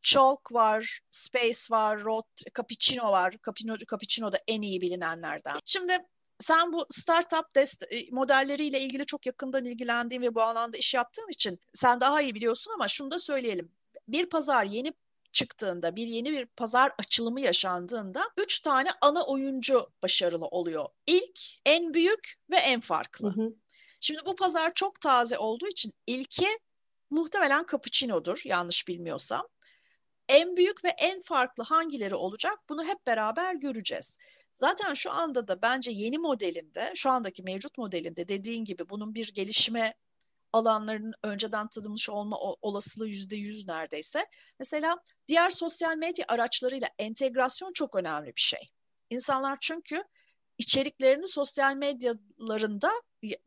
Chalk 0.02 0.52
var, 0.52 1.00
Space 1.10 1.60
var, 1.70 2.00
Rot, 2.00 2.26
Cappuccino 2.56 3.12
var. 3.12 3.34
Cappuccino, 3.46 3.76
Cappuccino 3.90 4.32
da 4.32 4.38
en 4.48 4.62
iyi 4.62 4.80
bilinenlerden. 4.80 5.56
Şimdi 5.64 5.98
sen 6.38 6.72
bu 6.72 6.86
startup 6.90 7.54
dest 7.54 7.92
e, 7.92 8.06
modelleriyle 8.10 8.80
ilgili 8.80 9.06
çok 9.06 9.26
yakından 9.26 9.64
ilgilendiğin 9.64 10.22
ve 10.22 10.34
bu 10.34 10.42
alanda 10.42 10.76
iş 10.76 10.94
yaptığın 10.94 11.28
için 11.28 11.60
sen 11.74 12.00
daha 12.00 12.22
iyi 12.22 12.34
biliyorsun 12.34 12.72
ama 12.74 12.88
şunu 12.88 13.10
da 13.10 13.18
söyleyelim. 13.18 13.72
Bir 14.08 14.26
pazar 14.26 14.64
yeni 14.64 14.92
çıktığında, 15.32 15.96
bir 15.96 16.06
yeni 16.06 16.32
bir 16.32 16.46
pazar 16.46 16.92
açılımı 16.98 17.40
yaşandığında 17.40 18.24
üç 18.36 18.60
tane 18.60 18.90
ana 19.00 19.22
oyuncu 19.22 19.90
başarılı 20.02 20.46
oluyor. 20.46 20.88
İlk, 21.06 21.40
en 21.66 21.94
büyük 21.94 22.34
ve 22.50 22.56
en 22.56 22.80
farklı. 22.80 23.28
Hı 23.28 23.42
hı. 23.42 23.54
Şimdi 24.00 24.20
bu 24.26 24.36
pazar 24.36 24.74
çok 24.74 25.00
taze 25.00 25.38
olduğu 25.38 25.68
için 25.68 25.92
ilki 26.06 26.46
muhtemelen 27.10 27.66
cappuccino'dur 27.70 28.40
yanlış 28.44 28.88
bilmiyorsam. 28.88 29.48
En 30.28 30.56
büyük 30.56 30.84
ve 30.84 30.88
en 30.88 31.22
farklı 31.22 31.62
hangileri 31.62 32.14
olacak 32.14 32.58
bunu 32.68 32.84
hep 32.84 33.06
beraber 33.06 33.54
göreceğiz. 33.54 34.18
Zaten 34.54 34.94
şu 34.94 35.10
anda 35.12 35.48
da 35.48 35.62
bence 35.62 35.90
yeni 35.90 36.18
modelinde, 36.18 36.92
şu 36.94 37.10
andaki 37.10 37.42
mevcut 37.42 37.78
modelinde 37.78 38.28
dediğin 38.28 38.64
gibi 38.64 38.88
bunun 38.88 39.14
bir 39.14 39.34
gelişme 39.34 39.94
alanlarının 40.52 41.14
önceden 41.22 41.68
tanınmış 41.68 42.10
olma 42.10 42.36
olasılığı 42.38 43.08
yüzde 43.08 43.36
yüz 43.36 43.68
neredeyse. 43.68 44.26
Mesela 44.58 44.96
diğer 45.28 45.50
sosyal 45.50 45.96
medya 45.96 46.24
araçlarıyla 46.28 46.88
entegrasyon 46.98 47.72
çok 47.72 47.96
önemli 47.96 48.36
bir 48.36 48.40
şey. 48.40 48.70
İnsanlar 49.10 49.58
çünkü 49.60 50.02
içeriklerini 50.58 51.28
sosyal 51.28 51.74
medyalarında 51.74 52.90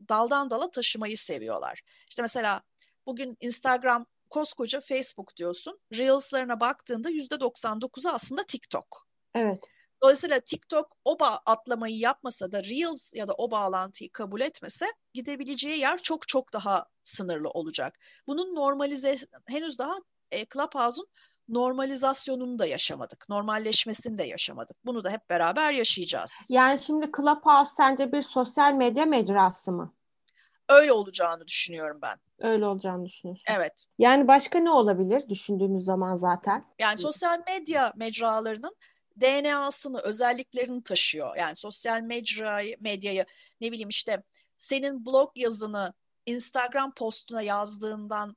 daldan 0.08 0.50
dala 0.50 0.70
taşımayı 0.70 1.18
seviyorlar. 1.18 1.82
İşte 2.08 2.22
mesela 2.22 2.62
bugün 3.06 3.36
Instagram 3.40 4.06
koskoca 4.30 4.80
Facebook 4.80 5.36
diyorsun. 5.36 5.80
Reels'larına 5.92 6.60
baktığında 6.60 7.10
yüzde 7.10 7.34
99'u 7.34 8.10
aslında 8.10 8.42
TikTok. 8.44 9.06
Evet. 9.34 9.64
Dolayısıyla 10.02 10.40
TikTok 10.40 10.96
o 11.04 11.16
atlamayı 11.46 11.98
yapmasa 11.98 12.52
da 12.52 12.64
Reels 12.64 13.12
ya 13.14 13.28
da 13.28 13.34
o 13.38 13.50
bağlantıyı 13.50 14.12
kabul 14.12 14.40
etmese 14.40 14.86
gidebileceği 15.14 15.78
yer 15.78 15.98
çok 15.98 16.28
çok 16.28 16.52
daha 16.52 16.86
sınırlı 17.04 17.48
olacak. 17.48 17.98
Bunun 18.26 18.54
normalize 18.54 19.16
henüz 19.46 19.78
daha 19.78 19.94
e, 20.30 20.46
Clubhouse'un 20.46 21.06
normalizasyonunu 21.48 22.58
da 22.58 22.66
yaşamadık. 22.66 23.28
Normalleşmesini 23.28 24.18
de 24.18 24.24
yaşamadık. 24.24 24.76
Bunu 24.84 25.04
da 25.04 25.10
hep 25.10 25.30
beraber 25.30 25.72
yaşayacağız. 25.72 26.32
Yani 26.48 26.78
şimdi 26.78 27.10
Clubhouse 27.16 27.72
sence 27.76 28.12
bir 28.12 28.22
sosyal 28.22 28.72
medya 28.72 29.06
mecrası 29.06 29.72
mı? 29.72 29.94
Öyle 30.70 30.92
olacağını 30.92 31.46
düşünüyorum 31.46 31.98
ben. 32.02 32.18
Öyle 32.38 32.66
olacağını 32.66 33.06
düşünüyorsun. 33.06 33.44
Evet. 33.56 33.84
Yani 33.98 34.28
başka 34.28 34.58
ne 34.58 34.70
olabilir 34.70 35.28
düşündüğümüz 35.28 35.84
zaman 35.84 36.16
zaten? 36.16 36.64
Yani 36.78 36.98
sosyal 36.98 37.42
medya 37.48 37.92
mecralarının 37.96 38.76
DNA'sını, 39.20 40.00
özelliklerini 40.00 40.82
taşıyor. 40.82 41.36
Yani 41.36 41.56
sosyal 41.56 42.00
medyayı, 42.00 42.76
medyayı 42.80 43.24
ne 43.60 43.72
bileyim 43.72 43.88
işte 43.88 44.22
senin 44.58 45.06
blog 45.06 45.30
yazını 45.34 45.94
Instagram 46.26 46.94
postuna 46.94 47.42
yazdığından 47.42 48.36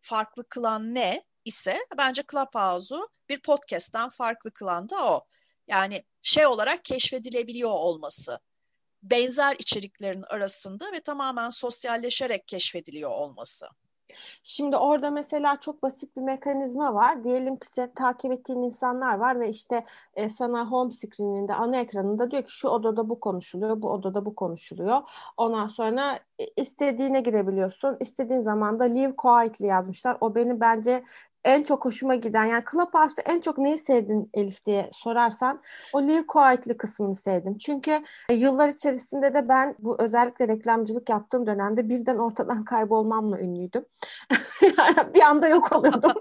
farklı 0.00 0.48
kılan 0.48 0.94
ne 0.94 1.24
ise 1.44 1.78
bence 1.98 2.22
Clubhouse'u 2.30 3.08
bir 3.28 3.42
podcast'ten 3.42 4.08
farklı 4.08 4.50
kılan 4.50 4.88
da 4.88 5.14
o. 5.14 5.24
Yani 5.68 6.04
şey 6.22 6.46
olarak 6.46 6.84
keşfedilebiliyor 6.84 7.70
olması. 7.70 8.38
Benzer 9.04 9.56
içeriklerin 9.58 10.22
arasında 10.22 10.84
ve 10.92 11.00
tamamen 11.00 11.50
sosyalleşerek 11.50 12.48
keşfediliyor 12.48 13.10
olması. 13.10 13.66
Şimdi 14.42 14.76
orada 14.76 15.10
mesela 15.10 15.60
çok 15.60 15.82
basit 15.82 16.16
bir 16.16 16.22
mekanizma 16.22 16.94
var. 16.94 17.24
Diyelim 17.24 17.56
ki 17.56 17.66
sen 17.72 17.94
takip 17.94 18.32
ettiğin 18.32 18.62
insanlar 18.62 19.14
var 19.14 19.40
ve 19.40 19.48
işte 19.48 19.84
e, 20.14 20.28
sana 20.28 20.70
home 20.70 20.92
screen'inde 20.92 21.54
ana 21.54 21.76
ekranında 21.76 22.30
diyor 22.30 22.42
ki 22.44 22.52
şu 22.52 22.68
odada 22.68 23.08
bu 23.08 23.20
konuşuluyor, 23.20 23.82
bu 23.82 23.90
odada 23.90 24.26
bu 24.26 24.34
konuşuluyor. 24.34 25.02
Ondan 25.36 25.66
sonra 25.66 26.18
e, 26.38 26.46
istediğine 26.56 27.20
girebiliyorsun. 27.20 27.96
İstediğin 28.00 28.40
zaman 28.40 28.78
da 28.78 28.84
leave 28.84 29.16
quietly 29.16 29.66
yazmışlar. 29.66 30.16
O 30.20 30.34
beni 30.34 30.60
bence 30.60 31.04
en 31.44 31.62
çok 31.62 31.84
hoşuma 31.84 32.14
giden 32.14 32.44
yani 32.44 32.64
Clubhouse'da 32.72 33.22
en 33.22 33.40
çok 33.40 33.58
neyi 33.58 33.78
sevdin 33.78 34.30
Elif 34.34 34.64
diye 34.64 34.90
sorarsan 34.92 35.60
o 35.92 36.02
Live 36.02 36.26
Quietly 36.26 36.76
kısmını 36.76 37.16
sevdim. 37.16 37.58
Çünkü 37.58 38.02
e, 38.28 38.34
yıllar 38.34 38.68
içerisinde 38.68 39.34
de 39.34 39.48
ben 39.48 39.74
bu 39.78 40.02
özellikle 40.02 40.48
reklamcılık 40.48 41.08
yaptığım 41.08 41.46
dönemde 41.46 41.88
birden 41.88 42.18
ortadan 42.18 42.64
kaybolmamla 42.64 43.38
ünlüydüm. 43.38 43.84
bir 45.14 45.20
anda 45.20 45.48
yok 45.48 45.72
oluyordum. 45.72 46.12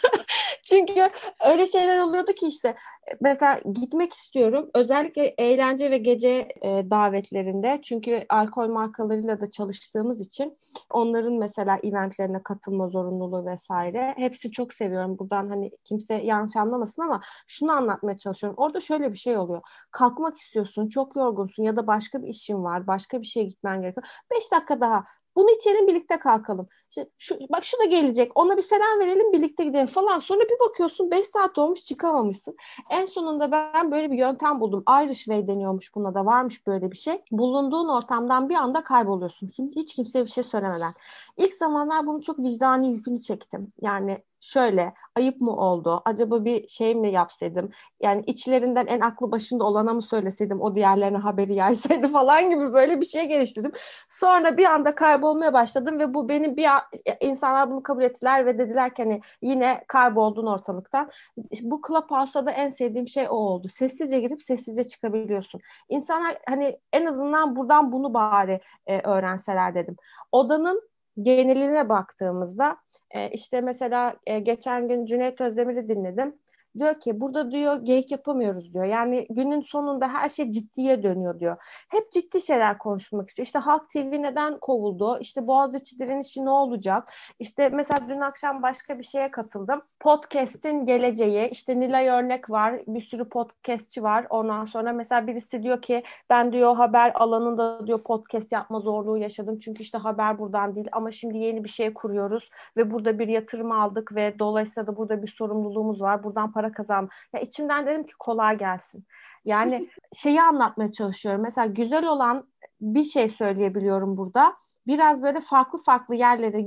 Çünkü 0.64 1.08
öyle 1.46 1.66
şeyler 1.66 1.98
oluyordu 1.98 2.32
ki 2.32 2.46
işte 2.46 2.74
mesela 3.20 3.60
gitmek 3.72 4.12
istiyorum. 4.12 4.70
Özellikle 4.74 5.34
eğlence 5.38 5.90
ve 5.90 5.98
gece 5.98 6.48
e, 6.62 6.90
davetlerinde. 6.90 7.80
Çünkü 7.82 8.26
alkol 8.28 8.68
markalarıyla 8.68 9.40
da 9.40 9.50
çalıştığımız 9.50 10.20
için 10.20 10.58
onların 10.90 11.32
mesela 11.32 11.78
eventlerine 11.82 12.42
katılma 12.42 12.88
zorunluluğu 12.88 13.46
vesaire. 13.46 14.14
Hepsi 14.16 14.50
çok 14.50 14.74
seviyorum. 14.74 15.18
Buradan 15.18 15.48
hani 15.48 15.70
kimse 15.84 16.14
yanlış 16.14 16.56
anlamasın 16.56 17.02
ama 17.02 17.20
şunu 17.46 17.72
anlatmaya 17.72 18.18
çalışıyorum. 18.18 18.58
Orada 18.58 18.80
şöyle 18.80 19.12
bir 19.12 19.18
şey 19.18 19.36
oluyor. 19.36 19.62
Kalkmak 19.90 20.36
istiyorsun, 20.36 20.88
çok 20.88 21.16
yorgunsun 21.16 21.62
ya 21.62 21.76
da 21.76 21.86
başka 21.86 22.22
bir 22.22 22.28
işin 22.28 22.64
var, 22.64 22.86
başka 22.86 23.20
bir 23.20 23.26
şeye 23.26 23.44
gitmen 23.44 23.80
gerekiyor. 23.82 24.06
Beş 24.34 24.52
dakika 24.52 24.80
daha 24.80 25.04
bunu 25.36 25.50
içelim 25.50 25.86
birlikte 25.86 26.18
kalkalım. 26.18 26.68
İşte 26.90 27.10
şu, 27.18 27.38
bak 27.52 27.64
şu 27.64 27.78
da 27.78 27.84
gelecek. 27.84 28.32
Ona 28.34 28.56
bir 28.56 28.62
selam 28.62 28.98
verelim 29.00 29.32
birlikte 29.32 29.64
gidelim 29.64 29.86
falan. 29.86 30.18
Sonra 30.18 30.40
bir 30.40 30.68
bakıyorsun 30.68 31.10
5 31.10 31.26
saat 31.26 31.58
olmuş 31.58 31.84
çıkamamışsın. 31.84 32.56
En 32.90 33.06
sonunda 33.06 33.52
ben 33.52 33.90
böyle 33.90 34.10
bir 34.10 34.18
yöntem 34.18 34.60
buldum. 34.60 34.84
Irish 35.02 35.24
Way 35.24 35.46
deniyormuş 35.46 35.94
buna 35.94 36.14
da 36.14 36.26
varmış 36.26 36.66
böyle 36.66 36.90
bir 36.90 36.96
şey. 36.96 37.22
Bulunduğun 37.30 37.88
ortamdan 37.88 38.48
bir 38.48 38.54
anda 38.54 38.84
kayboluyorsun. 38.84 39.50
Hiç 39.76 39.94
kimseye 39.94 40.24
bir 40.24 40.30
şey 40.30 40.44
söylemeden. 40.44 40.94
İlk 41.36 41.54
zamanlar 41.54 42.06
bunu 42.06 42.22
çok 42.22 42.38
vicdani 42.38 42.88
yükünü 42.92 43.20
çektim. 43.20 43.72
Yani 43.80 44.18
şöyle 44.40 44.94
ayıp 45.16 45.40
mı 45.40 45.56
oldu? 45.56 46.02
Acaba 46.04 46.44
bir 46.44 46.68
şey 46.68 46.94
mi 46.94 47.10
yapsaydım? 47.12 47.70
Yani 48.02 48.22
içlerinden 48.26 48.86
en 48.86 49.00
aklı 49.00 49.30
başında 49.30 49.64
olana 49.64 49.94
mı 49.94 50.02
söyleseydim 50.02 50.60
o 50.60 50.74
diğerlerine 50.74 51.16
haberi 51.18 51.54
yaysaydı 51.54 52.08
falan 52.12 52.50
gibi 52.50 52.72
böyle 52.72 53.00
bir 53.00 53.06
şey 53.06 53.28
geliştirdim. 53.28 53.72
Sonra 54.10 54.56
bir 54.56 54.64
anda 54.64 54.94
kaybolmaya 54.94 55.52
başladım 55.52 55.98
ve 55.98 56.14
bu 56.14 56.28
benim 56.28 56.56
bir 56.56 56.66
insanlar 57.20 57.70
bunu 57.70 57.82
kabul 57.82 58.02
ettiler 58.02 58.46
ve 58.46 58.58
dediler 58.58 58.94
ki 58.94 59.02
hani 59.02 59.20
yine 59.42 59.84
kayboldun 59.88 60.46
ortalıktan. 60.46 61.10
Bu 61.62 61.80
Clubhouse'da 61.88 62.46
da 62.46 62.50
en 62.50 62.70
sevdiğim 62.70 63.08
şey 63.08 63.26
o 63.28 63.32
oldu. 63.32 63.68
Sessizce 63.68 64.20
girip 64.20 64.42
sessizce 64.42 64.84
çıkabiliyorsun. 64.84 65.60
İnsanlar 65.88 66.38
hani 66.48 66.80
en 66.92 67.06
azından 67.06 67.56
buradan 67.56 67.92
bunu 67.92 68.14
bari 68.14 68.60
e, 68.86 69.00
öğrenseler 69.00 69.74
dedim. 69.74 69.96
Odanın 70.32 70.95
geneline 71.22 71.88
baktığımızda 71.88 72.76
e, 73.10 73.30
işte 73.30 73.60
mesela 73.60 74.16
e, 74.26 74.38
geçen 74.38 74.88
gün 74.88 75.06
Cüneyt 75.06 75.40
Özdemir'i 75.40 75.88
dinledim. 75.88 76.34
Diyor 76.78 77.00
ki 77.00 77.20
burada 77.20 77.50
diyor 77.50 77.76
geyik 77.76 78.10
yapamıyoruz 78.10 78.74
diyor. 78.74 78.84
Yani 78.84 79.26
günün 79.30 79.60
sonunda 79.60 80.08
her 80.08 80.28
şey 80.28 80.50
ciddiye 80.50 81.02
dönüyor 81.02 81.40
diyor. 81.40 81.56
Hep 81.88 82.10
ciddi 82.12 82.40
şeyler 82.40 82.78
konuşmak 82.78 83.28
istiyor. 83.28 83.46
İşte 83.46 83.58
Halk 83.58 83.90
TV 83.90 84.22
neden 84.22 84.58
kovuldu? 84.58 85.18
İşte 85.20 85.46
Boğaziçi 85.46 85.98
direnişi 85.98 86.44
ne 86.44 86.50
olacak? 86.50 87.12
İşte 87.38 87.68
mesela 87.68 88.08
dün 88.08 88.20
akşam 88.20 88.62
başka 88.62 88.98
bir 88.98 89.04
şeye 89.04 89.28
katıldım. 89.28 89.80
Podcast'in 90.00 90.84
geleceği. 90.84 91.48
İşte 91.48 91.80
Nilay 91.80 92.08
Örnek 92.08 92.50
var. 92.50 92.80
Bir 92.86 93.00
sürü 93.00 93.28
podcastçi 93.28 94.02
var. 94.02 94.26
Ondan 94.30 94.64
sonra 94.64 94.92
mesela 94.92 95.26
birisi 95.26 95.62
diyor 95.62 95.82
ki 95.82 96.02
ben 96.30 96.52
diyor 96.52 96.76
haber 96.76 97.12
alanında 97.14 97.86
diyor 97.86 98.02
podcast 98.02 98.52
yapma 98.52 98.80
zorluğu 98.80 99.18
yaşadım. 99.18 99.58
Çünkü 99.58 99.82
işte 99.82 99.98
haber 99.98 100.38
buradan 100.38 100.74
değil 100.74 100.88
ama 100.92 101.10
şimdi 101.10 101.38
yeni 101.38 101.64
bir 101.64 101.68
şey 101.68 101.94
kuruyoruz 101.94 102.50
ve 102.76 102.90
burada 102.90 103.18
bir 103.18 103.28
yatırım 103.28 103.72
aldık 103.72 104.14
ve 104.14 104.38
dolayısıyla 104.38 104.86
da 104.86 104.96
burada 104.96 105.22
bir 105.22 105.28
sorumluluğumuz 105.28 106.00
var. 106.00 106.22
Buradan 106.22 106.52
para 106.52 106.65
para 106.66 106.72
kazan. 106.72 107.08
Ya 107.32 107.40
içimden 107.40 107.86
dedim 107.86 108.02
ki 108.02 108.12
kolay 108.18 108.58
gelsin. 108.58 109.04
Yani 109.44 109.88
şeyi 110.14 110.42
anlatmaya 110.42 110.92
çalışıyorum. 110.92 111.42
Mesela 111.42 111.66
güzel 111.66 112.06
olan 112.06 112.48
bir 112.80 113.04
şey 113.04 113.28
söyleyebiliyorum 113.28 114.16
burada 114.16 114.56
biraz 114.86 115.22
böyle 115.22 115.40
farklı 115.40 115.78
farklı 115.78 116.14
yerlere 116.14 116.60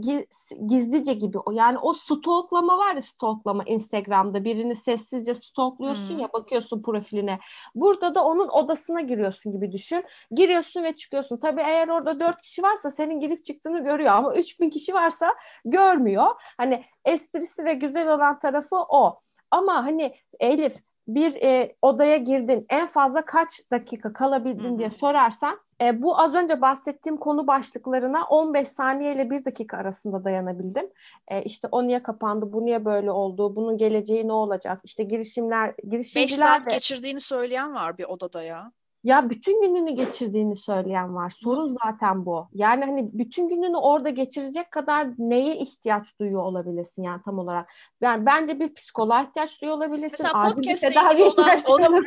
gizlice 0.67 1.13
gibi 1.13 1.37
o 1.37 1.51
yani 1.51 1.77
o 1.77 1.93
stalklama 1.93 2.77
var 2.77 2.95
ya 2.95 3.01
stalklama 3.01 3.63
Instagram'da 3.63 4.43
birini 4.43 4.75
sessizce 4.75 5.33
stalkluyorsun 5.33 6.09
hmm. 6.09 6.19
ya 6.19 6.29
bakıyorsun 6.33 6.81
profiline. 6.81 7.39
Burada 7.75 8.15
da 8.15 8.25
onun 8.25 8.47
odasına 8.47 9.01
giriyorsun 9.01 9.51
gibi 9.51 9.71
düşün. 9.71 10.03
Giriyorsun 10.31 10.83
ve 10.83 10.95
çıkıyorsun. 10.95 11.37
Tabii 11.37 11.61
eğer 11.61 11.87
orada 11.87 12.19
dört 12.19 12.41
kişi 12.41 12.63
varsa 12.63 12.91
senin 12.91 13.19
girip 13.19 13.45
çıktığını 13.45 13.83
görüyor 13.83 14.11
ama 14.13 14.35
üç 14.35 14.59
bin 14.59 14.69
kişi 14.69 14.93
varsa 14.93 15.35
görmüyor. 15.65 16.27
Hani 16.57 16.83
esprisi 17.05 17.65
ve 17.65 17.73
güzel 17.73 18.13
olan 18.13 18.39
tarafı 18.39 18.75
o. 18.75 19.21
Ama 19.51 19.85
hani 19.85 20.15
Elif 20.39 20.75
bir 21.07 21.35
e, 21.35 21.75
odaya 21.81 22.17
girdin 22.17 22.65
en 22.69 22.87
fazla 22.87 23.25
kaç 23.25 23.71
dakika 23.71 24.13
kalabildin 24.13 24.79
diye 24.79 24.89
sorarsan 24.89 25.59
e, 25.81 26.01
bu 26.01 26.19
az 26.19 26.35
önce 26.35 26.61
bahsettiğim 26.61 27.17
konu 27.17 27.47
başlıklarına 27.47 28.23
15 28.23 28.67
saniye 28.67 29.15
ile 29.15 29.29
1 29.29 29.45
dakika 29.45 29.77
arasında 29.77 30.23
dayanabildim. 30.23 30.89
E, 31.27 31.43
işte 31.43 31.67
o 31.71 31.87
niye 31.87 32.03
kapandı, 32.03 32.53
bu 32.53 32.65
niye 32.65 32.85
böyle 32.85 33.11
oldu, 33.11 33.55
bunun 33.55 33.77
geleceği 33.77 34.27
ne 34.27 34.33
olacak, 34.33 34.81
işte 34.83 35.03
girişimler, 35.03 35.73
girişimciler 35.89 36.27
5 36.27 36.35
saat 36.35 36.65
de... 36.69 36.73
geçirdiğini 36.75 37.19
söyleyen 37.19 37.73
var 37.73 37.97
bir 37.97 38.03
odada 38.03 38.43
ya. 38.43 38.71
Ya 39.03 39.29
bütün 39.29 39.61
gününü 39.61 39.91
geçirdiğini 39.91 40.55
söyleyen 40.55 41.15
var. 41.15 41.29
Sorun 41.29 41.77
zaten 41.83 42.25
bu. 42.25 42.47
Yani 42.53 42.85
hani 42.85 43.09
bütün 43.13 43.49
gününü 43.49 43.77
orada 43.77 44.09
geçirecek 44.09 44.71
kadar 44.71 45.07
neye 45.17 45.55
ihtiyaç 45.55 46.19
duyuyor 46.19 46.43
olabilirsin 46.43 47.03
yani 47.03 47.21
tam 47.25 47.39
olarak. 47.39 47.73
Yani 48.01 48.25
bence 48.25 48.59
bir 48.59 48.73
psikoloğa 48.73 49.23
ihtiyaç 49.23 49.61
duyuyor 49.61 49.77
olabilirsin. 49.77 50.17
Mesela 50.19 50.51
podcast'le 50.51 50.83
ilgili 50.83 51.23
olan 51.23 51.59
oda 51.67 51.87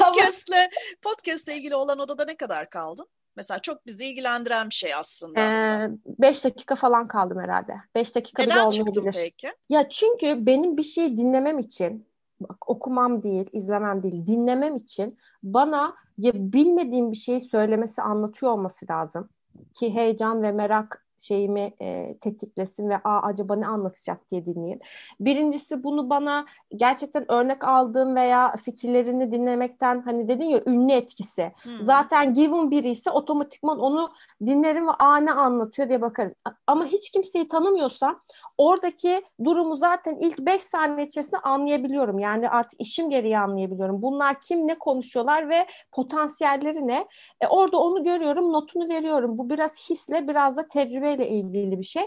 podcast'le 0.00 0.70
podcast'le 1.02 1.48
ilgili 1.48 1.74
olan 1.74 1.98
odada 1.98 2.24
ne 2.24 2.36
kadar 2.36 2.70
kaldın? 2.70 3.06
Mesela 3.36 3.58
çok 3.58 3.86
bizi 3.86 4.06
ilgilendiren 4.06 4.68
bir 4.68 4.74
şey 4.74 4.94
aslında. 4.94 5.40
Ee, 5.40 5.90
beş 6.06 6.44
dakika 6.44 6.74
falan 6.74 7.08
kaldım 7.08 7.40
herhalde. 7.40 7.74
Beş 7.94 8.14
dakika 8.14 8.42
Neden 8.42 8.56
bile 8.56 8.62
olmayabilir. 8.62 9.00
Neden 9.00 9.12
peki? 9.12 9.52
Ya 9.68 9.88
çünkü 9.88 10.46
benim 10.46 10.76
bir 10.76 10.82
şey 10.82 11.16
dinlemem 11.16 11.58
için 11.58 12.11
bak, 12.42 12.70
okumam 12.70 13.22
değil, 13.22 13.50
izlemem 13.52 14.02
değil, 14.02 14.26
dinlemem 14.26 14.76
için 14.76 15.18
bana 15.42 15.94
ya 16.18 16.32
bilmediğim 16.34 17.12
bir 17.12 17.16
şeyi 17.16 17.40
söylemesi, 17.40 18.02
anlatıyor 18.02 18.52
olması 18.52 18.86
lazım. 18.90 19.28
Ki 19.72 19.94
heyecan 19.94 20.42
ve 20.42 20.52
merak 20.52 21.01
şeyimi 21.22 21.72
e, 21.80 22.18
tetiklesin 22.20 22.88
ve 22.88 22.96
Aa, 22.96 23.22
acaba 23.22 23.56
ne 23.56 23.66
anlatacak 23.66 24.30
diye 24.30 24.46
dinleyeyim. 24.46 24.80
Birincisi 25.20 25.84
bunu 25.84 26.10
bana 26.10 26.46
gerçekten 26.76 27.32
örnek 27.32 27.64
aldığım 27.64 28.16
veya 28.16 28.52
fikirlerini 28.56 29.32
dinlemekten 29.32 30.02
hani 30.02 30.28
dedin 30.28 30.44
ya 30.44 30.60
ünlü 30.66 30.92
etkisi. 30.92 31.52
Hmm. 31.62 31.80
Zaten 31.80 32.34
given 32.34 32.70
biri 32.70 32.90
ise 32.90 33.10
otomatikman 33.10 33.78
onu 33.78 34.12
dinlerim 34.46 34.86
ve 34.86 34.92
aa 34.98 35.16
ne 35.16 35.32
anlatıyor 35.32 35.88
diye 35.88 36.00
bakarım. 36.00 36.34
Ama 36.66 36.86
hiç 36.86 37.10
kimseyi 37.10 37.48
tanımıyorsam 37.48 38.20
oradaki 38.58 39.22
durumu 39.44 39.76
zaten 39.76 40.16
ilk 40.16 40.38
5 40.38 40.62
saniye 40.62 41.06
içerisinde 41.06 41.40
anlayabiliyorum. 41.40 42.18
Yani 42.18 42.48
artık 42.48 42.80
işim 42.80 43.10
gereği 43.10 43.38
anlayabiliyorum. 43.38 44.02
Bunlar 44.02 44.40
kim 44.40 44.68
ne 44.68 44.78
konuşuyorlar 44.78 45.48
ve 45.48 45.66
potansiyelleri 45.92 46.86
ne? 46.86 47.06
E, 47.40 47.46
orada 47.46 47.78
onu 47.78 48.04
görüyorum, 48.04 48.52
notunu 48.52 48.88
veriyorum. 48.88 49.38
Bu 49.38 49.50
biraz 49.50 49.90
hisle 49.90 50.28
biraz 50.28 50.56
da 50.56 50.68
tecrübe 50.68 51.11
ile 51.14 51.28
ilgili 51.28 51.78
bir 51.78 51.84
şey. 51.84 52.02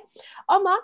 Ama 0.47 0.79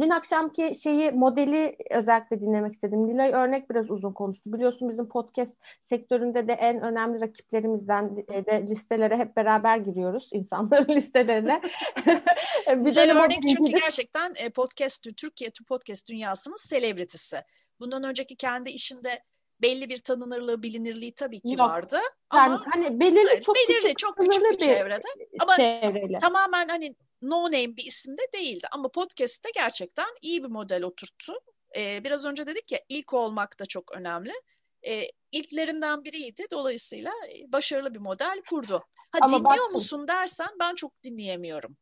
Dün 0.00 0.10
akşamki 0.10 0.74
şeyi 0.82 1.10
modeli 1.10 1.76
özellikle 1.90 2.40
dinlemek 2.40 2.72
istedim. 2.72 3.08
Nilay 3.08 3.32
örnek 3.32 3.70
biraz 3.70 3.90
uzun 3.90 4.12
konuştu. 4.12 4.52
Biliyorsun 4.52 4.88
bizim 4.88 5.08
podcast 5.08 5.56
sektöründe 5.82 6.48
de 6.48 6.52
en 6.52 6.80
önemli 6.80 7.20
rakiplerimizden 7.20 8.16
de 8.16 8.66
listelere 8.66 9.16
hep 9.16 9.36
beraber 9.36 9.76
giriyoruz 9.76 10.28
insanların 10.32 10.94
listelerine. 10.94 11.60
bir 12.68 12.90
Nilay 12.90 13.10
örnek 13.10 13.42
çünkü 13.48 13.72
gerçekten 13.72 14.34
e, 14.36 14.50
podcast 14.50 15.16
Türkiye 15.16 15.50
podcast 15.68 16.08
dünyasının 16.08 16.68
selebritisi. 16.68 17.36
Bundan 17.80 18.04
önceki 18.04 18.36
kendi 18.36 18.70
işinde 18.70 19.24
belli 19.62 19.88
bir 19.88 19.98
tanınırlığı, 19.98 20.62
bilinirliği 20.62 21.14
tabii 21.14 21.40
ki 21.40 21.50
Yok. 21.50 21.60
vardı. 21.60 21.98
Yani 22.34 22.52
ama 22.52 22.64
hani 22.72 23.00
belirli 23.00 23.40
çok 23.40 23.56
belirli, 23.56 23.82
küçük, 23.82 23.98
çok 23.98 24.16
küçük 24.16 24.50
bir, 24.50 24.58
çevrede. 24.58 25.08
Ama 25.40 25.56
çevreyle. 25.56 26.18
tamamen 26.18 26.68
hani 26.68 26.94
no 27.22 27.44
name 27.44 27.76
bir 27.76 27.84
isim 27.84 28.18
de 28.18 28.22
değildi. 28.34 28.66
Ama 28.72 28.88
podcast'te 28.88 29.50
gerçekten 29.54 30.08
iyi 30.22 30.42
bir 30.42 30.48
model 30.48 30.82
oturttu. 30.82 31.32
Ee, 31.76 32.04
biraz 32.04 32.24
önce 32.24 32.46
dedik 32.46 32.72
ya 32.72 32.80
ilk 32.88 33.14
olmak 33.14 33.58
da 33.60 33.66
çok 33.66 33.96
önemli. 33.96 34.32
Ee, 34.86 35.02
ilklerinden 35.32 36.04
biriydi. 36.04 36.46
Dolayısıyla 36.50 37.12
başarılı 37.48 37.94
bir 37.94 37.98
model 38.00 38.42
kurdu. 38.50 38.84
Ha 39.12 39.18
Ama 39.22 39.38
dinliyor 39.38 39.54
baktım. 39.54 39.72
musun 39.72 40.08
dersen 40.08 40.48
ben 40.60 40.74
çok 40.74 41.02
dinleyemiyorum. 41.02 41.76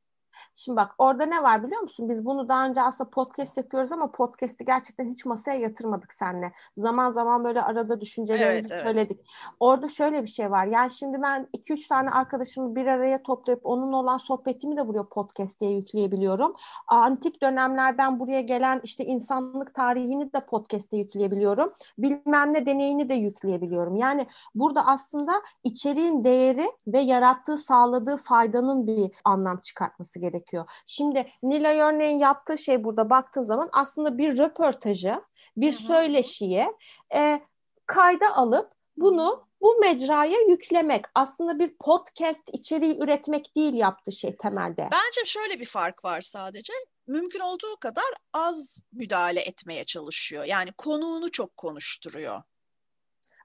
Şimdi 0.55 0.76
bak 0.76 0.95
orada 0.99 1.26
ne 1.26 1.43
var 1.43 1.64
biliyor 1.64 1.82
musun? 1.82 2.09
Biz 2.09 2.24
bunu 2.24 2.49
daha 2.49 2.66
önce 2.66 2.82
aslında 2.82 3.11
podcast 3.11 3.57
yapıyoruz 3.57 3.93
ama 3.93 4.12
podcast'i 4.12 4.64
gerçekten 4.64 5.09
hiç 5.09 5.24
masaya 5.24 5.59
yatırmadık 5.59 6.12
seninle. 6.12 6.53
Zaman 6.76 7.11
zaman 7.11 7.45
böyle 7.45 7.62
arada 7.62 8.01
düşüncelerimizi 8.01 8.74
evet, 8.74 8.84
söyledik. 8.84 9.16
Evet. 9.16 9.26
Orada 9.61 9.89
şöyle 9.89 10.22
bir 10.22 10.28
şey 10.28 10.51
var. 10.51 10.66
Yani 10.66 10.91
şimdi 10.91 11.22
ben 11.22 11.49
2-3 11.53 11.89
tane 11.89 12.11
arkadaşımı 12.11 12.74
bir 12.74 12.86
araya 12.86 13.22
toplayıp 13.22 13.61
onunla 13.64 13.97
olan 13.97 14.18
sohbetimi 14.18 14.76
de 14.76 14.89
buraya 14.89 15.03
podcast 15.03 15.61
diye 15.61 15.70
yükleyebiliyorum. 15.70 16.55
Antik 16.86 17.43
dönemlerden 17.43 18.20
buraya 18.20 18.41
gelen 18.41 18.80
işte 18.84 19.05
insanlık 19.05 19.74
tarihini 19.74 20.32
de 20.32 20.41
podcast'e 20.47 20.97
yükleyebiliyorum. 20.97 21.72
Bilmem 21.99 22.55
ne 22.55 22.66
deneyini 22.66 23.09
de 23.09 23.14
yükleyebiliyorum. 23.14 23.97
Yani 23.97 24.26
burada 24.55 24.86
aslında 24.86 25.32
içeriğin 25.64 26.24
değeri 26.24 26.72
ve 26.86 27.01
yarattığı, 27.01 27.59
sağladığı 27.59 28.16
faydanın 28.16 28.86
bir 28.86 29.11
anlam 29.24 29.57
çıkartması 29.57 30.18
gerekiyor 30.18 30.28
gerekiyor. 30.31 30.70
Şimdi 30.87 31.33
Nilay 31.43 31.81
örneğin 31.81 32.18
yaptığı 32.18 32.59
şey 32.59 32.85
burada 32.85 33.11
baktığın 33.11 33.43
zaman 33.43 33.68
aslında 33.72 34.18
bir 34.18 34.39
röportajı, 34.39 35.22
bir 35.57 35.72
Hı-hı. 35.72 35.83
söyleşiyi 35.83 36.66
e, 37.14 37.41
kayda 37.87 38.37
alıp 38.37 38.72
bunu 38.97 39.49
bu 39.61 39.79
mecraya 39.81 40.41
yüklemek 40.49 41.05
aslında 41.14 41.59
bir 41.59 41.76
podcast 41.81 42.51
içeriği 42.53 42.99
üretmek 43.03 43.57
değil 43.57 43.74
yaptığı 43.74 44.12
şey 44.12 44.37
temelde. 44.37 44.83
Bence 44.83 45.24
şöyle 45.24 45.61
bir 45.61 45.66
fark 45.66 46.05
var 46.05 46.20
sadece. 46.20 46.72
Mümkün 47.07 47.41
olduğu 47.41 47.76
kadar 47.81 48.05
az 48.33 48.83
müdahale 48.93 49.41
etmeye 49.41 49.85
çalışıyor. 49.85 50.45
Yani 50.45 50.72
konuğunu 50.72 51.31
çok 51.31 51.57
konuşturuyor. 51.57 52.43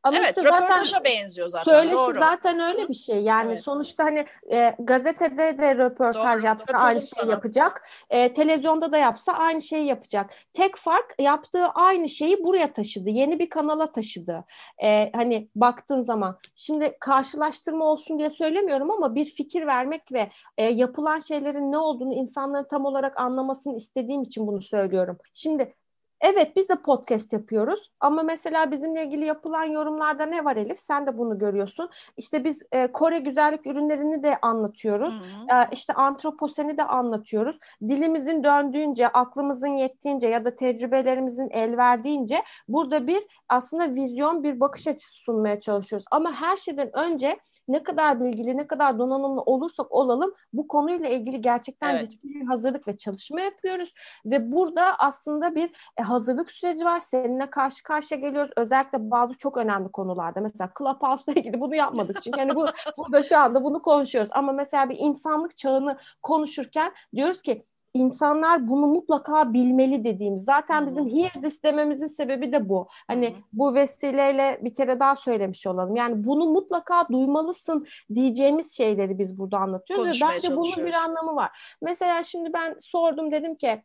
Ama 0.04 0.18
evet, 0.18 0.30
işte 0.30 0.44
röportaja 0.44 0.86
zaten 0.86 1.04
benziyor 1.04 1.48
zaten. 1.50 1.72
Söyleşi 1.72 1.98
doğru. 1.98 2.20
zaten 2.20 2.60
öyle 2.60 2.90
bir 2.90 2.94
şey. 2.94 3.24
Yani 3.24 3.52
evet. 3.52 3.64
sonuçta 3.64 4.04
hani 4.04 4.26
e, 4.52 4.76
gazetede 4.80 5.58
de 5.58 5.76
röportaj 5.76 6.38
doğru. 6.38 6.46
yapsa 6.46 6.78
aynı 6.78 7.02
şeyi 7.02 7.22
sana. 7.22 7.32
yapacak. 7.32 7.90
E, 8.10 8.34
televizyonda 8.34 8.92
da 8.92 8.98
yapsa 8.98 9.34
aynı 9.34 9.62
şeyi 9.62 9.86
yapacak. 9.86 10.30
Tek 10.54 10.76
fark 10.76 11.16
yaptığı 11.20 11.66
aynı 11.66 12.10
şeyi 12.10 12.44
buraya 12.44 12.74
taşıdı. 12.74 13.10
Yeni 13.10 13.40
bir 13.40 13.50
kanala 13.50 13.92
taşıdı. 13.92 14.46
E, 14.84 15.12
hani 15.16 15.50
baktığın 15.56 16.02
zaman. 16.02 16.38
Şimdi 16.56 16.98
karşılaştırma 17.00 17.86
olsun 17.86 18.20
diye 18.20 18.30
söylemiyorum 18.30 18.92
ama 18.92 19.16
bir 19.16 19.26
fikir 19.26 19.68
vermek 19.68 20.12
ve 20.12 20.30
e, 20.58 20.64
yapılan 20.64 21.20
şeylerin 21.20 21.72
ne 21.72 21.78
olduğunu 21.78 22.14
insanların 22.14 22.68
tam 22.68 22.86
olarak 22.86 23.20
anlamasını 23.20 23.78
istediğim 23.78 24.22
için 24.22 24.48
bunu 24.48 24.62
söylüyorum. 24.62 25.18
Şimdi 25.34 25.76
Evet 26.24 26.56
biz 26.56 26.70
de 26.70 26.76
podcast 26.76 27.34
yapıyoruz 27.34 27.92
ama 28.00 28.24
mesela 28.24 28.72
bizimle 28.72 29.06
ilgili 29.06 29.26
yapılan 29.26 29.64
yorumlarda 29.64 30.26
ne 30.26 30.46
var 30.46 30.56
Elif? 30.56 30.80
Sen 30.80 31.08
de 31.08 31.18
bunu 31.18 31.40
görüyorsun. 31.40 31.90
İşte 32.18 32.44
biz 32.44 32.64
e, 32.72 32.92
Kore 32.92 33.20
güzellik 33.20 33.68
ürünlerini 33.68 34.24
de 34.24 34.38
anlatıyoruz. 34.42 35.14
Hı 35.14 35.54
hı. 35.54 35.62
E, 35.62 35.70
işte 35.72 35.94
antroposeni 35.94 36.78
de 36.78 36.84
anlatıyoruz. 36.84 37.60
Dilimizin 37.88 38.44
döndüğünce, 38.44 39.08
aklımızın 39.08 39.68
yettiğince 39.68 40.28
ya 40.28 40.46
da 40.46 40.56
tecrübelerimizin 40.56 41.50
el 41.50 41.78
verdiğince 41.78 42.44
burada 42.68 43.08
bir 43.08 43.24
aslında 43.50 43.90
vizyon, 43.90 44.44
bir 44.44 44.60
bakış 44.60 44.88
açısı 44.88 45.14
sunmaya 45.14 45.60
çalışıyoruz. 45.60 46.06
Ama 46.12 46.34
her 46.34 46.58
şeyden 46.58 46.98
önce 46.98 47.40
ne 47.68 47.84
kadar 47.84 48.20
bilgili, 48.20 48.58
ne 48.58 48.68
kadar 48.68 49.00
donanımlı 49.00 49.42
olursak 49.42 49.92
olalım 49.92 50.34
bu 50.54 50.68
konuyla 50.68 51.10
ilgili 51.10 51.42
gerçekten 51.42 51.96
evet. 51.96 52.12
ciddi 52.12 52.30
bir 52.30 52.46
hazırlık 52.46 52.88
ve 52.88 52.98
çalışma 52.98 53.42
yapıyoruz. 53.42 53.94
Ve 54.26 54.52
burada 54.52 54.96
aslında 55.00 55.56
bir 55.56 55.72
e, 55.98 56.04
hazırlık 56.04 56.52
süreci 56.52 56.86
var. 56.86 57.00
Seninle 57.00 57.50
karşı 57.50 57.84
karşıya 57.84 58.20
geliyoruz. 58.20 58.52
Özellikle 58.58 59.12
bazı 59.12 59.38
çok 59.38 59.58
önemli 59.58 59.92
konularda. 59.92 60.42
Mesela 60.42 60.70
Clubhouse'la 60.78 61.34
ilgili 61.34 61.60
bunu 61.60 61.76
yapmadık. 61.76 62.22
Çünkü 62.22 62.40
hani 62.40 62.56
bu 62.56 62.66
burada 62.98 63.24
şu 63.24 63.38
anda 63.38 63.64
bunu 63.64 63.82
konuşuyoruz. 63.82 64.30
Ama 64.34 64.52
mesela 64.52 64.90
bir 64.90 64.98
insanlık 65.00 65.58
çağını 65.58 65.98
konuşurken 66.22 66.94
diyoruz 67.16 67.42
ki 67.42 67.66
insanlar 67.94 68.68
bunu 68.68 68.88
mutlaka 68.88 69.54
bilmeli 69.54 70.04
dediğimiz. 70.04 70.44
Zaten 70.44 70.88
bizim 70.88 71.10
hear 71.10 71.32
this 71.42 71.64
dememizin 71.64 72.08
sebebi 72.08 72.52
de 72.52 72.70
bu. 72.70 72.88
Hani 73.08 73.36
bu 73.54 73.76
vesileyle 73.76 74.60
bir 74.62 74.74
kere 74.74 75.00
daha 75.00 75.16
söylemiş 75.16 75.68
olalım. 75.68 75.96
Yani 75.96 76.24
bunu 76.24 76.46
mutlaka 76.46 77.08
duymalısın 77.12 77.86
diyeceğimiz 78.14 78.78
şeyleri 78.78 79.20
biz 79.20 79.38
burada 79.38 79.58
anlatıyoruz. 79.58 80.22
Ve 80.22 80.28
bence 80.28 80.56
bunun 80.56 80.86
bir 80.86 80.94
anlamı 80.94 81.36
var. 81.36 81.78
Mesela 81.82 82.24
şimdi 82.24 82.54
ben 82.54 82.76
sordum 82.80 83.32
dedim 83.32 83.56
ki 83.56 83.84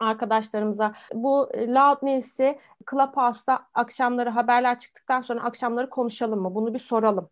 arkadaşlarımıza 0.00 0.94
bu 1.14 1.48
Loud 1.56 1.98
News'i 2.02 2.58
Clubhouse'da 2.90 3.66
akşamları 3.74 4.30
haberler 4.30 4.78
çıktıktan 4.78 5.20
sonra 5.20 5.40
akşamları 5.40 5.90
konuşalım 5.90 6.40
mı? 6.42 6.54
Bunu 6.54 6.74
bir 6.74 6.78
soralım. 6.78 7.30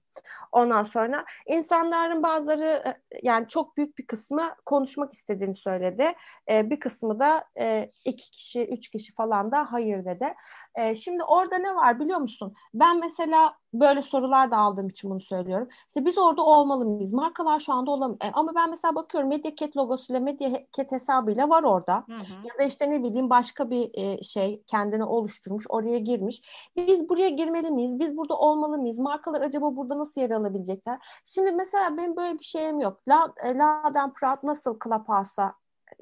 Ondan 0.53 0.83
sonra 0.83 1.25
insanların 1.47 2.23
bazıları 2.23 2.83
e, 2.87 2.97
yani 3.23 3.49
çok 3.49 3.77
büyük 3.77 3.99
bir 3.99 4.07
kısmı 4.07 4.43
konuşmak 4.67 5.13
istediğini 5.13 5.55
söyledi. 5.55 6.13
E, 6.51 6.71
bir 6.71 6.81
kısmı 6.81 7.21
da 7.21 7.45
e, 7.59 7.91
iki 8.05 8.31
kişi, 8.31 8.67
üç 8.67 8.89
kişi 8.91 9.15
falan 9.15 9.53
da 9.53 9.73
hayır 9.73 10.05
dedi. 10.05 10.35
E, 10.75 10.95
şimdi 10.95 11.25
orada 11.25 11.59
ne 11.59 11.75
var 11.75 12.01
biliyor 12.01 12.19
musun? 12.19 12.55
Ben 12.75 13.01
mesela 13.01 13.55
böyle 13.75 14.03
sorular 14.03 14.51
da 14.51 14.57
aldığım 14.57 14.89
için 14.89 15.11
bunu 15.11 15.21
söylüyorum. 15.21 15.69
İşte 15.89 16.05
biz 16.05 16.19
orada 16.19 16.43
olmalı 16.43 16.85
mıyız? 16.85 17.13
Markalar 17.13 17.61
şu 17.61 17.73
anda 17.73 17.91
olamıyor. 17.91 18.21
E, 18.25 18.31
ama 18.33 18.55
ben 18.55 18.71
mesela 18.71 18.95
bakıyorum 18.95 19.31
Mediacat 19.31 19.77
logosuyla 19.77 20.21
Mediacat 20.21 20.93
hesabıyla 20.93 21.49
var 21.49 21.63
orada. 21.63 22.05
Hı 22.07 22.13
hı. 22.13 22.47
Ya 22.49 22.59
da 22.59 22.63
işte 22.63 22.91
ne 22.91 23.03
bileyim 23.03 23.31
başka 23.31 23.71
bir 23.71 23.91
e, 23.95 24.23
şey 24.23 24.63
kendine 24.67 25.05
oluşturmuş, 25.05 25.67
oraya 25.69 25.99
girmiş. 25.99 26.43
Biz 26.77 27.09
buraya 27.09 27.29
girmeli 27.29 27.71
miyiz? 27.71 27.99
Biz 27.99 28.17
burada 28.17 28.37
olmalı 28.37 28.79
mıyız? 28.79 28.99
Markalar 28.99 29.41
acaba 29.41 29.77
burada 29.77 29.95
nasıl 30.05 30.21
yer 30.21 30.31
alabilecekler? 30.31 30.99
Şimdi 31.25 31.53
mesela 31.53 31.97
benim 31.97 32.17
böyle 32.17 32.39
bir 32.39 32.45
şeyim 32.45 32.81
yok. 32.81 33.01
La, 33.09 33.33
e, 33.45 33.55
Laden 33.55 34.13
Proud 34.13 34.39
nasıl 34.43 34.79
Clubhouse'a 34.85 35.55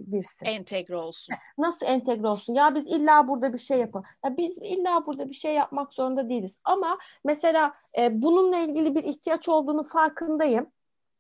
girsin. 0.09 0.47
Entegre 0.47 0.97
olsun. 0.97 1.37
Nasıl 1.59 1.87
entegre 1.87 2.29
olsun? 2.29 2.55
Ya 2.55 2.75
biz 2.75 2.87
illa 2.87 3.29
burada 3.29 3.53
bir 3.53 3.59
şey 3.59 3.79
yapalım. 3.79 4.07
Ya 4.25 4.37
biz 4.37 4.59
illa 4.59 5.07
burada 5.07 5.29
bir 5.29 5.35
şey 5.35 5.55
yapmak 5.55 5.93
zorunda 5.93 6.29
değiliz. 6.29 6.59
Ama 6.65 6.99
mesela 7.25 7.75
e, 7.99 8.23
bununla 8.23 8.57
ilgili 8.57 8.95
bir 8.95 9.05
ihtiyaç 9.05 9.49
olduğunu 9.49 9.83
farkındayım. 9.83 10.67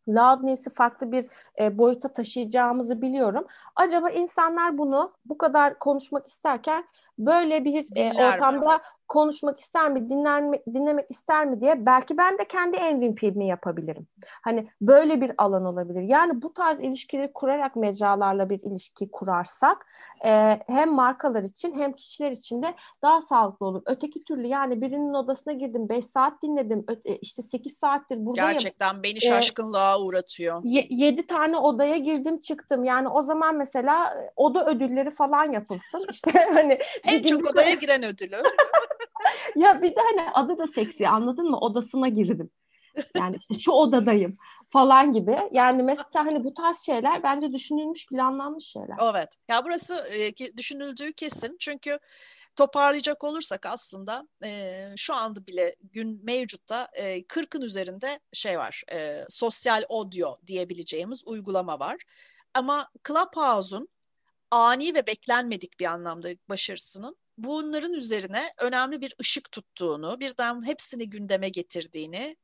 Loud 0.08 0.42
News'i 0.42 0.70
farklı 0.70 1.12
bir 1.12 1.26
e, 1.60 1.78
boyuta 1.78 2.12
taşıyacağımızı 2.12 3.02
biliyorum. 3.02 3.46
Acaba 3.76 4.10
insanlar 4.10 4.78
bunu 4.78 5.12
bu 5.24 5.38
kadar 5.38 5.78
konuşmak 5.78 6.28
isterken 6.28 6.84
böyle 7.18 7.64
bir 7.64 7.86
e, 7.96 8.12
ortamda 8.12 8.76
mi? 8.76 8.82
Konuşmak 9.12 9.60
ister 9.60 9.90
mi, 9.90 10.10
dinler 10.10 10.42
mi, 10.42 10.62
dinlemek 10.74 11.10
ister 11.10 11.46
mi 11.46 11.60
diye 11.60 11.86
belki 11.86 12.18
ben 12.18 12.38
de 12.38 12.44
kendi 12.44 12.76
MVP'mi 12.94 13.46
yapabilirim. 13.46 14.06
Hani 14.42 14.68
böyle 14.80 15.20
bir 15.20 15.32
alan 15.38 15.64
olabilir. 15.64 16.02
Yani 16.02 16.42
bu 16.42 16.54
tarz 16.54 16.80
ilişkileri 16.80 17.32
kurarak 17.32 17.76
mecralarla 17.76 18.50
bir 18.50 18.60
ilişki 18.60 19.10
kurarsak 19.10 19.86
e, 20.24 20.60
hem 20.66 20.92
markalar 20.92 21.42
için 21.42 21.78
hem 21.78 21.92
kişiler 21.92 22.30
için 22.30 22.62
de 22.62 22.74
daha 23.02 23.20
sağlıklı 23.20 23.66
olur. 23.66 23.82
Öteki 23.86 24.24
türlü 24.24 24.46
yani 24.46 24.80
birinin 24.80 25.14
odasına 25.14 25.52
girdim 25.52 25.88
5 25.88 26.04
saat 26.04 26.42
dinledim 26.42 26.86
e, 27.04 27.16
işte 27.16 27.42
8 27.42 27.76
saattir 27.76 28.26
buradayım. 28.26 28.52
Gerçekten 28.52 29.02
beni 29.02 29.20
şaşkınlığa 29.20 29.94
e, 29.94 29.98
uğratıyor. 29.98 30.60
7 30.64 31.26
tane 31.26 31.56
odaya 31.56 31.96
girdim 31.96 32.40
çıktım. 32.40 32.84
Yani 32.84 33.08
o 33.08 33.22
zaman 33.22 33.56
mesela 33.56 34.22
e, 34.22 34.32
oda 34.36 34.66
ödülleri 34.66 35.10
falan 35.10 35.52
yapılsın. 35.52 36.06
İşte 36.12 36.30
hani 36.54 36.78
en 37.04 37.22
çok 37.22 37.50
odaya 37.50 37.74
giren 37.74 38.02
ödülü. 38.02 38.36
ya 39.56 39.82
bir 39.82 39.90
de 39.90 40.00
hani 40.00 40.30
adı 40.30 40.58
da 40.58 40.66
seksi 40.66 41.08
anladın 41.08 41.50
mı? 41.50 41.58
Odasına 41.58 42.08
girdim. 42.08 42.50
Yani 43.16 43.36
işte 43.40 43.58
şu 43.58 43.72
odadayım 43.72 44.36
falan 44.70 45.12
gibi. 45.12 45.36
Yani 45.52 45.82
mesela 45.82 46.24
hani 46.24 46.44
bu 46.44 46.54
tarz 46.54 46.78
şeyler 46.78 47.22
bence 47.22 47.50
düşünülmüş, 47.50 48.06
planlanmış 48.06 48.64
şeyler. 48.64 48.96
Evet. 49.12 49.28
Ya 49.48 49.64
burası 49.64 49.94
e, 49.94 50.56
düşünüldüğü 50.56 51.12
kesin. 51.12 51.56
Çünkü 51.60 51.98
toparlayacak 52.56 53.24
olursak 53.24 53.66
aslında 53.66 54.28
e, 54.44 54.74
şu 54.96 55.14
anda 55.14 55.46
bile 55.46 55.76
gün 55.82 56.24
mevcutta 56.24 56.88
e, 56.92 57.22
40'ın 57.22 57.62
üzerinde 57.62 58.20
şey 58.32 58.58
var. 58.58 58.82
E, 58.92 59.24
sosyal 59.28 59.84
audio 59.88 60.38
diyebileceğimiz 60.46 61.22
uygulama 61.26 61.80
var. 61.80 61.96
Ama 62.54 62.90
Clubhouse'un 63.08 63.88
ani 64.50 64.94
ve 64.94 65.06
beklenmedik 65.06 65.80
bir 65.80 65.84
anlamda 65.84 66.28
başarısının 66.48 67.16
bunların 67.44 67.92
üzerine 67.92 68.52
önemli 68.60 69.00
bir 69.00 69.14
ışık 69.20 69.52
tuttuğunu, 69.52 70.20
birden 70.20 70.66
hepsini 70.66 71.10
gündeme 71.10 71.48
getirdiğini, 71.48 72.36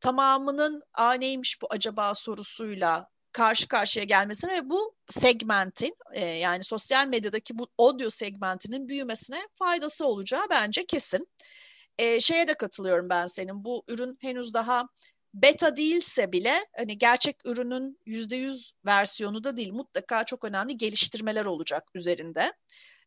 tamamının 0.00 0.82
a 0.94 1.12
neymiş 1.12 1.62
bu 1.62 1.66
acaba 1.70 2.14
sorusuyla 2.14 3.08
karşı 3.32 3.68
karşıya 3.68 4.04
gelmesine 4.04 4.52
ve 4.54 4.70
bu 4.70 4.94
segmentin 5.08 5.96
e, 6.12 6.24
yani 6.24 6.64
sosyal 6.64 7.06
medyadaki 7.06 7.58
bu 7.58 7.68
audio 7.78 8.10
segmentinin 8.10 8.88
büyümesine 8.88 9.48
faydası 9.54 10.06
olacağı 10.06 10.46
bence 10.50 10.86
kesin. 10.86 11.28
E, 11.98 12.20
şeye 12.20 12.48
de 12.48 12.54
katılıyorum 12.54 13.08
ben 13.08 13.26
senin 13.26 13.64
bu 13.64 13.84
ürün 13.88 14.16
henüz 14.20 14.54
daha 14.54 14.88
beta 15.34 15.76
değilse 15.76 16.32
bile 16.32 16.66
hani 16.76 16.98
gerçek 16.98 17.46
ürünün 17.46 17.98
yüzde 18.06 18.36
yüz 18.36 18.72
versiyonu 18.86 19.44
da 19.44 19.56
değil 19.56 19.72
mutlaka 19.72 20.24
çok 20.24 20.44
önemli 20.44 20.76
geliştirmeler 20.76 21.44
olacak 21.44 21.88
üzerinde 21.94 22.52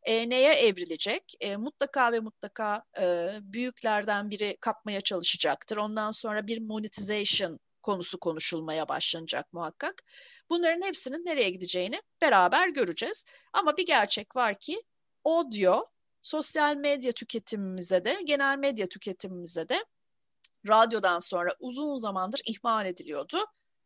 e, 0.06 0.30
neye 0.30 0.54
evrilecek? 0.54 1.34
E, 1.40 1.56
mutlaka 1.56 2.12
ve 2.12 2.20
mutlaka 2.20 2.84
e, 3.00 3.30
büyüklerden 3.42 4.30
biri 4.30 4.58
kapmaya 4.62 5.02
çalışacaktır. 5.02 5.78
Ondan 5.78 6.12
sonra 6.12 6.48
bir 6.48 6.62
monetization 6.62 7.60
konusu 7.82 8.20
konuşulmaya 8.20 8.88
başlanacak 8.88 9.54
muhakkak. 9.54 10.04
Bunların 10.50 10.82
hepsinin 10.82 11.26
nereye 11.26 11.50
gideceğini 11.50 12.02
beraber 12.22 12.70
göreceğiz. 12.70 13.26
Ama 13.54 13.78
bir 13.78 13.86
gerçek 13.86 14.36
var 14.36 14.60
ki 14.60 14.82
audio 15.26 15.86
sosyal 16.22 16.76
medya 16.76 17.12
tüketimimize 17.12 18.06
de 18.06 18.18
genel 18.26 18.58
medya 18.58 18.88
tüketimimize 18.88 19.70
de 19.70 19.86
radyodan 20.68 21.20
sonra 21.20 21.56
uzun 21.60 21.98
zamandır 21.98 22.42
ihmal 22.46 22.86
ediliyordu. 22.86 23.38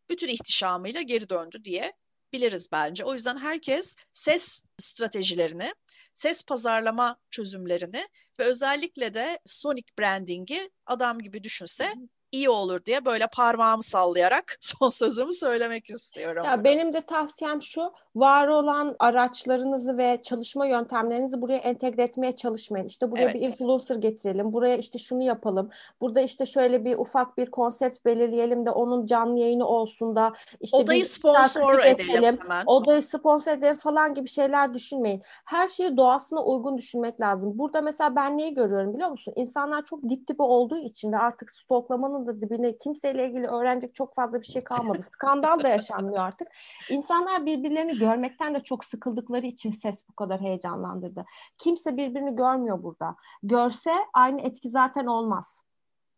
Bütün 0.10 0.28
ihtişamıyla 0.28 1.02
geri 1.02 1.30
döndü 1.30 1.64
diye 1.64 1.94
biliriz 2.34 2.68
bence. 2.72 3.04
O 3.04 3.14
yüzden 3.14 3.38
herkes 3.38 3.96
ses 4.14 4.64
stratejilerini 4.80 5.74
ses 6.20 6.44
pazarlama 6.44 7.18
çözümlerini 7.30 8.08
ve 8.40 8.44
özellikle 8.44 9.14
de 9.14 9.40
sonic 9.46 9.88
branding'i 10.00 10.72
adam 10.86 11.20
gibi 11.20 11.44
düşünse 11.44 11.94
iyi 12.32 12.50
olur 12.50 12.86
diye 12.86 13.06
böyle 13.06 13.28
parmağımı 13.28 13.84
sallayarak 13.84 14.58
son 14.62 14.90
sözümü 14.90 15.34
söylemek 15.34 15.90
istiyorum. 15.90 16.46
Ya 16.46 16.64
benim 16.64 16.94
de 16.94 17.02
tavsiyem 17.02 17.62
şu, 17.62 17.94
var 18.20 18.48
olan 18.48 18.96
araçlarınızı 19.00 19.98
ve 19.98 20.20
çalışma 20.24 20.68
yöntemlerinizi 20.68 21.42
buraya 21.42 21.58
entegre 21.58 22.04
etmeye 22.04 22.36
çalışmayın. 22.36 22.86
İşte 22.86 23.12
buraya 23.12 23.24
evet. 23.24 23.36
bir 23.36 23.42
influencer 23.42 23.96
getirelim. 23.96 24.54
Buraya 24.54 24.78
işte 24.78 25.00
şunu 25.00 25.24
yapalım. 25.24 25.70
Burada 26.02 26.22
işte 26.22 26.46
şöyle 26.46 26.86
bir 26.86 26.98
ufak 26.98 27.38
bir 27.38 27.52
konsept 27.52 28.06
belirleyelim 28.06 28.66
de 28.66 28.72
onun 28.72 29.06
canlı 29.06 29.40
yayını 29.40 29.66
olsun 29.68 30.16
da 30.16 30.34
işte 30.60 30.78
odayı 30.78 31.06
sponsor 31.06 31.80
edelim 31.80 32.38
hemen. 32.42 32.64
Odayı 32.66 33.02
sponsor 33.02 33.52
edelim 33.52 33.76
falan 33.76 34.14
gibi 34.14 34.28
şeyler 34.28 34.74
düşünmeyin. 34.74 35.22
Her 35.46 35.68
şeyi 35.68 35.98
doğasına 35.98 36.44
uygun 36.44 36.78
düşünmek 36.78 37.22
lazım. 37.22 37.60
Burada 37.60 37.82
mesela 37.82 38.16
ben 38.16 38.38
neyi 38.38 38.54
görüyorum 38.54 38.94
biliyor 38.94 39.10
musun? 39.10 39.34
İnsanlar 39.36 39.86
çok 39.86 40.10
dip 40.10 40.28
dibe 40.28 40.44
olduğu 40.44 40.78
için 40.78 41.12
ve 41.12 41.18
artık 41.18 41.52
stoklamanın 41.52 42.28
da 42.28 42.42
dibine 42.42 42.78
kimseyle 42.78 43.28
ilgili 43.28 43.48
öğrenecek 43.48 43.96
çok 43.96 44.16
fazla 44.16 44.42
bir 44.42 44.46
şey 44.46 44.64
kalmadı. 44.64 45.02
Skandal 45.02 45.64
da 45.64 45.68
yaşanmıyor 45.68 46.24
artık. 46.24 46.48
İnsanlar 46.90 47.46
birbirlerini 47.46 48.00
görmekten 48.10 48.56
de 48.56 48.60
çok 48.60 48.86
sıkıldıkları 48.86 49.46
için 49.46 49.72
ses 49.72 50.04
bu 50.10 50.16
kadar 50.16 50.42
heyecanlandırdı. 50.42 51.26
Kimse 51.58 51.98
birbirini 51.98 52.36
görmüyor 52.36 52.84
burada. 52.84 53.16
Görse 53.44 53.92
aynı 54.14 54.42
etki 54.42 54.70
zaten 54.70 55.06
olmaz. 55.06 55.64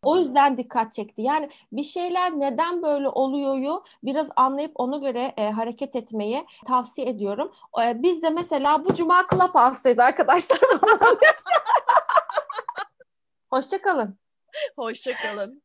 O 0.02 0.16
yüzden 0.16 0.56
dikkat 0.56 0.92
çekti. 0.92 1.22
Yani 1.22 1.50
bir 1.72 1.84
şeyler 1.84 2.40
neden 2.40 2.82
böyle 2.82 3.08
oluyoryu 3.08 3.84
biraz 4.04 4.30
anlayıp 4.36 4.72
ona 4.74 4.96
göre 4.96 5.34
e, 5.36 5.50
hareket 5.50 5.96
etmeyi 5.96 6.46
tavsiye 6.66 7.08
ediyorum. 7.08 7.52
E, 7.82 8.02
biz 8.02 8.22
de 8.22 8.30
mesela 8.30 8.84
bu 8.84 8.94
cuma 8.94 9.26
Clubhouse'dayız 9.30 9.98
arkadaşlar. 9.98 10.58
Hoşçakalın. 13.50 14.18
Hoşçakalın. 14.76 15.61